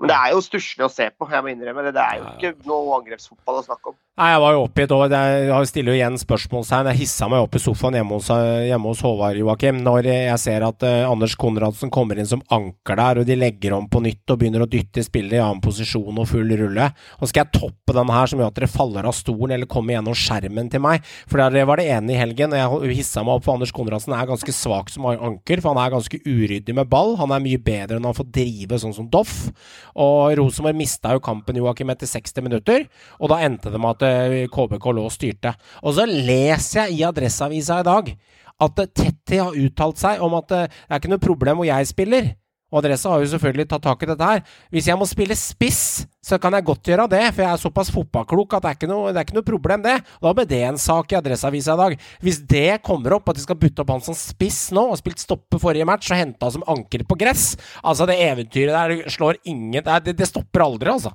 [0.02, 1.92] Men det er jo stusslig å se på, jeg må innrømme det.
[1.94, 3.96] Det er jo ikke noe angrepsfotball å snakke om.
[4.18, 5.20] Nei, jeg var jo oppgitt, over det.
[5.48, 6.90] jeg stiller jo igjen spørsmålstegn.
[6.90, 8.30] Jeg hissa meg opp i sofaen hjemme hos,
[8.68, 12.98] hjemme hos Håvard Joakim når jeg ser at uh, Anders Konradsen kommer inn som anker
[12.98, 16.18] der, og de legger om på nytt og begynner å dytte spillet i annen posisjon
[16.18, 16.90] og full rulle.
[17.22, 19.96] Og skal jeg toppe den her som gjør at dere faller av stolen eller kommer
[19.96, 21.06] gjennom skjermen til meg?
[21.30, 24.18] For der var det ene i helgen, og jeg hissa meg opp for Anders Konradsen
[24.18, 27.16] er ganske svak som anker, for han er ganske uryddig med ball.
[27.22, 29.52] Han er mye bedre enn han får drive sånn som Doff.
[30.00, 32.86] Og Rosenborg mista jo kampen Joakim etter 60 minutter,
[33.20, 35.56] og da endte det med at eh, KBK lå og styrte.
[35.84, 38.14] Og så leser jeg i Adresseavisa i dag
[38.62, 41.70] at eh, Tetti har uttalt seg om at eh, det er ikke noe problem hvor
[41.70, 42.32] jeg spiller.
[42.72, 44.42] Og Adressa har jo selvfølgelig tatt tak i dette her.
[44.72, 45.82] Hvis jeg må spille spiss,
[46.24, 48.90] så kan jeg godt gjøre det, for jeg er såpass fotballklok at det er ikke
[48.92, 49.98] noe, er ikke noe problem, det.
[50.24, 51.96] Da ble det en sak i Adresseavisa i dag.
[52.24, 55.20] Hvis det kommer opp, at de skal butte opp han som spiss nå, og spilt
[55.20, 59.84] stoppe forrige match, og henta som anker på gress Altså, det eventyret der slår ingen
[59.84, 61.12] det, det stopper aldri, altså.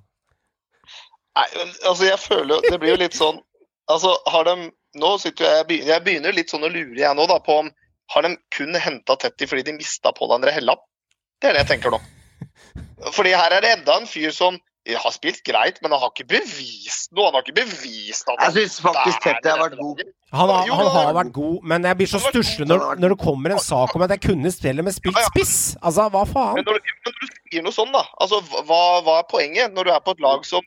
[1.37, 1.47] Nei,
[1.85, 3.41] altså jeg føler jo Det blir jo litt sånn
[3.93, 4.55] Altså, har de
[4.97, 7.71] Nå sitter jeg begynner, Jeg begynner litt sånn å lure jeg nå da på om
[8.15, 10.81] Har de kun henta Tetti fordi de mista Pål André Helland?
[11.41, 12.01] Det er det jeg tenker nå.
[13.13, 14.57] Fordi her er det enda en fyr som
[14.87, 17.27] har spilt greit, men han har ikke bevist noe.
[17.27, 20.05] Han har ikke bevist at Jeg syns faktisk Tete har vært god.
[20.37, 23.55] Han har, han har vært god, men jeg blir så stusslig når, når det kommer
[23.55, 25.57] en sak om at jeg kunne spille med spilt spiss.
[25.83, 26.61] Altså, hva faen?
[26.61, 28.05] Men når, når du sier noe sånn, da.
[28.23, 30.67] Altså, hva, hva er poenget når du er på et lag som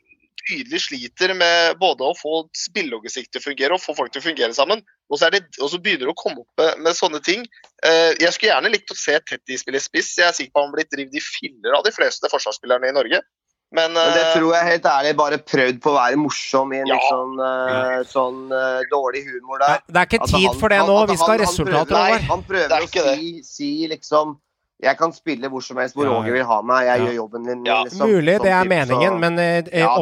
[0.50, 4.26] tydelig sliter med både å få spillelogistikk til å fungere og få folk til å
[4.28, 6.98] fungere sammen, og så, er det, og så begynner du å komme opp med, med
[6.98, 7.46] sånne ting.
[7.86, 10.16] Eh, jeg skulle gjerne likt å se Tetty spille spiss.
[10.18, 12.96] Jeg er sikker på han har blitt revet i filler av de fleste forsvarsspillerne i
[12.98, 13.22] Norge.
[13.70, 16.80] Men, Men det eh, tror jeg helt ærlig bare prøvd på å være morsom i
[16.82, 16.96] en Ja.
[16.96, 19.74] litt sånn, uh, sånn uh, dårlig humor Det der.
[19.76, 20.96] er- det er ikke At tid han- for det nå.
[21.04, 21.38] at Vi skal ha over.
[21.38, 22.30] han resultater, prøver- Håvard.
[22.32, 24.34] Han prøver er å si, si liksom
[24.82, 26.32] Jeg kan spille hvor som helst hvor Ja, ja.
[26.32, 26.86] vil ha meg.
[26.86, 27.06] Jeg Ja.
[27.06, 27.64] gjør jobben min.
[27.66, 27.82] Ja.
[27.84, 29.96] liksom, Mulig det er type, meningen, så- men eh, eh, Ja,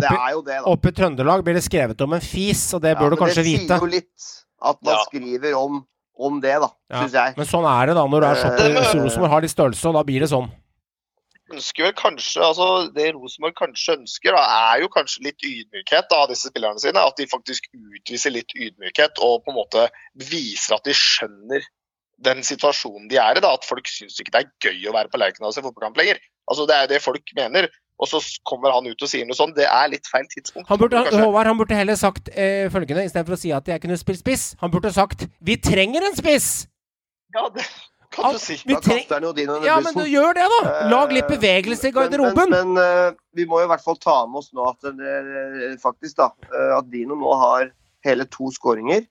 [0.64, 3.42] oppe, i Trøndelag blir det skrevet om en fis, og det Ja, bør du kanskje
[3.44, 3.66] vite.
[3.66, 3.78] det vite.
[3.78, 5.04] sier jo litt at man Ja.
[5.04, 5.84] skriver om,
[6.18, 7.02] om det, da, Ja.
[7.02, 7.36] syns jeg.
[7.36, 9.94] Men sånn er det da når du er sånn at Rosenborg har litt størrelse, og
[9.94, 10.50] da blir det sånn.
[11.50, 14.42] ønsker vel kanskje, altså Det Rosenborg kanskje ønsker, da,
[14.76, 16.96] er jo kanskje litt ydmykhet av disse spillerne sine.
[16.98, 21.62] At de faktisk utviser litt ydmykhet og på en måte viser at de skjønner
[22.24, 23.42] den situasjonen de er i.
[23.44, 26.18] da, At folk syns ikke det er gøy å være på Lerkendal se fotballkamp lenger.
[26.50, 27.68] Altså Det er jo det folk mener.
[27.98, 29.56] Og så kommer han ut og sier noe sånt.
[29.58, 30.68] Det er litt feil tidspunkt.
[30.70, 33.82] Han burde, han, Håvard, han burde heller sagt eh, følgende, istedenfor å si at jeg
[33.82, 34.52] kunne spilt spiss.
[34.62, 36.68] Han burde sagt 'Vi trenger en spiss'!
[37.34, 37.66] Ja, det
[38.14, 38.54] kan du si.
[38.64, 40.06] vi Da kaster han jo din under Ja, men bussen.
[40.06, 40.88] du gjør det, da!
[40.88, 42.50] Lag litt Eh, bevegelse i garderoben.
[42.54, 45.74] Men, men eh, vi må jo i hvert fall ta med oss nå at det,
[45.82, 47.70] faktisk da, eh, at Dino nå har
[48.06, 49.04] hele to skåringer.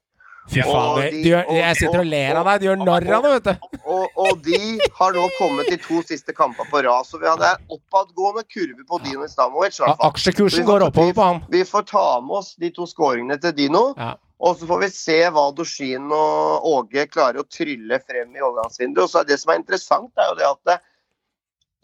[0.48, 2.60] Fy faen, de- du og- jeg sitter og ler av deg.
[2.62, 3.80] Du gjør narr av det, vet du.
[3.86, 7.06] Og, og de har nå kommet i to siste kamper på rad.
[7.06, 9.80] Så vi hadde er oppadgående kurve på Dino Islamovic.
[9.80, 9.98] i fall.
[10.12, 11.44] Aksjekursen får- går oppover på han.
[11.50, 13.94] Vi får ta med oss de to skåringene til Dino.
[13.98, 14.14] Ja.
[14.40, 19.04] Og så får vi se hva Doshin og Åge klarer å trylle frem i overgangsvinduet.
[19.04, 20.80] Og så er det som er interessant, er jo det at det,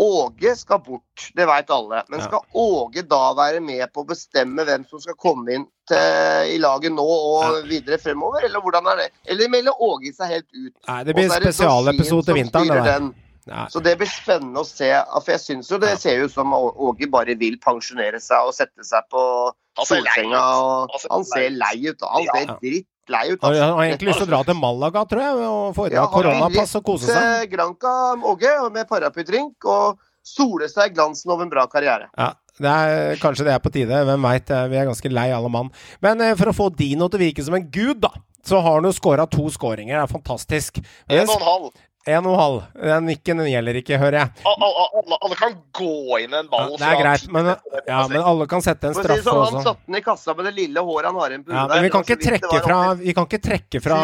[0.01, 2.03] Åge skal bort, det veit alle.
[2.09, 2.25] Men Ja.
[2.27, 6.57] skal Åge da være med på å bestemme hvem som skal komme inn til, i
[6.57, 9.09] laget nå og videre fremover, eller hvordan er det?
[9.27, 10.73] Eller melder Åge seg helt ut?
[10.87, 13.69] Nei, det blir spesialepisode til vinteren, det der.
[13.69, 14.89] Så det blir spennende å se.
[15.19, 15.95] For jeg syns jo det Ja.
[15.97, 20.13] ser ut som Åge bare vil pensjonere seg og sette seg på Han ser lei
[20.15, 20.39] solsenga.
[20.39, 21.97] Og Han ser lei ut.
[22.01, 23.41] Han ser ser drittlei ut.
[23.41, 23.63] Han altså.
[23.63, 26.83] har egentlig lyst til å dra til Malaga, tror jeg, og få Ja, koronapass og
[26.83, 27.49] kose seg.
[27.51, 32.09] Granca Åge med paraplytrink og sole seg i glansen over en bra karriere.
[32.17, 34.03] Ja, det er, kanskje det er på tide.
[34.07, 34.49] Hvem veit.
[34.49, 35.71] Vi er ganske lei alle mann.
[36.01, 38.13] Men eh, for å få Dino til å virke som en gud, da,
[38.45, 39.97] så har han jo skåra to skåringer.
[39.97, 40.79] Det er fantastisk.
[41.09, 41.73] En og en halv.
[42.05, 42.63] En og halv.
[42.75, 44.31] Den nikken den gjelder ikke, hører jeg.
[44.49, 47.47] Al- al- Alle, alle kan gå inn en Ja, det er greit, men,
[47.87, 49.63] ja, men alle kan sette en straffe sånn, han også.
[49.63, 51.89] satte den i kassa med det lille håret han har igjen på Ja, men vi
[51.93, 53.99] kan ikke trekke fra Vi kan ikke trekke fra.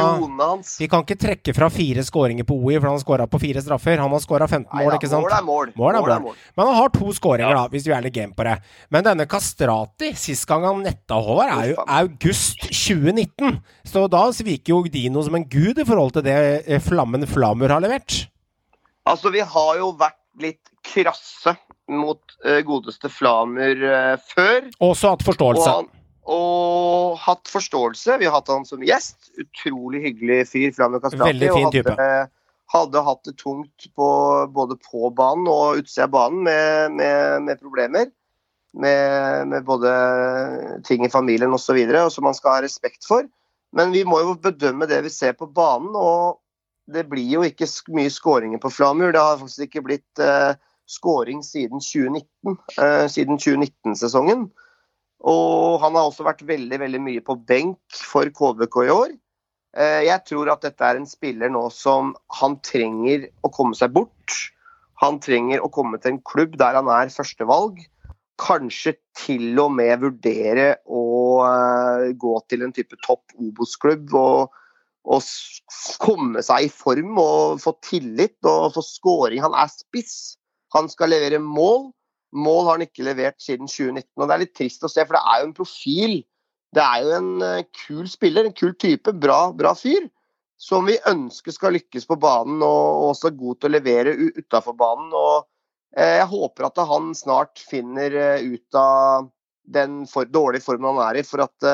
[0.79, 3.61] Vi kan ikke trekke fra fire skåringer på OI, for han har skåra på fire
[3.63, 3.97] straffer.
[3.99, 5.23] Han har skåra 15 Nei mål, ikke sant?
[5.27, 5.73] Mål er mål.
[5.75, 6.23] Mål er Mål er mål.
[6.31, 6.35] mål.
[6.57, 8.57] Men han har to skåringer, da, hvis vi er litt game på det.
[8.89, 13.59] Men denne Kastrati, sist gang han netta, Håvard, er jo august 2019.
[13.85, 16.37] Så da sviker jo Dino som en gud i forhold til det
[16.67, 17.88] eh, Flammen Flamur har levert.
[19.09, 21.55] Altså, vi har jo vært litt krasse
[21.89, 24.67] mot uh, godeste Flamur uh, før.
[24.85, 25.69] Også hatt Og, forståelse.
[25.69, 25.89] han,
[26.29, 28.19] og hatt forståelse.
[28.21, 29.31] Vi har hatt han som gjest.
[29.41, 30.69] Utrolig hyggelig fyr.
[30.75, 31.31] Flamur Kastrati.
[31.33, 31.95] Veldig fin type.
[31.95, 32.29] Hadde,
[32.75, 34.09] hadde hatt det tungt på,
[34.53, 38.11] både på banen og utsida av banen med, med, med problemer.
[38.77, 39.91] Med, med både
[40.85, 41.79] ting i familien osv.
[42.13, 43.25] som man skal ha respekt for.
[43.73, 45.97] Men vi må jo bedømme det vi ser på banen.
[45.97, 46.37] og
[46.93, 49.13] det blir jo ikke mye skåringer på Flamur.
[49.13, 50.57] Det har faktisk ikke blitt uh,
[50.89, 52.57] skåring siden 2019.
[52.81, 54.47] Eh, siden 2019-sesongen.
[55.29, 59.13] Og han har også vært veldig veldig mye på benk for KBK i år.
[59.77, 63.93] Uh, jeg tror at dette er en spiller nå som han trenger å komme seg
[63.97, 64.39] bort.
[65.03, 67.77] Han trenger å komme til en klubb der han er førstevalg.
[68.39, 71.43] Kanskje til og med vurdere å
[72.19, 74.58] gå til en type topp Obos-klubb og,
[75.17, 79.41] s- komme seg i form og få tillit og få scoring.
[79.41, 80.37] Han er spiss.
[80.75, 81.89] Han skal levere mål.
[82.37, 84.05] Mål har han ikke levert siden 2019.
[84.21, 86.13] og Det er litt trist å se, for det er jo en profil.
[86.77, 90.05] Det er jo en eh, kul spiller, en kul type, bra, bra fyr.
[90.61, 94.75] Som vi ønsker skal lykkes på banen og, og også god til å levere utafor
[94.77, 95.09] banen.
[95.15, 95.47] og
[95.97, 99.29] eh, Jeg håper at han snart finner eh, ut av
[99.65, 101.25] den for, dårlige formen han er i.
[101.25, 101.69] For at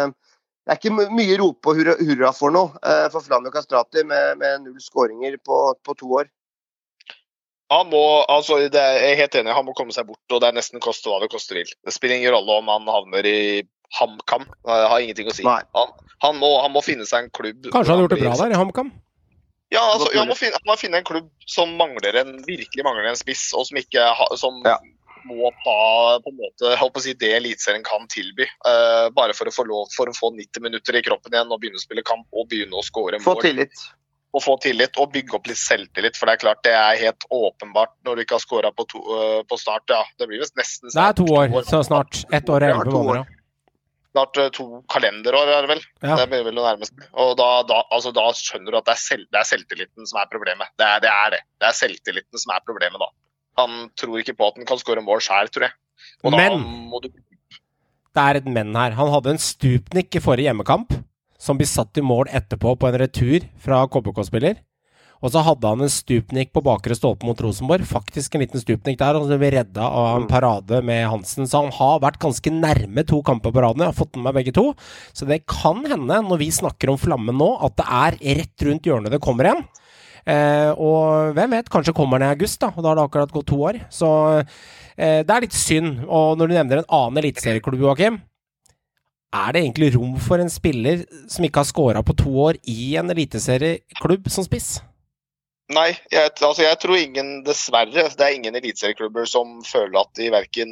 [0.65, 4.39] det er ikke mye rop på hurra, hurra for noe eh, for Flavio Castrati med,
[4.41, 6.31] med null skåringer på, på to år.
[7.73, 10.41] Han må, altså, det er, jeg er helt enig, han må komme seg bort, og
[10.41, 11.69] det er nesten koste hva det koste vil.
[11.85, 13.39] Det spiller ingen rolle om han havner i
[13.97, 15.45] HamKam, det har ingenting å si.
[15.45, 17.69] Han, han, må, han må finne seg en klubb.
[17.73, 18.91] Kanskje han har gjort det bra der i HamKam?
[19.73, 23.09] Ja, altså, han, må finne, han må finne en klubb som mangler en, virkelig mangler
[23.09, 24.05] en spiss, og som ikke
[24.41, 24.77] som, Ja.
[25.27, 25.75] Må ta
[26.23, 28.47] på en måte, å si, det Eliteserien kan tilby.
[28.65, 31.61] Uh, bare for å få lov for å få 90 minutter i kroppen igjen og
[31.61, 33.85] begynne å spille kamp og begynne å skåre Få tillit.
[34.35, 36.17] Og få tillit og bygge opp litt selvtillit.
[36.19, 39.05] For det er klart det er helt åpenbart når du ikke har skåra på, to-
[39.15, 39.87] eh, på start.
[39.87, 42.25] Ja, det blir visst nesten Det er to år, så snart.
[42.35, 43.31] Ett år og elleve to måneder.
[44.15, 45.85] Snart eh, to kalenderår, er det vel.
[46.03, 46.17] Ja.
[46.19, 47.07] Det blir vel det nærmeste.
[47.19, 50.19] Og da, da, altså, da skjønner du at det er, selv, det er selvtilliten som
[50.19, 50.71] er problemet.
[50.79, 51.41] Det er, det er det.
[51.63, 53.09] Det er selvtilliten som er problemet, da.
[53.57, 55.75] Han tror ikke på at han kan skåre mål sjøl, tror jeg.
[56.23, 58.91] Og Men- du Det er et men her.
[58.91, 61.03] Han hadde en stupnik i forrige hjemmekamp,
[61.37, 64.55] som blir satt i mål etterpå på en retur fra KBK-spiller.
[65.23, 67.85] Og så hadde han en stupnik på bakre stolpe mot Rosenborg.
[67.87, 71.47] Faktisk en liten stupnik der, og så ble redda av en parade med Hansen.
[71.49, 73.81] Så han har vært ganske nærme to kamper på raden.
[73.81, 74.73] Jeg har fått med meg begge to.
[75.15, 78.83] Så det kan hende, når vi snakker om Flammen nå, at det er rett rundt
[78.85, 79.65] hjørnet det kommer en.
[80.25, 82.71] Eh, og hvem vet, kanskje kommer den i august, da.
[82.73, 83.81] Og da har det akkurat gått to år.
[83.93, 84.09] Så
[84.41, 86.01] eh, det er litt synd.
[86.07, 88.19] Og når du nevner en annen eliteserieklubb, Joakim,
[89.35, 92.95] er det egentlig rom for en spiller som ikke har scora på to år i
[92.99, 94.77] en eliteserieklubb som spiss?
[95.73, 100.29] Nei, jeg, altså jeg tror ingen, dessverre, det er ingen eliteserieklubber som føler at de
[100.33, 100.69] verken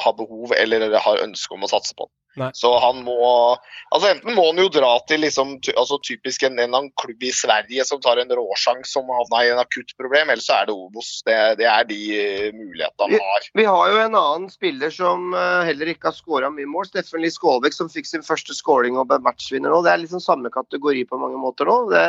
[0.00, 2.14] har behov eller har ønske om å satse på den.
[2.38, 2.50] Nei.
[2.54, 3.16] Så han må
[3.90, 7.84] altså Enten må han jo dra til liksom, altså typisk en, en klubb i Sverige
[7.88, 11.10] som tar en råsjans som havna i en akutt problem, eller så er det Obos.
[11.26, 13.48] Det, det er de eh, mulighetene han har.
[13.58, 16.86] Vi har jo en annen spiller som eh, heller ikke har skåra mye mål.
[16.90, 19.82] Steffen Lie Skålbæk, som fikk sin første skåring og ble matchvinner nå.
[19.86, 21.80] Det er liksom samme kategori på mange måter nå.
[21.90, 22.06] Det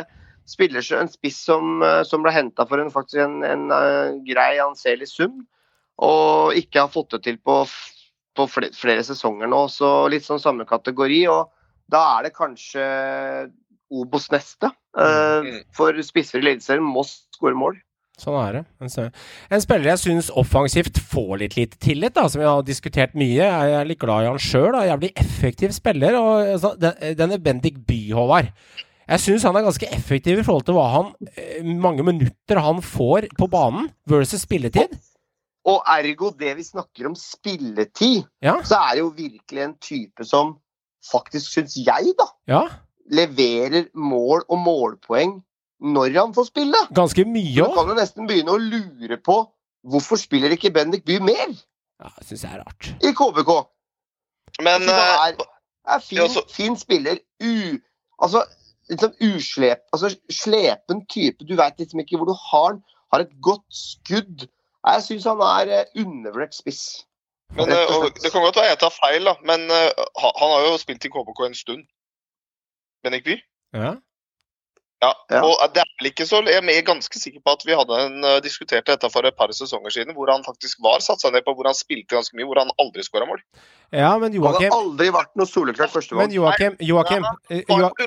[0.49, 4.21] spiller seg en spiss som, eh, som ble henta for en, faktisk en, en en
[4.25, 5.41] grei, anselig sum,
[6.01, 7.61] og ikke har fått det til på,
[8.35, 9.65] på flere, flere sesonger nå.
[9.69, 11.27] Så litt sånn samme kategori.
[11.29, 11.49] og
[11.91, 12.85] da er det kanskje
[13.91, 14.71] Obos neste.
[14.97, 15.63] Eh, Mm.
[15.73, 17.77] For spisser i Eliteserien må skåre mål.
[18.21, 18.65] Sånn er det.
[18.79, 19.11] En,
[19.51, 23.41] en spiller jeg syns offensivt får litt lite tillit, da, som vi har diskutert mye.
[23.41, 24.75] Jeg er litt glad i han sjøl.
[24.85, 26.15] Jævlig effektiv spiller.
[26.19, 28.51] Og, altså, den- denne Bendik By, Håvard.
[29.09, 32.79] Jeg syns han er ganske effektiv i forhold til hva han eh, mange minutter han
[32.81, 34.93] får på banen versus spilletid.
[35.65, 38.55] Og ergo det vi snakker om spilletid, Ja.
[38.65, 40.55] så er det jo virkelig en type som
[41.11, 42.63] faktisk, syns jeg, da, Ja,
[43.11, 45.43] leverer mål og målpoeng
[45.81, 46.77] når han får spille.
[46.93, 49.37] ganske mye Du kan jo nesten begynne å lure på
[49.85, 51.47] hvorfor spiller ikke Bendik Bye mer
[52.01, 52.93] Ja, jeg syns det er rart.
[53.03, 53.67] i KBK?
[54.61, 55.35] Men eh, er,
[55.87, 57.19] er fin, ja, så- fin spiller.
[57.41, 57.77] U,
[58.21, 58.43] altså,
[58.89, 61.45] liksom uslep, altså slepen type.
[61.45, 62.83] Du veit liksom ikke hvor du har den.
[63.13, 64.47] Har et godt skudd.
[64.87, 66.83] Jeg syns han er eh, undervurdert spiss.
[67.55, 67.91] Men, eh.
[68.23, 69.89] Det kan godt være jeg tar feil, da, men eh,
[70.23, 71.83] han har jo spilt i KBK en stund.
[73.03, 73.41] Bendik Bye?
[73.73, 73.95] Ja.
[75.01, 77.95] Ja, og det er vel ikke så Jeg er ganske sikker på at vi hadde
[78.05, 81.41] en, eh, diskuterte dette for et par sesonger siden, hvor han faktisk var satsa ned
[81.41, 83.41] på, hvor han spilte ganske mye, hvor han aldri skåra mål.
[83.91, 87.63] ja, men Han har aldri vært noe soleklart Men Joakim, Joakim, Joakim eh,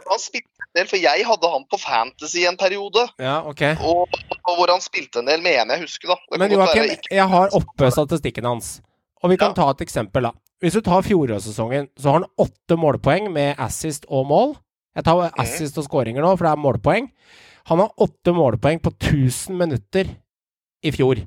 [0.06, 3.62] Han, spilte en del, for jeg hadde han på Fantasy en periode, Ja, ok.
[3.82, 4.08] og,
[4.46, 6.16] og hvor han spilte en del, mener jeg husker, da.
[6.30, 8.80] Det Men Joakim, ikke- jeg har oppe statistikken hans.
[9.22, 9.54] Og vi kan Ja.
[9.54, 10.30] ta et eksempel, da.
[10.62, 14.56] Hvis du tar fjorårssesongen, så har han åtte målpoeng med assist og mål.
[14.94, 17.08] Jeg tar assist og skåringer nå, for det er målpoeng.
[17.70, 20.10] Han har åtte målpoeng på 1000 minutter
[20.84, 21.22] i fjor.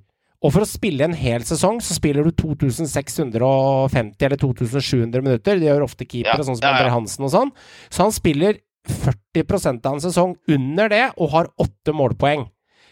[0.46, 5.58] Og for å spille en hel sesong, så spiller du 2650 eller 2700 minutter.
[5.58, 6.76] Det gjør ofte keepere, Ja, sånn som ja.
[6.76, 7.54] André Hansen og sånn.
[7.90, 12.46] Så han spiller 40% av en sesong under det, og har åtte målpoeng.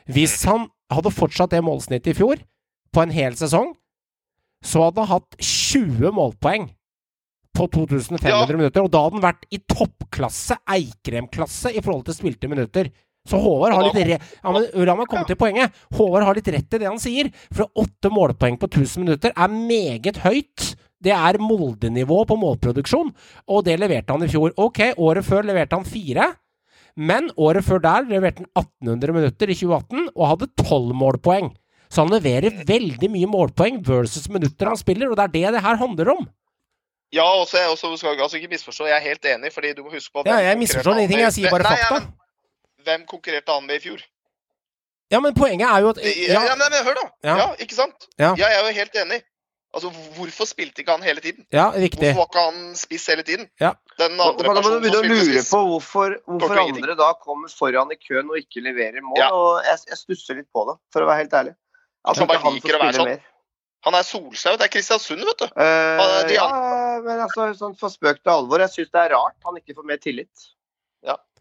[0.09, 2.41] Hvis han hadde fortsatt det målsnittet i fjor,
[2.91, 3.75] på en hel sesong,
[4.65, 6.69] så hadde han hatt 20 målpoeng
[7.55, 8.45] på 2500 Ja.
[8.57, 8.83] minutter.
[8.83, 12.91] Og da hadde han vært i toppklasse, Eikrem-klasse, i forhold til spilte minutter.
[13.25, 15.73] Så Håvard har litt re ja, men La meg komme til poenget.
[15.97, 17.31] Håvard har litt rett i det han sier.
[17.51, 20.75] For åtte målpoeng på 1000 minutter er meget høyt.
[21.01, 23.11] Det er Molde-nivå på målproduksjon,
[23.49, 24.53] og det leverte han i fjor.
[24.57, 26.35] Ok, året før leverte han fire.
[26.95, 31.51] Men året før der leverte han 1800 minutter i 2018 og hadde 12 målpoeng.
[31.91, 35.65] Så han leverer veldig mye målpoeng versus minutter han spiller, og det er det det
[35.65, 36.27] her handler om.
[37.15, 39.93] Ja, også, jeg også skal altså ikke misforstå, jeg er helt enig, fordi du må
[39.95, 41.95] huske på Ja, hvem jeg misforstår han ingenting, jeg sier bare Nei, fakta.
[41.95, 44.01] ja, men Hvem konkurrerte han med i fjor?
[45.13, 47.05] Ja, men poenget er jo at Ja, Ja, nei, men hør da.
[47.29, 47.35] Ja.
[47.41, 48.07] Ja, ikke sant?
[48.19, 48.33] Ja.
[48.37, 49.21] Jeg er jo helt enig.
[49.75, 51.45] Altså, Hvorfor spilte ikke han hele tiden?
[51.51, 52.13] ja riktig.
[52.15, 53.49] Hvorfor var ikke han spiss hele tiden?
[53.59, 53.73] Ja.
[53.99, 55.49] Den andre Da må du personen som begynne å lure spiss.
[55.51, 59.17] på hvorfor, hvorfor andre da kommer foran i køen og ikke leverer mål.
[59.19, 59.29] Ja.
[59.35, 61.55] Og jeg, jeg stusser litt på det, for å være helt ærlig.
[62.07, 63.09] At Han ikke bare liker å være sånn.
[63.11, 63.19] mer.
[63.85, 65.47] Han er Solskjær, det er Kristiansund, vet du.
[65.53, 66.45] Uh, de ja,
[67.05, 69.89] men altså, sånn for spøk til alvor, jeg syns det er rart han ikke får
[69.91, 70.47] mer tillit.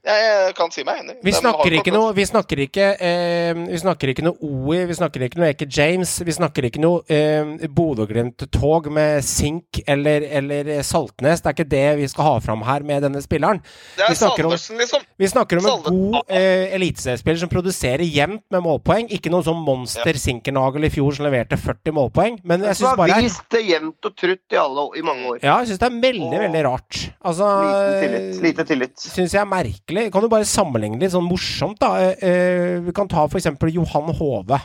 [0.04, 1.14] Jeg kan si meg enig.
[1.24, 5.22] Vi snakker ikke noe Vi snakker ikke eh, Vi snakker ikke noe OI, vi snakker
[5.24, 11.40] ikke noe Eke James, vi snakker ikke noe eh, Bodø-Glimt-tog med Sink eller, eller Saltnes.
[11.40, 13.62] Det er ikke det vi skal ha fram her med denne spilleren.
[13.96, 15.06] Det er vi snakker om- Salvesen, liksom.
[15.18, 19.08] Vi snakker om en Salve- god eh, eliteseriespiller som produserer jevnt med målpoeng.
[19.14, 22.38] Ikke noen sånn monster Sinkernagel i fjor som leverte 40 målpoeng.
[22.44, 25.40] Men jeg syns har bare vist det jevnt og trutt i, alle, i mange år.
[25.42, 26.44] Ja, jeg syns det er veldig, Åh.
[26.44, 27.00] veldig rart.
[27.24, 28.42] Altså Liten tillit.
[28.44, 28.96] Lite tillit.
[29.08, 29.92] Syns jeg er merkelig.
[29.94, 31.92] Kan du bare sammenligne litt sånn morsomt, da?
[32.00, 34.58] Eh, eh, vi kan ta eksempel Johan Hove.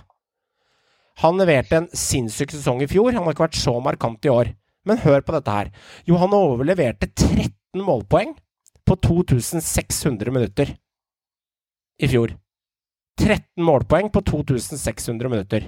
[1.20, 3.12] Han leverte en sinnssyk sesong i fjor.
[3.14, 4.54] Han har ikke vært så markant i år.
[4.88, 5.72] Men hør på dette her.
[6.08, 8.36] Johan Hove leverte 13 målpoeng
[8.88, 10.72] på 2600 minutter
[12.00, 12.34] i fjor.
[13.20, 15.68] 13 målpoeng på 2600 minutter.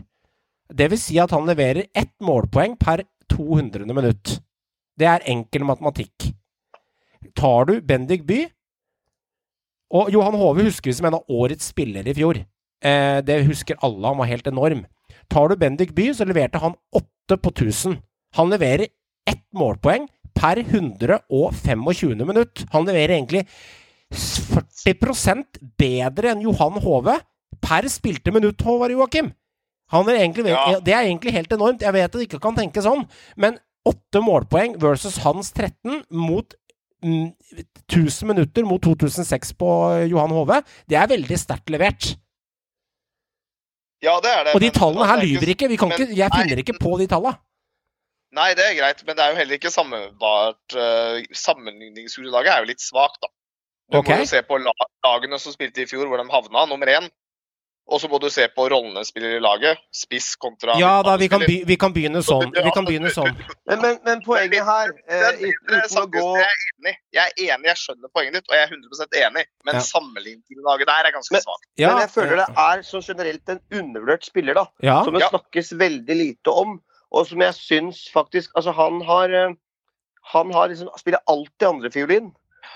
[0.71, 3.85] Det vil si at han leverer ett målpoeng per 200.
[3.93, 4.39] minutt.
[4.97, 6.31] Det er enkel matematikk.
[7.35, 8.45] Tar du Bendik By
[9.91, 12.39] Og Johan Hove husker vi som en av årets spillere i fjor.
[12.83, 14.85] Eh, det husker alle, han var helt enorm.
[15.31, 17.99] Tar du Bendik By, så leverte han åtte på 1000.
[18.39, 18.87] Han leverer
[19.27, 22.25] ett målpoeng per 125.
[22.25, 22.65] minutt.
[22.71, 23.45] Han leverer egentlig
[24.11, 27.19] 40% bedre enn Johan Hove
[27.61, 29.31] per spilte minutt, Håvard Joakim.
[29.91, 30.79] Han er egentlig, Ja.
[30.79, 31.81] Det er egentlig helt enormt.
[31.81, 36.53] Jeg vet at du ikke kan tenke sånn, men åtte målpoeng versus hans 13 mot
[37.01, 39.69] 1000 minutter mot 2006 på
[40.11, 42.13] Johan Hove, det er veldig sterkt levert.
[44.01, 44.53] Ja, det er det.
[44.55, 45.67] Og de men- tallene her er lyver ikke.
[45.69, 47.37] Vi kan men- ikke jeg nei, finner ikke på de tallene.
[48.31, 52.69] Nei, det er greit, men det er jo heller ikke sammenbart Uh, Sammenligningsgrunnlaget er jo
[52.69, 53.27] litt svakt, da.
[53.91, 54.15] Du okay.
[54.15, 57.09] må jo se på lagene som spilte i fjor, hvor de havna, nummer én.
[57.91, 59.79] Og så må du se på rollene spiller i laget.
[59.95, 62.53] Spiss kontra Ja da, vi kan, by, vi kan begynne sånn.
[62.55, 63.33] Vi kan begynne sånn.
[63.67, 67.69] Men, men, men poenget her, eh, uten, å gå Jeg er enig, jeg er enig,
[67.71, 69.45] jeg skjønner poenget ditt, og jeg er 100% enig.
[69.67, 69.83] Men Ja.
[70.69, 71.67] laget der er ganske svakt.
[71.79, 74.65] Ja, Men jeg føler det er så generelt en undervurdert spiller, da.
[74.83, 75.03] ja.
[75.03, 76.79] Som det snakkes veldig lite om.
[77.11, 79.55] Og som jeg syns faktisk Altså, han har eh,
[80.31, 82.31] Han har liksom spiller alltid andrefiolin.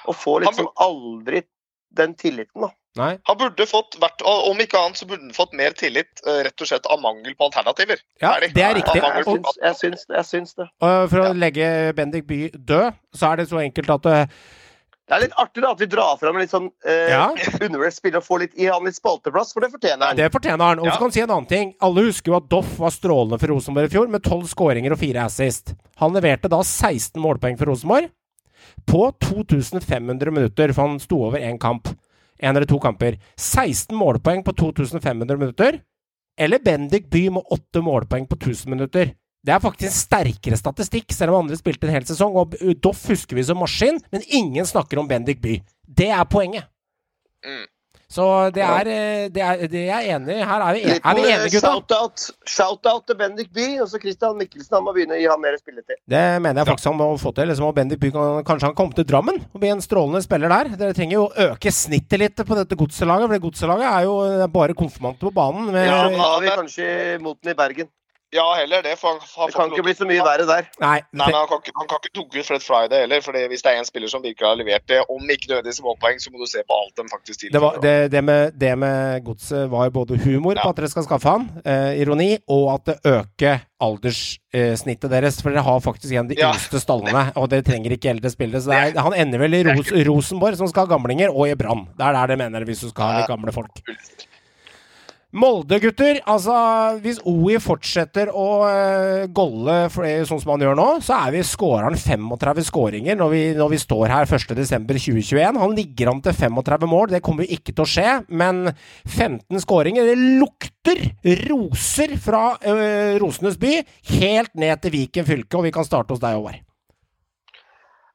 [0.10, 1.44] Og får liksom aldri
[1.92, 2.70] den tilliten, da.
[2.96, 3.18] Nei.
[3.28, 6.44] Han burde fått, vært, og Om ikke annet så burde han fått mer tillit eh,
[6.48, 8.00] rett og slett av mangel på alternativer.
[8.22, 9.02] Ja, det er riktig.
[9.04, 10.68] Jeg på- syns, jeg syns, det, jeg syns det.
[10.82, 11.34] Og for å Ja.
[11.34, 14.26] legge Bendik By død, så er det så enkelt at eh,
[15.06, 17.28] Det er litt artig da at vi drar fram en litt sånn eh, Ja.
[17.36, 20.16] og får litt, i han litt spalteplass, for det fortjener han.
[20.16, 20.80] Det fortjener han.
[20.80, 20.98] Og så Ja.
[20.98, 21.76] kan si en annen ting.
[21.82, 25.00] Alle husker jo at Doff var strålende for Rosenborg i fjor, med 12 skåringer og
[25.04, 25.76] 4 assist.
[25.98, 28.10] Han leverte da 16 målpoeng for Rosenborg
[28.86, 31.90] på 2500 minutter, for han sto over én kamp.
[32.40, 33.18] Én eller to kamper.
[33.40, 35.80] 16 målpoeng på 2500 minutter.
[36.38, 39.14] Eller Bendik By med 8 målpoeng på 1000 minutter.
[39.46, 42.36] Det er faktisk en sterkere statistikk, selv om andre spilte en hel sesong.
[42.36, 45.60] Og Doff husker vi som maskin, men ingen snakker om Bendik By.
[45.86, 46.66] Det er poenget.
[47.46, 47.66] Mm.
[48.16, 48.26] Så
[48.56, 50.44] det er, eh, det er det jeg er enig i.
[50.48, 51.72] Her er vi, en, er vi enige, eh, gutta?
[51.74, 53.66] Shout-out shout til Bendik By.
[53.84, 56.00] Og så Christian Mikkelsen han må begynne å gi ham mer spilletid.
[56.16, 57.52] Det mener jeg faktisk han må få til.
[57.52, 60.54] Liksom, og Bendik By kan, kanskje han komme til Drammen og bli en strålende spiller
[60.56, 60.72] der.
[60.80, 64.16] Dere trenger jo å øke snittet litt på dette godselaget, for det godselaget er jo
[64.56, 65.70] bare konfirmanter på banen.
[65.76, 66.90] Med, Ja, da har vi kanskje
[67.24, 67.92] moten i Bergen.
[68.34, 68.96] Ja, heller det.
[69.00, 70.66] For han, han Det kan ikke bli så mye verre der.
[70.82, 73.22] nei, Nei, men han kan, ikke, han kan ikke dunke ut Fred Friday heller.
[73.24, 76.20] For hvis det er en spiller som virkelig har levert det, om ikke nødvendigvis målpoeng,
[76.20, 77.64] så må du se på alt de faktisk det, tilfører.
[77.64, 81.32] var, det, det, med, det med godset var både humor på at dere skal skaffe
[81.38, 85.40] han, eh, ironi, og at det øker alderssnittet deres.
[85.44, 86.52] For dere har faktisk igjen de Ja.
[86.52, 88.62] yngste stallene, og dere trenger ikke eldre spillere.
[88.62, 91.56] Så det er, han ender vel i Ros Rosenborg, som skal ha gamlinger, og i
[91.56, 91.88] Brann.
[91.96, 93.84] Det er der det mener hvis du skal ha litt gamle folk.
[95.36, 96.22] Molde, gutter.
[96.32, 96.56] Altså,
[97.04, 101.98] hvis OI fortsetter å uh, golle sånn som han gjør nå, så er vi skåreren
[102.00, 105.60] 35 skåringer når vi, når vi står her 1.12.2021.
[105.60, 107.10] Han ligger an til 35 mål.
[107.12, 108.70] Det kommer jo ikke til å skje, men
[109.04, 111.04] 15 skåringer Det lukter
[111.50, 113.82] roser fra uh, Rosenes by
[114.16, 116.64] helt ned til Viken fylke, og vi kan starte hos deg, Håvard.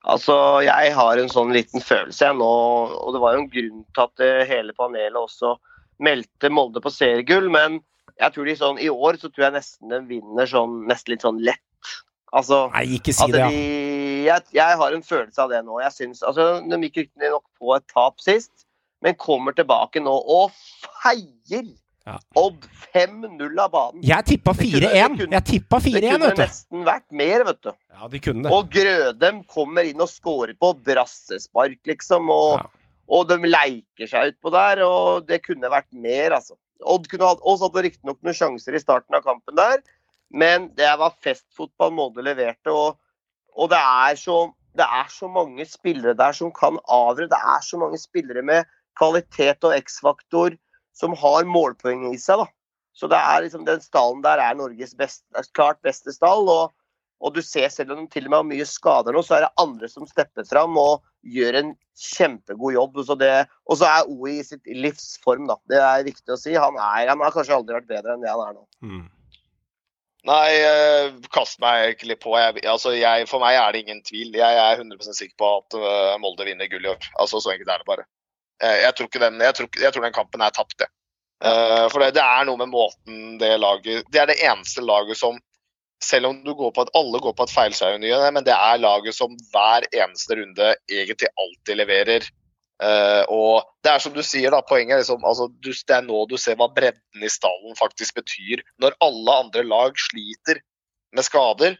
[0.08, 0.34] Altså,
[0.64, 2.52] jeg har en sånn liten følelse jeg nå,
[2.96, 5.58] og det var jo en grunn til at eh, hele panelet også
[6.00, 7.80] meldte Molde på seriegull, men
[8.20, 11.24] jeg tror de sånn, i år så tror jeg nesten de vinner sånn, nesten litt
[11.24, 11.92] sånn lett.
[12.36, 13.48] Altså, Nei, ikke si det, ja.
[13.50, 13.60] de,
[14.28, 15.80] jeg, jeg har en følelse av det nå.
[15.82, 18.52] Jeg synes, altså, De gikk riktignok på et tap sist,
[19.02, 20.52] men kommer tilbake nå og
[21.02, 21.70] feier
[22.06, 22.14] Ja.
[22.38, 22.64] Odd
[22.94, 24.00] 5-0 av banen.
[24.04, 25.18] Jeg tippa 4-1.
[25.30, 26.00] Jeg tippa 4-1, vet du.
[26.00, 27.72] Det kunne nesten vært mer, vet du.
[27.92, 28.52] Ja, de kunne det.
[28.56, 32.30] Og Grødem kommer inn og scorer på brassespark, liksom.
[32.32, 32.68] Og, Ja.
[33.10, 36.56] Og de leiker seg utpå der, og det kunne vært mer, altså.
[36.80, 39.82] Odd kunne hatt, Odd hadde riktignok noen sjanser i starten av kampen der,
[40.30, 42.72] men det var festfotball Molde leverte.
[42.72, 42.96] Og,
[43.58, 44.38] og det er så
[44.78, 47.30] det er så mange spillere der som kan avgjøre.
[47.32, 48.68] Det er så mange spillere med
[48.98, 50.54] kvalitet og X-faktor
[50.96, 52.44] som har målpoeng i seg.
[52.44, 52.46] da.
[52.94, 55.24] Så det er liksom, den stallen der er Norges best,
[55.54, 56.48] klart beste stall.
[56.48, 56.70] Og,
[57.20, 59.46] og, du ser selv om de til og med har mye skader nå, så er
[59.46, 63.00] det andre som stepper fram og gjør en kjempegod jobb.
[63.02, 63.32] Og så, det,
[63.68, 65.58] og så er OI i sitt livsform, da.
[65.70, 66.54] Det er viktig å si.
[66.56, 68.64] Han, er, han har kanskje aldri vært bedre enn det han er nå.
[68.86, 69.08] Mm.
[70.28, 72.32] Nei, uh, kast meg egentlig på.
[72.40, 74.32] Jeg, altså jeg, for meg er det ingen tvil.
[74.36, 77.12] Jeg er 100% sikker på at uh, Molde vinner gull i år.
[77.20, 78.08] Altså, Så enkelt er det bare.
[78.60, 80.88] Jeg, tror den, jeg, tror, jeg, tror den, kampen er tapt, det.
[81.88, 85.38] for det, det, er noe med måten det laget Det er det eneste laget som
[86.04, 89.16] selv om du går på at alle går på et feilskjær men det er laget
[89.16, 92.28] som hver eneste runde egentlig alltid leverer.
[92.80, 96.06] Uh, og det er som du sier, da, poenget er liksom, altså, du, det er
[96.06, 98.62] nå du ser hva bredden i stallen faktisk betyr.
[98.80, 100.62] Når alle andre lag sliter
[101.12, 101.76] med skader,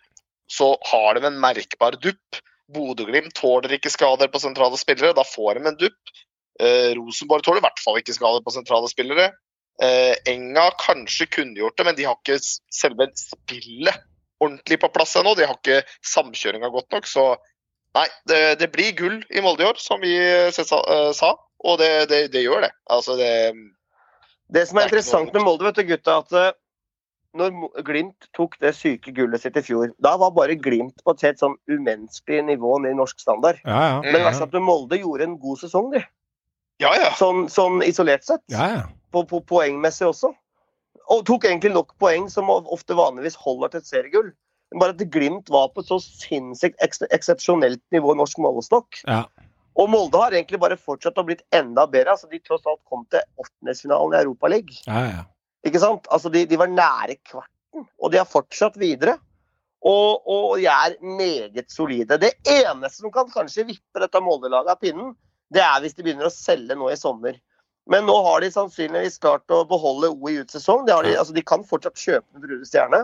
[0.50, 2.40] så har de en merkbar dupp.
[2.70, 6.12] Bodø-Glimt tåler ikke skader på sentrale spillere, da får de en dupp.
[6.60, 9.30] Uh, Rosenborg tåler i hvert fall ikke skader på sentrale spillere.
[9.80, 12.36] Uh, Enga kanskje kunne gjort det, men de har ikke
[12.76, 14.04] selve spillet
[14.40, 15.36] ordentlig på plass ennå.
[15.38, 15.82] De har ikke
[16.14, 17.08] samkjøringa godt nok.
[17.08, 17.30] Så
[17.90, 21.32] Nei, det, det, blir gull i Molde i år, som vi uh, sa.
[21.66, 22.70] Og det, det, det, gjør det.
[22.86, 23.32] Altså, det
[24.50, 26.52] Det som er, er interessant med Molde, vet du, gutta, at uh,
[27.38, 31.26] når Glimt tok det syke gullet sitt i fjor, da var bare Glimt på et
[31.26, 33.60] helt sånn umenneskelig nivå ned i norsk standard.
[33.66, 34.00] Ja, ja.
[34.06, 36.02] Men verst at Molde gjorde en god sesong, de.
[36.80, 37.10] Ja, ja.
[37.18, 38.42] Sånn, sånn isolert sett.
[38.50, 38.84] Ja, ja.
[39.12, 40.32] På, på, poengmessig også.
[41.10, 44.32] Og tok egentlig nok poeng som ofte vanligvis holder til et seriegull.
[44.78, 46.78] Bare at Glimt var på et så sinnssykt
[47.10, 49.00] eksepsjonelt nivå i norsk målestokk.
[49.08, 49.24] Ja.
[49.80, 52.14] Og Molde har egentlig bare fortsatt å blitt enda bedre.
[52.14, 54.84] altså De tross alt kom til åttendedelsfinalen i Europaligaen.
[54.86, 55.24] Ja, ja.
[55.66, 56.06] Ikke sant?
[56.14, 59.18] Altså de, de, var nære kvarten, og de har fortsatt videre.
[59.80, 62.20] Og, og de er meget solide.
[62.20, 65.14] Det eneste som kan kanskje vippe dette Molde-laget av pinnen,
[65.50, 67.38] det er hvis de begynner å selge nå i sommer.
[67.90, 70.84] Men nå har de sannsynligvis klart å beholde O i utsesong.
[70.86, 73.00] De, de, altså de, kan fortsatt kjøpe den Brune Stjerne,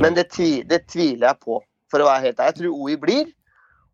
[0.00, 0.30] men det,
[0.70, 1.60] det, tviler jeg på.
[1.90, 2.52] For å være helt ærlig.
[2.52, 3.30] Jeg tror OI blir.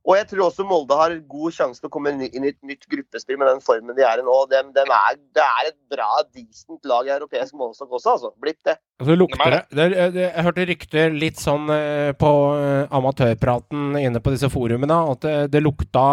[0.06, 2.84] Og jeg tror også Molde har god sjanse til å komme inn i et nytt
[2.86, 4.36] gruppespill med den formen de er i nå.
[4.52, 8.30] De, de er, det er et bra, decent lag i europeisk målestokk også, altså.
[8.42, 8.76] Blitt det.
[9.02, 14.22] Altså, lukter det, det, det, Jeg hørte rykter litt sånn eh, på uh, amatørpraten inne
[14.22, 16.06] på disse forumene at det, det lukta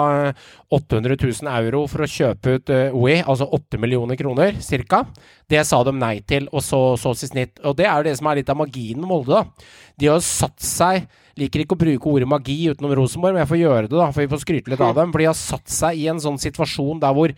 [0.74, 4.57] 800 000 euro for å kjøpe ut OI, altså 8 millioner kroner
[4.90, 5.06] ca.
[5.53, 7.61] Det sa de nei til, og så sås i snitt.
[7.61, 9.38] Og det er jo det som er litt av magien med Molde.
[9.38, 9.70] da.
[10.02, 11.06] De har satt seg
[11.39, 14.22] Liker ikke å bruke ordet magi utenom Rosenborg, men jeg får gjøre det, da, for
[14.22, 15.14] vi får skryte litt av dem.
[15.14, 17.34] For de har satt seg i en sånn situasjon der hvor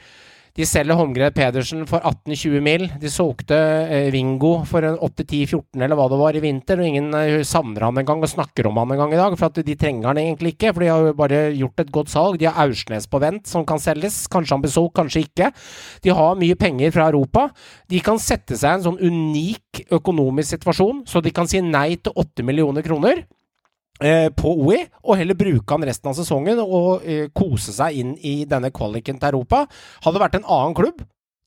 [0.55, 2.85] de selger Holmgren Pedersen for 18-20 mil.
[3.01, 3.57] De solgte
[3.91, 7.99] eh, Vingo for 8-10-14 eller hva det var i vinter, og ingen eh, savner han
[7.99, 9.35] engang og snakker om han en gang i dag.
[9.35, 12.13] For at de trenger han egentlig ikke, for de har jo bare gjort et godt
[12.13, 12.39] salg.
[12.39, 14.21] De har Aursnes på vent som kan selges.
[14.31, 15.51] Kanskje han blir solgt, kanskje ikke.
[16.07, 17.49] De har mye penger fra Europa.
[17.91, 21.97] De kan sette seg i en sånn unik økonomisk situasjon, så de kan si nei
[21.99, 23.25] til 8 millioner kroner.
[24.03, 28.09] Eh, på OI, og heller bruke han resten av sesongen og eh, kose seg inn
[28.27, 29.61] i denne kvaliken til Europa.
[30.03, 30.99] Hadde vært en annen klubb,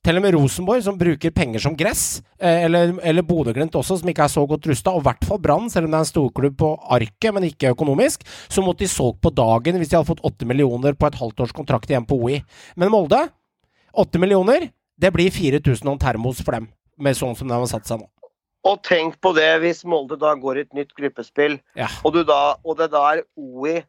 [0.05, 4.09] til og med Rosenborg, som bruker penger som gress, eh, eller, eller Bodø-Glimt også, som
[4.09, 6.09] ikke er så godt rusta, og i hvert fall Brann, selv om det er en
[6.09, 10.09] storklubb på arket, men ikke økonomisk, så måtte de solgt på dagen hvis de hadde
[10.09, 12.39] fått åtte millioner på et halvt års kontrakt igjen på OI.
[12.81, 13.27] Men Molde,
[13.93, 17.85] åtte millioner, det blir 4000 om termos for dem, med sånn som de har satt
[17.85, 18.09] seg nå.
[18.69, 21.89] Og tenk på det hvis Molde da går i et nytt gruppespill, ja.
[22.05, 23.79] og, da, og, det da er OI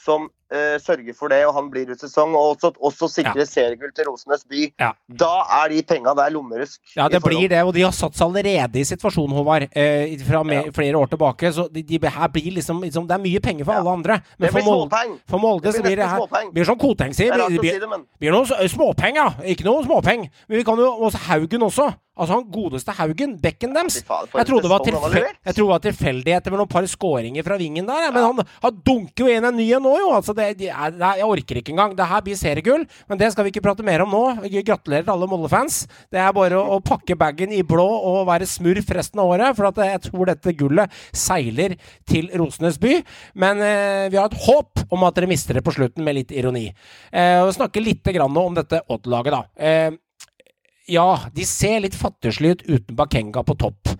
[0.00, 3.48] som uh, sørger for det, og han blir ut sesong, og også, også sikrer ja.
[3.48, 4.90] seriegull til Rosenes by, ja.
[5.22, 6.80] da er de penga der lommerusk.
[6.96, 10.42] Ja, det blir det, og de har satt seg allerede i situasjonen, Håvard, uh, fra
[10.46, 11.52] med, flere år tilbake.
[11.52, 14.20] Så de, de, her blir liksom, liksom, Det er mye penger for alle andre.
[14.38, 17.36] Men for Molde, for Molde så blir det her blir som Koteng sier.
[17.36, 19.28] Det blir, si det, blir småpeng, ja.
[19.52, 20.30] ikke noe småpeng.
[20.48, 21.92] Men vi kan jo også Haugen også.
[22.20, 24.00] Altså han godeste Haugen, bekken deres.
[24.04, 28.10] Jeg trodde det var, tilfe var tilfeldigheter med noen par skåringer fra vingen der.
[28.12, 30.10] Men han, han, dunker jo inn en ny en nå, jo.
[30.18, 31.94] Altså, det, det, jeg orker ikke engang.
[31.96, 34.24] Det her blir seriegull, men det skal vi ikke prate mer om nå.
[34.50, 35.82] Gratulerer til alle Molde-fans.
[36.12, 39.56] Det er bare å, å, pakke bagen i blå og være smurf resten av året,
[39.56, 41.78] for jeg tror dette gullet seiler
[42.08, 42.98] til Rosenes by.
[43.40, 46.36] Men eh, vi har et håp om at dere mister det på slutten, med litt
[46.36, 46.68] ironi.
[47.12, 49.42] Eh, og snakke litt om dette Odd-laget, da.
[49.56, 49.90] Eh,
[50.90, 53.92] ja, de ser litt fattigslige ut uten Bakenga på topp.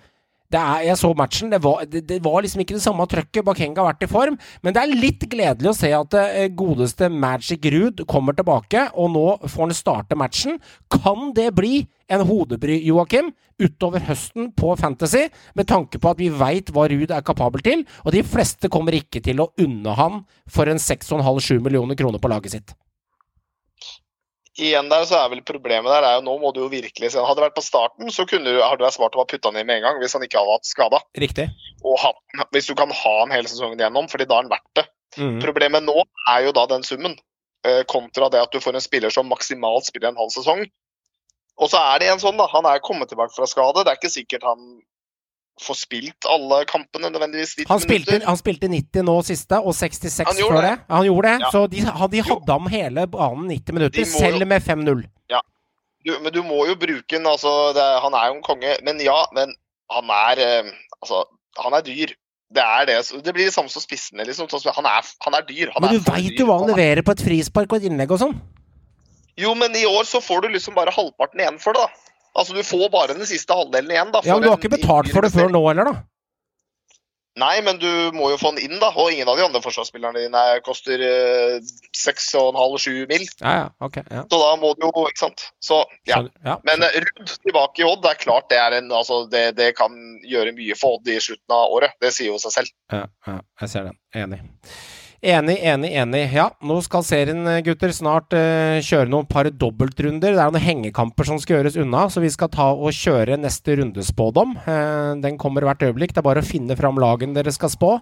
[0.50, 1.50] Er, jeg så matchen.
[1.52, 3.44] Det var, det, det var liksom ikke det samme trøkket.
[3.46, 4.38] Bakenga har vært i form.
[4.66, 9.12] Men det er litt gledelig å se at det godeste Magic Ruud kommer tilbake, og
[9.14, 10.58] nå får han starte matchen.
[10.90, 13.30] Kan det bli en hodebry, Joakim,
[13.62, 17.86] utover høsten på Fantasy, med tanke på at vi veit hva Ruud er kapabel til,
[18.02, 22.32] og de fleste kommer ikke til å unne han for en 6,5-7 millioner kroner på
[22.32, 22.74] laget sitt?
[24.58, 27.22] Igjen der så er vel problemet der er jo nå må du jo virkelig se
[27.22, 29.52] Hadde det vært på starten, så kunne du, hadde det vært smart å ha putta
[29.52, 31.02] inn med en gang hvis han ikke hadde hatt skada.
[31.22, 31.46] Riktig.
[31.86, 32.12] Og ha,
[32.54, 34.86] hvis du kan ha han hele sesongen gjennom, fordi da er han verdt det.
[35.18, 35.38] Mm.
[35.42, 35.96] Problemet nå
[36.30, 37.16] er jo da den summen,
[37.66, 40.66] eh, kontra det at du får en spiller som maksimalt spiller en halv sesong.
[41.60, 42.46] Og så er det en sånn, da.
[42.54, 43.84] Han er kommet tilbake fra skade.
[43.84, 44.80] Det er ikke sikkert han
[45.60, 50.60] får spilt alle kampene nødvendigvis Han spilte, han spilte 90 nå siste, og 66 før
[50.60, 50.62] det.
[50.70, 50.74] det.
[50.88, 51.50] Han gjorde det, Ja.
[51.52, 51.80] så de,
[52.16, 55.04] de hadde ham hele banen 90 minutter, selv jo- med 5-0.
[56.02, 57.26] Du, men du må jo bruke ham.
[57.28, 57.50] altså.
[58.00, 58.70] Han er jo en konge.
[58.82, 59.50] Men ja, men
[59.92, 60.70] han er eh,
[61.02, 61.24] Altså,
[61.60, 62.14] han er dyr.
[62.50, 62.96] Det er det.
[63.24, 64.48] Det blir det samme som spissene, liksom.
[64.48, 65.70] Sånn Han er, han er dyr.
[65.74, 68.10] Han Men du veit jo hva han er- leverer på et frispark og et innlegg
[68.16, 68.34] og sånn.
[69.36, 72.09] Jo, men i år så får du liksom bare halvparten igjen for det, da.
[72.40, 74.24] Altså, du får bare den siste halvdelen igjen, da.
[74.24, 76.00] Ja, men Du har ikke betalt for det før nå heller, da?
[77.38, 78.88] Nei, men du må jo få den inn, da.
[78.98, 83.24] Og ingen av de andre forsvarsspillerne dine koster eh, 6,5-7 mil.
[83.38, 84.00] Ja, ja, ok.
[84.02, 84.24] Ja.
[84.26, 85.46] Så da må du jo Ikke sant.
[85.62, 85.78] Så
[86.10, 86.18] ja.
[86.44, 86.58] Ja.
[86.66, 89.70] Men eh, Rudd tilbake i Odd, det er klart det er en Altså, det, det
[89.78, 89.94] kan
[90.26, 91.94] gjøre mye for Odd i slutten av året.
[92.02, 92.74] Det sier jo seg selv.
[92.92, 94.00] Ja, ja, jeg ser den.
[94.24, 94.42] Enig.
[95.20, 96.20] Enig, enig, enig.
[96.32, 100.32] Ja, nå skal serien, eh, gutter, snart eh, kjøre noen par dobbeltrunder.
[100.32, 103.76] Det er noen hengekamper som skal gjøres unna, så vi skal ta og kjøre neste
[103.82, 104.56] rundespådom.
[104.64, 106.14] Eh, den kommer hvert øyeblikk.
[106.16, 107.98] Det er bare å finne fram lagen dere skal spå.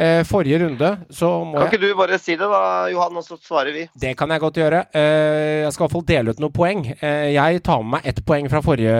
[0.00, 3.24] Eh, forrige runde så må Kan jeg ikke du bare si det, da, Johan, og
[3.26, 3.82] så svarer vi?
[4.00, 4.80] Det kan jeg godt gjøre.
[4.96, 6.84] Eh, jeg skal i hvert fall dele ut noen poeng.
[6.94, 8.94] Eh, jeg tar med meg ett poeng fra forrige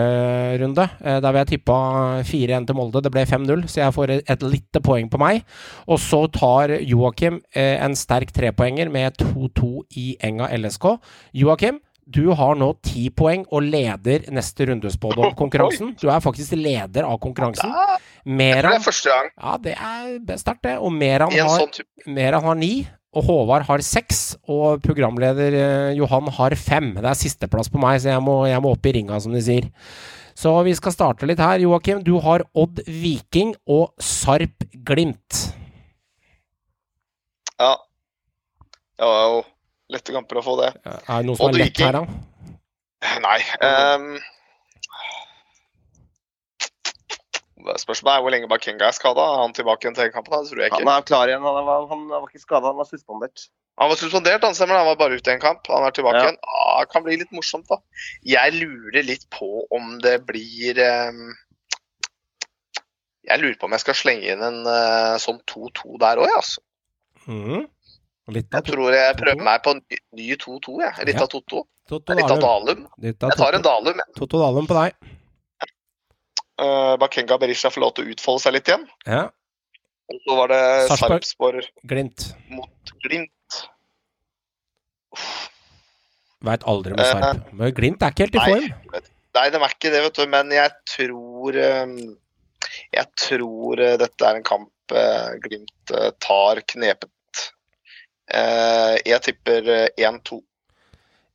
[0.61, 0.85] runde.
[1.01, 1.77] Eh, der vil jeg tippa
[2.27, 3.01] 4-1 til Molde.
[3.01, 5.41] Det ble 5-0, så jeg får et, et lite poeng på meg.
[5.89, 10.91] Og så tar Joakim eh, en sterk trepoenger med 2-2 i Enga LSK.
[11.41, 11.81] Joakim,
[12.13, 15.93] du har nå ti poeng og leder neste rundespådom-konkurransen.
[16.01, 17.71] Du er faktisk leder av konkurransen.
[18.25, 20.77] Det er første gang Ja, det er sterkt, det.
[20.81, 22.73] Og Meran har sånn Meran har ni,
[23.11, 26.93] og Håvard har seks, og programleder eh, Johan har fem.
[26.95, 29.43] Det er sisteplass på meg, så jeg må, jeg må opp i ringa, som de
[29.43, 29.67] sier.
[30.37, 31.61] Så vi skal starte litt her.
[31.61, 35.41] Joakim, du har Odd Viking og Sarp Glimt.
[37.61, 37.75] Ja.
[38.97, 39.41] Det var jo
[39.91, 40.71] lette kamper å få det.
[40.87, 42.03] Er det noe som og er lett her, da?
[43.23, 43.39] Nei.
[43.65, 44.11] Um,
[47.77, 49.21] Spørsmålet er hvor lenge Bakenga er skada.
[49.21, 50.33] Er han tilbake igjen til egenkampen?
[50.33, 50.79] Det tror jeg ikke.
[50.81, 51.43] Han er klar igjen.
[51.45, 53.43] Han var, han var ikke skada, han var suspendert.
[53.81, 54.79] Han var suspendert, han stemmer.
[54.81, 55.69] Han var bare ute i en kamp.
[55.69, 56.23] Han er tilbake Ja.
[56.25, 56.39] igjen.
[56.41, 57.77] Ah, det kan bli litt morsomt, da.
[58.25, 61.21] Jeg lurer litt på om det blir um,
[63.29, 66.61] Jeg lurer på om jeg skal slenge inn en uh, sånn 2-2 der òg, altså.
[67.29, 67.67] Mhm.
[68.29, 71.05] Litt av Jeg tror jeg prøver meg på en ny- ny 2-2, jeg.
[71.07, 71.23] Litt Ja.
[71.23, 71.65] av Totto.
[71.89, 72.39] Litt av Dalum.
[72.39, 72.87] Dalum.
[73.01, 73.97] Litt av Jeg tar en Dalum.
[73.97, 74.15] jeg.
[74.15, 74.93] Toto Dalum på deg.
[76.61, 78.87] Uh, Bakenga Berisha får lov til å utfolde seg litt igjen.
[79.07, 79.23] Ja.
[80.11, 81.65] Og så var det Sarpsborg.
[81.87, 82.33] Glimt.
[82.49, 82.69] mot
[83.01, 83.31] Glimt.
[86.41, 87.23] Veit aldri med Sarp.
[87.23, 87.53] Sarp.
[87.53, 88.51] Men Glimt er ikke helt i nei.
[88.51, 89.03] form.
[89.33, 90.25] Nei, de er ikke det, vet du.
[90.27, 91.95] Men jeg tror eh,
[92.93, 97.09] Jeg tror dette er en kamp Glimt tar knepet.
[98.31, 100.39] Eh, jeg tipper eh, 1-2.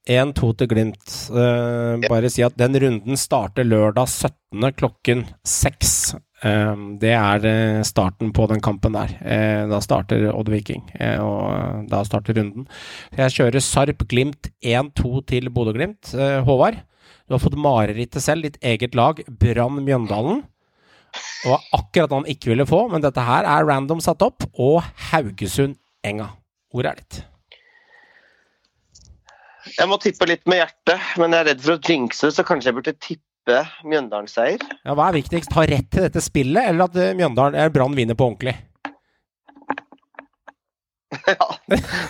[0.06, 1.16] 1-2 til Glimt.
[1.34, 4.70] Eh, bare si at den runden starter lørdag 17.
[4.78, 6.14] klokken 6.
[6.46, 9.16] Eh, det er starten på den kampen der.
[9.20, 10.84] Eh, da starter Odd Viking,
[11.20, 12.68] og da starter runden.
[13.18, 16.14] Jeg kjører Sarp Glimt 1-2 til Bodø-Glimt.
[16.46, 16.78] Håvard,
[17.26, 20.44] du har fått marerittet selv, ditt eget lag, Brann Mjøndalen.
[21.16, 24.46] Det var akkurat han ikke ville få, men dette her er random satt opp.
[24.54, 26.30] Og Haugesund Enga.
[26.76, 27.22] Hvor er ditt?
[29.76, 32.68] Jeg må tippe litt med hjertet, men jeg er redd for å jinxe, så kanskje
[32.68, 34.60] jeg burde tippe Mjøndalen-seier.
[34.84, 35.54] Ja, Hva er viktigst?
[35.56, 38.52] Ha rett til dette spillet, eller at eh, Mjøndalen eller Brann vinner på ordentlig?
[41.32, 41.48] ja.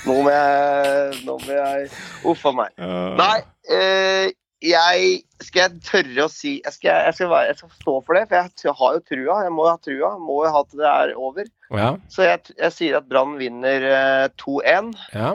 [0.09, 1.89] Nå må jeg Nå må jeg
[2.27, 2.75] Uff a meg.
[3.21, 3.37] Nei,
[3.71, 4.35] eh,
[4.69, 8.19] jeg Skal jeg tørre å si Jeg skal, jeg skal, være, jeg skal stå for
[8.19, 8.37] det, for
[8.67, 9.41] jeg har jo trua.
[9.47, 10.13] Jeg må jo ha trua.
[10.23, 11.51] Må jo ha til det er over.
[11.71, 11.91] Oh, ja.
[12.13, 15.35] Så jeg, jeg sier at Brann vinner uh, 2-1, ja.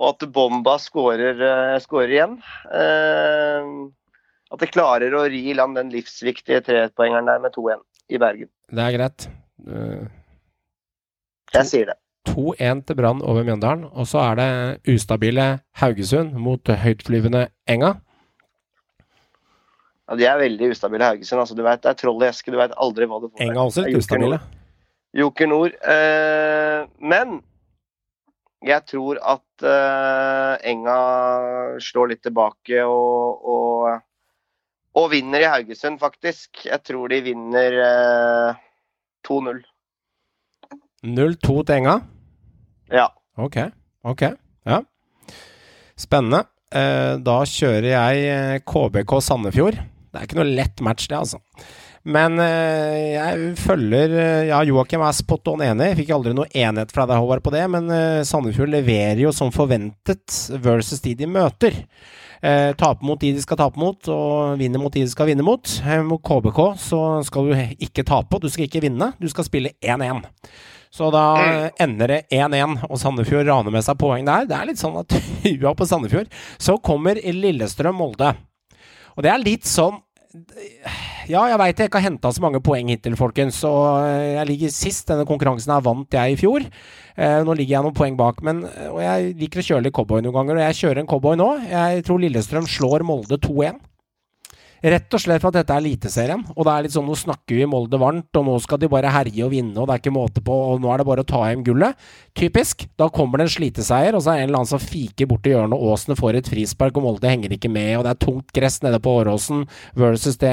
[0.00, 2.36] og at Bomba skårer, uh, skårer igjen.
[2.72, 3.90] Uh,
[4.50, 8.50] at de klarer å ri i land den livsviktige trepoengeren der med 2-1 i Bergen.
[8.70, 9.26] Det er greit.
[9.66, 10.06] Eh,
[11.54, 11.98] Jeg sier det.
[12.30, 14.50] 2-1 til Brann over Mjøndalen, og så er det
[14.92, 15.46] ustabile
[15.80, 17.94] Haugesund mot høytflyvende Enga.
[20.10, 21.40] Ja, De er veldig ustabile, Haugesund.
[21.44, 22.50] Altså, du vet, det er troll i eske.
[22.50, 23.44] Du veit aldri hva du får.
[23.46, 24.40] Enga også litt ustabile.
[25.14, 25.76] Joker Nord.
[25.86, 27.38] Eh, men
[28.66, 30.96] jeg tror at eh, Enga
[31.82, 34.02] slår litt tilbake og, og,
[34.98, 36.66] og vinner i Haugesund, faktisk.
[36.66, 38.60] Jeg tror de vinner eh,
[39.30, 39.62] 2-0.
[41.06, 42.00] 0-2 til Enga.
[42.90, 43.06] Ja.
[43.38, 43.62] Ok,
[44.10, 44.26] ok.
[44.66, 44.82] Ja.
[45.96, 46.44] Spennende.
[46.70, 49.78] Eh, da kjører jeg eh, KBK Sandefjord.
[50.10, 51.38] Det er ikke noe lett match, det, altså.
[52.08, 55.92] Men eh, jeg følger eh, Ja, Joakim er spot on enig.
[55.98, 59.52] Fikk aldri noe enhet fra deg, Håvard, på det, men eh, Sandefjord leverer jo som
[59.52, 61.76] forventet versus de de møter.
[62.40, 65.44] Eh, taper mot de de skal tape mot, og vinner mot de de skal vinne
[65.44, 65.76] mot.
[66.08, 69.12] Mot KBK så skal du ikke tape, du skal ikke vinne.
[69.20, 70.24] Du skal spille 1-1.
[70.90, 71.24] Så da
[71.78, 74.48] ender det 1-1, og Sandefjord raner med seg poeng der.
[74.48, 75.12] Det er litt sånn at
[75.44, 76.32] trua på Sandefjord.
[76.58, 78.32] Så kommer Lillestrøm-Molde.
[79.20, 79.98] Og det er litt sånn
[81.28, 83.58] Ja, jeg veit jeg ikke har henta så mange poeng hittil, folkens.
[83.68, 85.04] Og jeg ligger sist.
[85.10, 86.64] Denne konkurransen her vant jeg i fjor.
[87.20, 90.24] Eh, nå ligger jeg noen poeng bak, men og jeg liker å kjøre litt cowboy
[90.24, 90.56] noen ganger.
[90.56, 91.50] Og jeg kjører en cowboy nå.
[91.68, 93.78] Jeg tror Lillestrøm slår Molde 2-1.
[94.80, 96.42] Rett og slett for at dette er Eliteserien.
[96.54, 99.12] Og det er litt sånn, nå snakker vi Molde varmt, og nå skal de bare
[99.12, 101.28] herje og vinne, og det er ikke måte på, og nå er det bare å
[101.28, 101.98] ta hjem gullet.
[102.38, 102.86] Typisk.
[103.00, 105.52] Da kommer det en sliteseier, og så er det en eller annen som fiker borti
[105.52, 108.54] hjørnet, og Åsene får et frispark, og Molde henger ikke med, og det er tungt
[108.56, 109.66] gress nede på Åråsen
[110.00, 110.52] versus det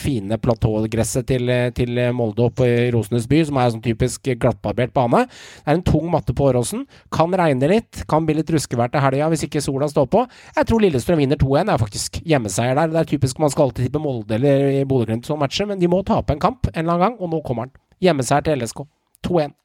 [0.00, 5.26] fine platågresset til, til Molde oppe i Rosenes by, som er sånn typisk glattbarbert bane.
[5.30, 6.86] Det er en tung matte på Åråsen.
[7.14, 10.24] Kan regne litt, kan bli litt ruskevær til helga hvis ikke sola står på.
[10.56, 11.68] Jeg tror Lillestrøm vinner 2-1.
[11.68, 12.90] Det er faktisk hjemmeseier der.
[12.90, 16.02] Det er typisk man skal alltid tippe Molde eller Bodø-Glimt som matcher, men de må
[16.06, 17.76] tape en kamp en eller annen gang, og nå kommer den.
[18.00, 18.84] Hjemmeseier til LSK.
[19.26, 19.56] 2-1.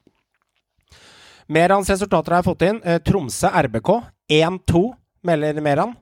[1.55, 2.81] Merans resultater har jeg fått inn.
[2.83, 3.91] Eh, Tromsø RBK
[4.33, 4.83] 1-2,
[5.27, 5.93] melder Meran.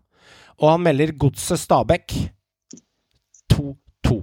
[0.61, 2.15] Og han melder Godset Stabæk
[3.51, 4.19] 2-2.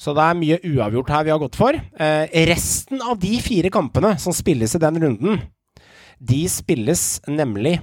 [0.00, 1.76] Så det er mye uavgjort her vi har gått for.
[1.76, 5.42] Eh, resten av de fire kampene som spilles i den runden,
[6.18, 7.78] de spilles nemlig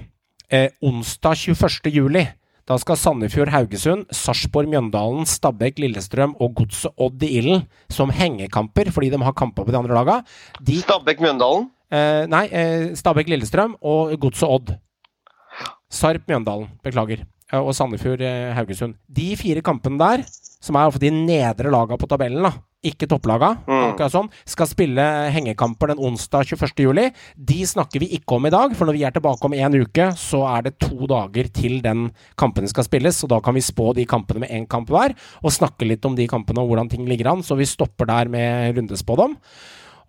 [0.52, 1.90] eh, onsdag 21.
[1.94, 2.26] juli.
[2.68, 8.92] Da skal Sandefjord Haugesund, Sarpsborg Mjøndalen, Stabæk Lillestrøm og Godset Odd i ilden som hengekamper,
[8.94, 10.20] fordi de har kamper på de andre laga.
[10.62, 11.70] De, Stabæk Mjøndalen.
[11.90, 14.76] eh, nei, eh, Stabæk Lillestrøm og Godset Odd.
[15.90, 17.26] Sarp Mjøndalen, beklager.
[17.52, 18.94] Og Sandefjord eh, Haugesund.
[19.12, 20.22] De fire kampene der,
[20.62, 24.00] som er ofte de nedre laga på tabellen, da, ikke topplaga, mm.
[24.10, 25.04] sånn, skal spille
[25.34, 26.82] hengekamper den onsdag 21.
[26.82, 27.04] juli.
[27.36, 30.08] De snakker vi ikke om i dag, for når vi er tilbake om en uke,
[30.18, 32.08] så er det to dager til den
[32.40, 35.54] kampene skal spilles, og da kan vi spå de kampene med én kamp hver, og
[35.54, 38.74] snakke litt om de kampene og hvordan ting ligger an, så vi stopper der med
[38.78, 39.38] rundespådom.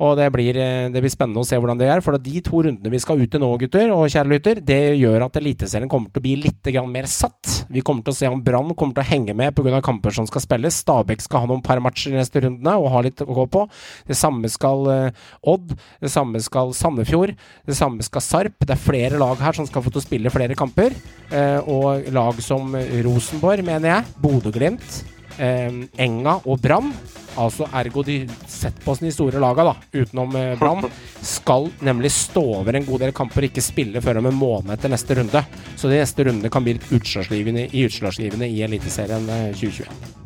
[0.03, 2.01] Og det blir, eh, det blir spennende å se hvordan det er.
[2.03, 5.27] For de to rundene vi skal ut i nå, gutter og kjære lytter, det gjør
[5.27, 7.65] at Eliteserien kommer til å bli litt mer satt.
[7.69, 9.81] Vi kommer til å se om Brann kommer til å henge med pga.
[9.81, 10.83] kamper som skal spilles.
[10.83, 13.69] Stabæk skal ha noen par matcher i neste rundene og ha litt å gå på.
[14.07, 15.11] Det samme skal eh,
[15.43, 15.73] Odd.
[16.01, 17.35] Det samme skal Sandefjord.
[17.65, 18.59] Det samme skal Sarp.
[18.59, 20.93] Det er flere lag her som skal få til å spille flere kamper.
[21.31, 24.15] Eh, og lag som Rosenborg, mener jeg.
[24.21, 25.03] Bodø-Glimt.
[25.37, 26.93] Eh, Enga og Brann.
[27.39, 30.85] Altså ergo de sett på de store laga, da, utenom eh, Brann,
[31.25, 34.75] skal nemlig stå over en god del kamper og ikke spille før om en måned
[34.75, 35.41] etter neste runde.
[35.75, 40.21] Så de neste rundene kan bli utslagsgivende i, utslagsgivende i Eliteserien eh, 2020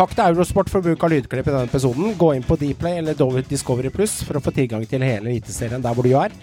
[0.00, 2.14] Takk til Eurosport for bruk av lydklipp i denne episoden.
[2.16, 5.96] Gå inn på Dplay eller Discovery Pluss for å få tilgang til hele Eliteserien der
[5.96, 6.34] hvor du er.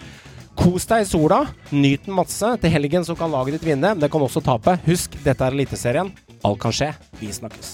[0.58, 1.40] Kos deg i sola,
[1.70, 2.52] nyt den masse.
[2.62, 4.76] Til helgen så kan laget ditt vinne, men det kan også tape.
[4.86, 6.12] Husk, dette er Eliteserien.
[6.44, 6.92] Alt kan skje.
[7.20, 7.70] Vi snakkes.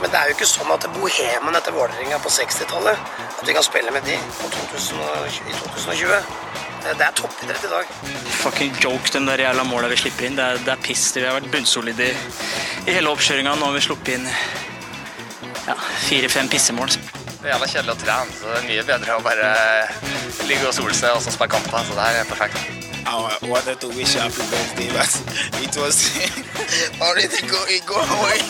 [0.00, 3.02] Men det er jo ikke sånn at bohemen etter Vålerenga på 60-tallet
[3.36, 5.02] At vi kan spille med de på 2000,
[5.50, 6.14] i 2020.
[6.80, 7.90] Det det er toppidrett i dag.
[8.40, 10.38] Fucking joke, den der jævla måla vi slipper inn.
[10.38, 11.10] Det er, det er piss.
[11.16, 12.14] Vi har vært bunnsolide i,
[12.88, 13.58] i hele oppkjøringa.
[13.60, 14.28] Nå har vi sluppet inn
[15.68, 15.76] ja,
[16.08, 16.96] fire-fem pissemål.
[17.40, 19.46] Det er jævla kjedelig å trene, så det er mye bedre å bare
[20.44, 21.80] ligge og sole seg og så spille kamper.
[21.88, 22.58] Så det her er perfekt.
[23.08, 25.08] I wanted to wish happy birthday, but
[25.64, 26.12] it was
[27.00, 28.44] already going, going.